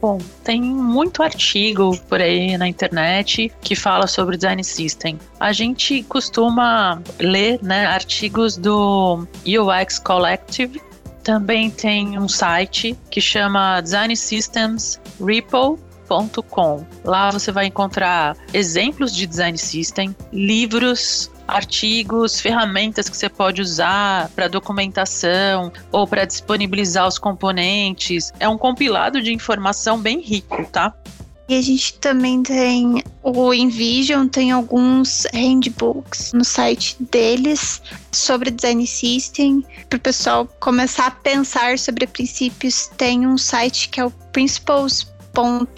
Bom, 0.00 0.18
tem 0.44 0.60
muito 0.60 1.22
artigo 1.22 1.98
por 2.08 2.20
aí 2.20 2.56
na 2.56 2.68
internet 2.68 3.50
que 3.60 3.74
fala 3.74 4.06
sobre 4.06 4.36
design 4.36 4.62
system. 4.62 5.18
A 5.40 5.52
gente 5.52 6.02
costuma 6.04 7.02
ler 7.18 7.58
né, 7.62 7.86
artigos 7.86 8.56
do 8.56 9.26
UX 9.44 9.98
Collective. 9.98 10.80
Também 11.24 11.70
tem 11.70 12.18
um 12.18 12.28
site 12.28 12.96
que 13.10 13.20
chama 13.20 13.80
Design 13.80 14.14
Systems 14.14 15.00
Repo 16.08 16.86
Lá 17.04 17.30
você 17.30 17.50
vai 17.50 17.66
encontrar 17.66 18.36
exemplos 18.52 19.14
de 19.14 19.26
design 19.26 19.58
system, 19.58 20.14
livros, 20.32 21.30
artigos, 21.46 22.40
ferramentas 22.40 23.08
que 23.08 23.16
você 23.16 23.28
pode 23.28 23.60
usar 23.60 24.28
para 24.30 24.48
documentação 24.48 25.72
ou 25.90 26.06
para 26.06 26.24
disponibilizar 26.24 27.06
os 27.06 27.18
componentes. 27.18 28.32
É 28.38 28.48
um 28.48 28.58
compilado 28.58 29.20
de 29.22 29.32
informação 29.32 29.98
bem 29.98 30.20
rico, 30.20 30.64
tá? 30.66 30.94
E 31.48 31.54
a 31.56 31.62
gente 31.62 31.94
também 32.00 32.42
tem 32.42 33.04
o 33.22 33.54
Envision, 33.54 34.26
tem 34.26 34.50
alguns 34.50 35.28
handbooks 35.32 36.32
no 36.32 36.44
site 36.44 36.96
deles 36.98 37.80
sobre 38.10 38.50
design 38.50 38.84
system, 38.84 39.64
para 39.88 39.96
o 39.96 40.00
pessoal 40.00 40.48
começar 40.58 41.06
a 41.06 41.10
pensar 41.12 41.78
sobre 41.78 42.04
princípios. 42.08 42.90
Tem 42.96 43.28
um 43.28 43.38
site 43.38 43.88
que 43.90 44.00
é 44.00 44.04
o 44.04 44.10
Principles 44.32 45.06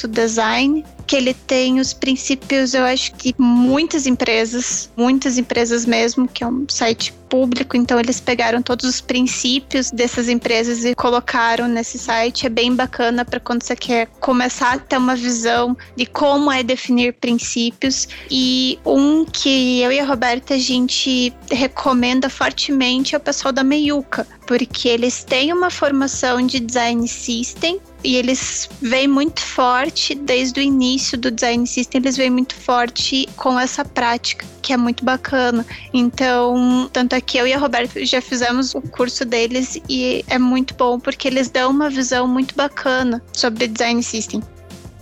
design 0.08 0.84
que 1.08 1.16
ele 1.16 1.32
tem 1.32 1.80
os 1.80 1.94
princípios, 1.94 2.74
eu 2.74 2.84
acho 2.84 3.14
que 3.14 3.34
muitas 3.38 4.06
empresas, 4.06 4.90
muitas 4.94 5.38
empresas 5.38 5.86
mesmo, 5.86 6.28
que 6.28 6.44
é 6.44 6.46
um 6.46 6.66
site 6.68 7.14
público, 7.30 7.76
então 7.76 7.98
eles 7.98 8.20
pegaram 8.20 8.60
todos 8.60 8.84
os 8.84 9.00
princípios 9.00 9.90
dessas 9.90 10.28
empresas 10.28 10.84
e 10.84 10.94
colocaram 10.94 11.66
nesse 11.66 11.98
site. 11.98 12.44
É 12.46 12.50
bem 12.50 12.74
bacana 12.74 13.24
para 13.24 13.40
quando 13.40 13.62
você 13.62 13.74
quer 13.74 14.06
começar 14.20 14.74
a 14.74 14.78
ter 14.78 14.98
uma 14.98 15.16
visão 15.16 15.76
de 15.96 16.04
como 16.04 16.52
é 16.52 16.62
definir 16.62 17.14
princípios. 17.14 18.06
E 18.30 18.78
um 18.84 19.24
que 19.24 19.80
eu 19.80 19.90
e 19.90 19.98
a 19.98 20.04
Roberta 20.04 20.54
a 20.54 20.58
gente 20.58 21.32
recomenda 21.50 22.28
fortemente 22.28 23.14
é 23.14 23.18
o 23.18 23.20
pessoal 23.20 23.52
da 23.52 23.64
Meiuca, 23.64 24.26
porque 24.46 24.88
eles 24.88 25.24
têm 25.24 25.54
uma 25.54 25.70
formação 25.70 26.46
de 26.46 26.60
design 26.60 27.08
system 27.08 27.80
e 28.04 28.16
eles 28.16 28.68
vêm 28.80 29.08
muito 29.08 29.40
forte 29.40 30.14
desde 30.14 30.60
o 30.60 30.62
início 30.62 31.18
do 31.18 31.30
design 31.30 31.66
system, 31.66 32.00
eles 32.00 32.16
vêm 32.16 32.30
muito 32.30 32.54
forte 32.54 33.28
com 33.36 33.58
essa 33.58 33.84
prática, 33.84 34.46
que 34.62 34.72
é 34.72 34.76
muito 34.76 35.04
bacana. 35.04 35.66
Então, 35.92 36.88
tanto 36.92 37.14
é 37.14 37.20
que 37.20 37.38
eu 37.38 37.46
e 37.46 37.52
a 37.52 37.58
Roberta 37.58 38.04
já 38.04 38.20
fizemos 38.20 38.74
o 38.74 38.80
curso 38.80 39.24
deles 39.24 39.80
e 39.88 40.24
é 40.28 40.38
muito 40.38 40.74
bom 40.74 41.00
porque 41.00 41.28
eles 41.28 41.50
dão 41.50 41.70
uma 41.70 41.90
visão 41.90 42.28
muito 42.28 42.54
bacana 42.54 43.22
sobre 43.32 43.66
design 43.66 44.02
system. 44.02 44.42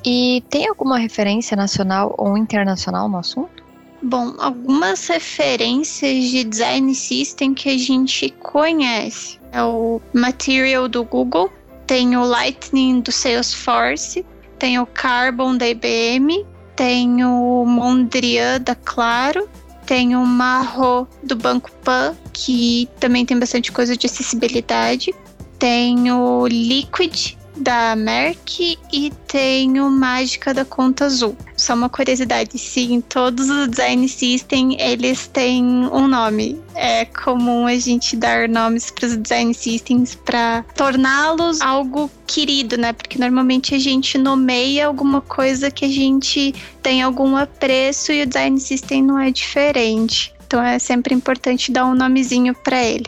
E 0.04 0.42
tem 0.48 0.68
alguma 0.68 0.98
referência 0.98 1.56
nacional 1.56 2.14
ou 2.16 2.38
internacional 2.38 3.08
no 3.08 3.18
assunto? 3.18 3.66
Bom, 4.02 4.34
algumas 4.38 5.08
referências 5.08 6.24
de 6.26 6.44
design 6.44 6.94
system 6.94 7.54
que 7.54 7.68
a 7.68 7.76
gente 7.78 8.30
conhece 8.30 9.40
é 9.50 9.62
o 9.62 10.00
Material 10.12 10.86
do 10.86 11.02
Google, 11.02 11.50
tem 11.86 12.16
o 12.16 12.24
Lightning 12.24 13.00
do 13.00 13.12
Salesforce, 13.12 14.24
tem 14.58 14.78
o 14.78 14.86
Carbon 14.86 15.56
da 15.56 15.68
IBM, 15.68 16.44
tem 16.74 17.24
o 17.24 17.64
Mondrian 17.64 18.60
da 18.60 18.74
Claro, 18.74 19.48
tem 19.86 20.16
o 20.16 20.26
Marro 20.26 21.06
do 21.22 21.36
Banco 21.36 21.70
Pan, 21.84 22.16
que 22.32 22.88
também 22.98 23.24
tem 23.24 23.38
bastante 23.38 23.70
coisa 23.70 23.96
de 23.96 24.06
acessibilidade. 24.06 25.14
Tem 25.58 26.10
o 26.10 26.46
Liquid 26.46 27.36
da 27.56 27.96
Merck 27.96 28.78
e 28.92 29.10
tenho 29.26 29.90
Mágica 29.90 30.52
da 30.52 30.64
Conta 30.64 31.06
Azul. 31.06 31.36
Só 31.56 31.74
uma 31.74 31.88
curiosidade, 31.88 32.58
sim, 32.58 33.00
todos 33.00 33.48
os 33.48 33.68
design 33.68 34.08
system, 34.08 34.76
eles 34.80 35.26
têm 35.26 35.64
um 35.64 36.06
nome. 36.06 36.60
É 36.74 37.04
comum 37.06 37.66
a 37.66 37.76
gente 37.76 38.16
dar 38.16 38.48
nomes 38.48 38.90
para 38.90 39.06
os 39.06 39.16
design 39.16 39.54
systems 39.54 40.14
para 40.14 40.62
torná-los 40.74 41.60
algo 41.60 42.10
querido, 42.26 42.76
né? 42.76 42.92
Porque 42.92 43.18
normalmente 43.18 43.74
a 43.74 43.78
gente 43.78 44.18
nomeia 44.18 44.86
alguma 44.86 45.20
coisa 45.20 45.70
que 45.70 45.84
a 45.84 45.90
gente 45.90 46.54
tem 46.82 47.02
algum 47.02 47.36
apreço 47.36 48.12
e 48.12 48.22
o 48.22 48.26
design 48.26 48.60
system 48.60 49.02
não 49.02 49.18
é 49.18 49.30
diferente. 49.30 50.34
Então 50.46 50.62
é 50.62 50.78
sempre 50.78 51.14
importante 51.14 51.72
dar 51.72 51.86
um 51.86 51.94
nomezinho 51.94 52.54
para 52.54 52.84
ele. 52.84 53.06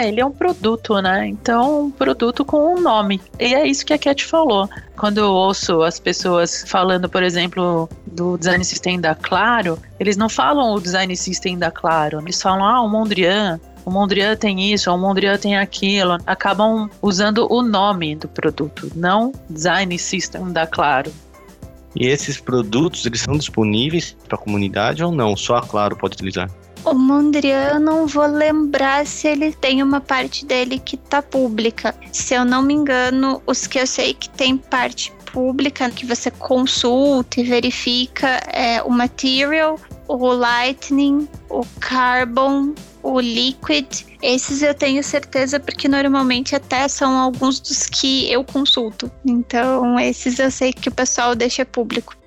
É, 0.00 0.08
ele 0.08 0.18
é 0.18 0.24
um 0.24 0.32
produto, 0.32 0.98
né? 1.02 1.26
Então, 1.26 1.84
um 1.84 1.90
produto 1.90 2.42
com 2.42 2.74
um 2.74 2.80
nome. 2.80 3.20
E 3.38 3.54
é 3.54 3.66
isso 3.66 3.84
que 3.84 3.92
a 3.92 3.98
Cat 3.98 4.24
falou. 4.24 4.66
Quando 4.96 5.18
eu 5.18 5.30
ouço 5.30 5.82
as 5.82 6.00
pessoas 6.00 6.64
falando, 6.66 7.06
por 7.06 7.22
exemplo, 7.22 7.86
do 8.06 8.38
design 8.38 8.64
system 8.64 8.98
da 8.98 9.14
Claro, 9.14 9.78
eles 9.98 10.16
não 10.16 10.30
falam 10.30 10.72
o 10.72 10.80
design 10.80 11.14
system 11.14 11.58
da 11.58 11.70
Claro. 11.70 12.20
Eles 12.20 12.40
falam, 12.40 12.64
ah, 12.64 12.80
o 12.80 12.88
Mondrian, 12.88 13.60
o 13.84 13.90
Mondrian 13.90 14.34
tem 14.36 14.72
isso, 14.72 14.90
o 14.90 14.96
Mondrian 14.96 15.36
tem 15.36 15.58
aquilo. 15.58 16.16
Acabam 16.26 16.88
usando 17.02 17.46
o 17.52 17.60
nome 17.60 18.16
do 18.16 18.26
produto, 18.26 18.90
não 18.96 19.32
design 19.50 19.98
system 19.98 20.50
da 20.50 20.66
Claro. 20.66 21.12
E 21.94 22.06
esses 22.06 22.40
produtos, 22.40 23.04
eles 23.04 23.20
são 23.20 23.36
disponíveis 23.36 24.16
para 24.26 24.36
a 24.36 24.40
comunidade 24.40 25.04
ou 25.04 25.12
não? 25.12 25.36
Só 25.36 25.56
a 25.56 25.62
Claro 25.62 25.94
pode 25.94 26.14
utilizar? 26.14 26.48
O 26.84 26.94
Mondrian, 26.94 27.78
não 27.78 28.06
vou 28.06 28.26
lembrar 28.26 29.06
se 29.06 29.28
ele 29.28 29.52
tem 29.52 29.82
uma 29.82 30.00
parte 30.00 30.46
dele 30.46 30.78
que 30.78 30.96
tá 30.96 31.20
pública. 31.20 31.94
Se 32.10 32.34
eu 32.34 32.44
não 32.44 32.62
me 32.62 32.72
engano, 32.72 33.42
os 33.46 33.66
que 33.66 33.78
eu 33.78 33.86
sei 33.86 34.14
que 34.14 34.30
tem 34.30 34.56
parte 34.56 35.12
pública, 35.30 35.90
que 35.90 36.06
você 36.06 36.30
consulta 36.30 37.40
e 37.40 37.44
verifica, 37.44 38.40
é 38.52 38.82
o 38.82 38.90
Material, 38.90 39.78
o 40.08 40.26
Lightning, 40.32 41.28
o 41.48 41.64
Carbon, 41.80 42.74
o 43.02 43.20
Liquid. 43.20 44.06
Esses 44.22 44.62
eu 44.62 44.74
tenho 44.74 45.02
certeza 45.04 45.60
porque 45.60 45.86
normalmente 45.86 46.56
até 46.56 46.88
são 46.88 47.18
alguns 47.18 47.60
dos 47.60 47.86
que 47.86 48.30
eu 48.30 48.42
consulto. 48.42 49.10
Então, 49.24 50.00
esses 50.00 50.38
eu 50.38 50.50
sei 50.50 50.72
que 50.72 50.88
o 50.88 50.92
pessoal 50.92 51.34
deixa 51.34 51.64
público. 51.64 52.19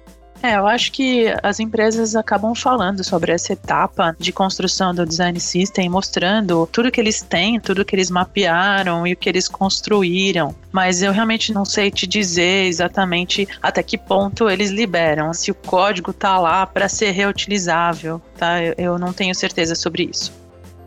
É, 0.44 0.58
eu 0.58 0.68
acho 0.68 0.91
que 0.91 1.34
as 1.41 1.62
empresas 1.62 2.18
acabam 2.18 2.54
falando 2.54 3.02
sobre 3.02 3.32
essa 3.32 3.54
etapa 3.54 4.14
de 4.20 4.34
construção 4.34 4.94
do 4.94 5.06
design 5.06 5.39
system, 5.39 5.88
mostrando 5.88 6.68
tudo 6.70 6.91
que 6.91 7.00
eles 7.00 7.22
têm, 7.22 7.62
tudo 7.62 7.86
que 7.86 7.96
eles 7.96 8.12
mapearam 8.12 9.08
e 9.08 9.14
o 9.14 9.16
que 9.16 9.30
eles 9.30 9.48
construíram. 9.48 10.54
Mas 10.70 11.02
eu 11.02 11.14
realmente 11.14 11.54
não 11.54 11.64
sei 11.64 11.89
te 11.89 12.06
dizer 12.06 12.66
exatamente 12.66 13.48
até 13.62 13.82
que 13.82 13.98
ponto 13.98 14.50
eles 14.50 14.70
liberam, 14.70 15.34
se 15.34 15.50
o 15.50 15.56
código 15.56 16.12
tá 16.12 16.38
lá 16.38 16.68
para 16.68 16.89
ser 16.89 17.12
reutilizável, 17.12 18.22
tá? 18.38 18.62
Eu 18.78 19.00
não 19.00 19.14
tenho 19.14 19.34
certeza 19.34 19.76
sobre 19.76 20.10
isso. 20.12 20.43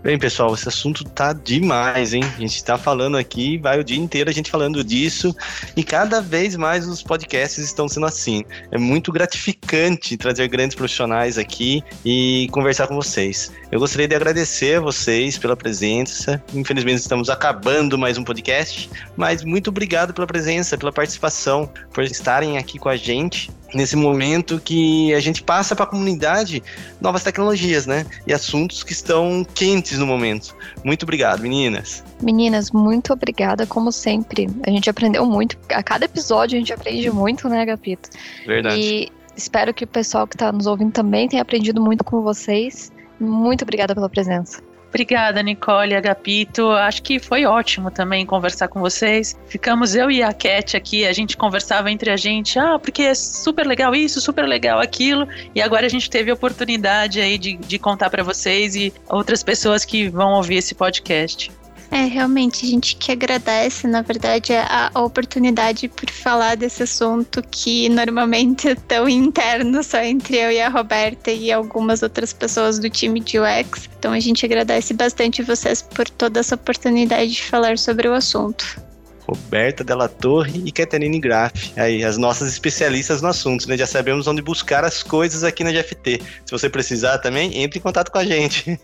Bem, 0.07 0.21
pessoal, 0.21 0.55
esse 0.55 0.69
assunto 0.69 1.03
tá 1.03 1.33
demais, 1.33 2.15
hein? 2.15 2.23
A 2.23 2.41
gente 2.41 2.63
tá 2.63 2.79
falando 2.79 3.17
aqui, 3.17 3.59
vai 3.59 3.81
o 3.81 3.83
dia 3.83 3.99
inteiro 3.99 4.31
a 4.31 4.33
gente 4.33 4.53
falando 4.53 4.85
disso, 4.85 5.35
e 5.77 5.83
cada 5.83 6.23
vez 6.23 6.55
mais 6.55 6.87
os 6.87 7.03
podcasts 7.03 7.59
estão 7.59 7.89
sendo 7.89 8.07
assim. 8.07 8.45
É 8.71 8.79
muito 8.79 9.11
gratificante 9.11 10.17
trazer 10.17 10.47
grandes 10.47 10.77
profissionais 10.77 11.39
aqui 11.39 11.83
e 12.05 12.49
conversar 12.53 12.87
com 12.87 12.95
vocês. 12.95 13.51
Eu 13.73 13.81
gostaria 13.81 14.07
de 14.07 14.15
agradecer 14.15 14.77
a 14.77 14.81
vocês 14.81 15.39
pela 15.39 15.57
presença. 15.57 16.41
Infelizmente 16.55 17.01
estamos 17.01 17.29
acabando 17.29 17.99
mais 17.99 18.17
um 18.17 18.23
podcast, 18.23 18.89
mas 19.17 19.43
muito 19.43 19.71
obrigado 19.71 20.15
pela 20.15 20.27
presença, 20.29 20.79
pela 20.79 20.93
participação, 20.93 21.69
por 21.93 22.05
estarem 22.05 22.59
aqui 22.59 22.79
com 22.79 22.89
a 22.89 22.95
gente 22.95 23.51
nesse 23.75 23.97
momento 23.97 24.61
que 24.61 25.13
a 25.15 25.21
gente 25.21 25.43
passa 25.43 25.75
para 25.75 25.85
a 25.85 25.89
comunidade 25.89 26.63
novas 27.01 27.23
tecnologias, 27.23 27.87
né? 27.87 28.07
E 28.27 28.33
assuntos 28.33 28.83
que 28.83 28.93
estão 28.93 29.45
quentes 29.55 29.99
no 29.99 30.07
momento. 30.07 30.55
Muito 30.85 31.03
obrigado, 31.03 31.41
meninas. 31.41 32.05
Meninas, 32.23 32.71
muito 32.71 33.13
obrigada, 33.13 33.67
como 33.67 33.91
sempre. 33.91 34.49
A 34.67 34.71
gente 34.71 34.89
aprendeu 34.89 35.27
muito. 35.27 35.59
A 35.71 35.83
cada 35.83 36.05
episódio 36.05 36.57
a 36.57 36.59
gente 36.59 36.73
aprende 36.73 37.11
muito, 37.11 37.49
né, 37.49 37.65
Gapito? 37.65 38.11
Verdade. 38.47 38.81
E 38.81 39.13
espero 39.37 39.75
que 39.75 39.85
o 39.85 39.89
pessoal 39.89 40.27
que 40.27 40.35
está 40.35 40.51
nos 40.53 40.67
ouvindo 40.67 40.93
também 40.93 41.29
tenha 41.29 41.43
aprendido 41.43 41.81
muito 41.81 42.05
com 42.05 42.23
vocês. 42.23 42.91
Muito 43.19 43.63
obrigada 43.63 43.95
pela 43.95 44.09
presença. 44.09 44.66
Obrigada, 44.97 45.43
Nicole 45.43 45.95
Agapito. 45.95 46.71
Acho 46.71 47.03
que 47.03 47.19
foi 47.19 47.45
ótimo 47.45 47.91
também 47.91 48.25
conversar 48.25 48.67
com 48.67 48.81
vocês. 48.81 49.39
Ficamos 49.47 49.95
eu 49.95 50.11
e 50.11 50.23
a 50.23 50.33
Cat 50.33 50.75
aqui, 50.75 51.05
a 51.07 51.13
gente 51.13 51.37
conversava 51.37 51.91
entre 51.91 52.11
a 52.11 52.17
gente, 52.17 52.59
ah, 52.59 52.79
porque 52.79 53.03
é 53.03 53.15
super 53.15 53.67
legal 53.67 53.95
isso, 53.95 54.23
super 54.23 54.47
legal 54.47 54.81
aquilo. 54.81 55.29
E 55.55 55.61
agora 55.61 55.85
a 55.85 55.91
gente 55.91 56.09
teve 56.09 56.31
a 56.31 56.35
oportunidade 56.35 57.21
aí 57.21 57.37
de, 57.37 57.59
de 57.59 57.79
contar 57.79 58.09
para 58.09 58.23
vocês 58.23 58.75
e 58.75 58.91
outras 59.07 59.43
pessoas 59.43 59.85
que 59.85 60.09
vão 60.09 60.33
ouvir 60.33 60.57
esse 60.57 60.75
podcast. 60.75 61.53
É, 61.91 62.05
realmente, 62.05 62.67
a 62.67 62.69
gente 62.69 62.97
que 62.97 63.13
agradece, 63.13 63.87
na 63.87 64.03
verdade, 64.03 64.53
a, 64.53 64.91
a, 64.93 65.03
oportunidade 65.03 65.89
por 65.89 66.11
falar 66.11 66.57
desse 66.57 66.83
assunto 66.83 67.43
que 67.51 67.89
normalmente 67.89 68.69
é 68.69 68.75
tão 68.75 69.09
interno 69.09 69.83
só 69.83 69.99
entre 69.99 70.37
eu 70.37 70.51
e 70.51 70.61
a 70.61 70.69
Roberta 70.69 71.31
e 71.31 71.53
algumas 71.53 72.03
outras 72.03 72.33
pessoas 72.33 72.79
do 72.79 72.91
time 72.91 73.21
de 73.21 73.39
UX. 73.39 73.89
Então 73.99 74.13
a 74.13 74.21
gente 74.21 74.45
agradece 74.45 74.95
bastante 74.95 75.43
vocês 75.43 75.81
por 75.81 76.09
toda 76.09 76.41
essa 76.41 76.57
oportunidade 76.57 77.33
de 77.33 77.43
falar 77.45 77.79
sobre 77.79 78.09
o 78.09 78.13
assunto. 78.13 78.85
Roberta 79.29 79.83
Della 79.83 80.09
Torre 80.09 80.63
e 80.65 80.71
Caterine 80.71 81.19
Graff, 81.19 81.73
aí 81.77 82.05
as 82.05 82.17
nossas 82.17 82.49
especialistas 82.49 83.21
no 83.21 83.29
assunto, 83.29 83.69
né? 83.69 83.77
Já 83.77 83.87
sabemos 83.87 84.29
onde 84.29 84.41
buscar 84.41 84.85
as 84.85 85.03
coisas 85.03 85.43
aqui 85.43 85.65
na 85.65 85.73
GFT. 85.73 86.21
Se 86.45 86.51
você 86.51 86.71
precisar 86.71 87.19
também, 87.19 87.61
entre 87.61 87.79
em 87.81 87.83
contato 87.83 88.11
com 88.13 88.19
a 88.19 88.25
gente. 88.25 88.79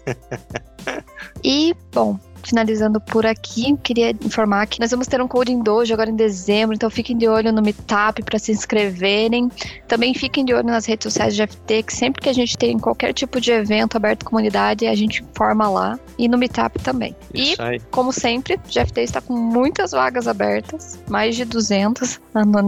e, 1.44 1.74
bom, 1.92 2.18
finalizando 2.42 3.00
por 3.00 3.24
aqui, 3.26 3.76
queria 3.82 4.10
informar 4.10 4.66
que 4.66 4.80
nós 4.80 4.90
vamos 4.90 5.06
ter 5.06 5.20
um 5.20 5.28
Coding 5.28 5.62
Dojo 5.62 5.92
agora 5.92 6.10
em 6.10 6.16
dezembro, 6.16 6.74
então 6.74 6.90
fiquem 6.90 7.16
de 7.16 7.28
olho 7.28 7.52
no 7.52 7.62
Meetup 7.62 8.22
para 8.22 8.38
se 8.38 8.52
inscreverem. 8.52 9.50
Também 9.88 10.14
fiquem 10.14 10.44
de 10.44 10.52
olho 10.52 10.66
nas 10.66 10.86
redes 10.86 11.04
sociais 11.04 11.36
do 11.36 11.42
GFT, 11.42 11.82
que 11.82 11.94
sempre 11.94 12.22
que 12.22 12.28
a 12.28 12.32
gente 12.32 12.56
tem 12.56 12.78
qualquer 12.78 13.12
tipo 13.12 13.40
de 13.40 13.50
evento 13.52 13.96
aberto 13.96 14.22
à 14.26 14.30
comunidade, 14.30 14.86
a 14.86 14.94
gente 14.94 15.22
informa 15.22 15.68
lá. 15.68 15.98
E 16.18 16.28
no 16.28 16.36
Meetup 16.38 16.78
também. 16.82 17.14
Isso 17.32 17.60
e, 17.60 17.64
aí. 17.64 17.80
como 17.90 18.12
sempre, 18.12 18.54
o 18.54 18.68
GFT 18.68 19.00
está 19.00 19.20
com 19.20 19.34
muitas 19.34 19.92
vagas 19.92 20.26
abertas, 20.26 21.00
mais 21.08 21.36
de 21.36 21.44
200 21.44 22.20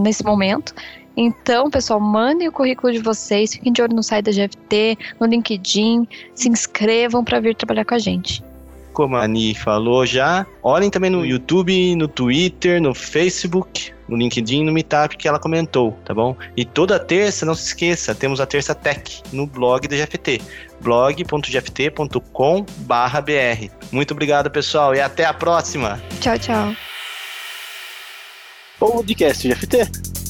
nesse 0.03 0.25
momento. 0.25 0.75
Então, 1.17 1.71
pessoal, 1.71 2.01
mandem 2.01 2.49
o 2.49 2.53
currículo 2.53 2.93
de 2.93 2.99
vocês, 2.99 3.53
fiquem 3.53 3.73
de 3.73 3.81
olho 3.81 3.95
no 3.95 4.03
site 4.03 4.25
da 4.25 4.33
GFT, 4.33 4.99
no 5.21 5.27
LinkedIn, 5.27 6.09
se 6.35 6.49
inscrevam 6.49 7.23
para 7.23 7.39
vir 7.39 7.55
trabalhar 7.55 7.85
com 7.85 7.95
a 7.95 7.99
gente 7.99 8.43
como 8.95 9.17
a 9.17 9.25
Ani 9.25 9.55
falou 9.55 10.07
já. 10.07 10.47
Olhem 10.63 10.89
também 10.89 11.11
no 11.11 11.27
YouTube, 11.27 11.95
no 11.97 12.09
Twitter, 12.09 12.81
no 12.81 12.95
Facebook, 12.95 13.93
no 14.09 14.17
LinkedIn, 14.17 14.65
no 14.65 14.73
Meetup 14.73 15.17
que 15.17 15.29
ela 15.29 15.39
comentou, 15.39 15.93
tá 16.05 16.15
bom? 16.15 16.37
E 16.57 16.65
toda 16.65 16.99
terça, 16.99 17.45
não 17.45 17.55
se 17.55 17.67
esqueça, 17.67 18.15
temos 18.15 18.41
a 18.41 18.47
Terça 18.47 18.75
Tech 18.75 19.23
no 19.33 19.47
blog 19.47 19.87
da 19.87 19.97
GFT, 19.97 20.41
blog.gft.com.br. 20.81 23.71
Muito 23.93 24.13
obrigado, 24.13 24.51
pessoal, 24.51 24.95
e 24.95 25.01
até 25.01 25.27
a 25.27 25.35
próxima. 25.35 26.01
Tchau, 26.21 26.39
tchau. 26.39 26.75
Podcast 28.79 29.47
GFT. 29.47 30.24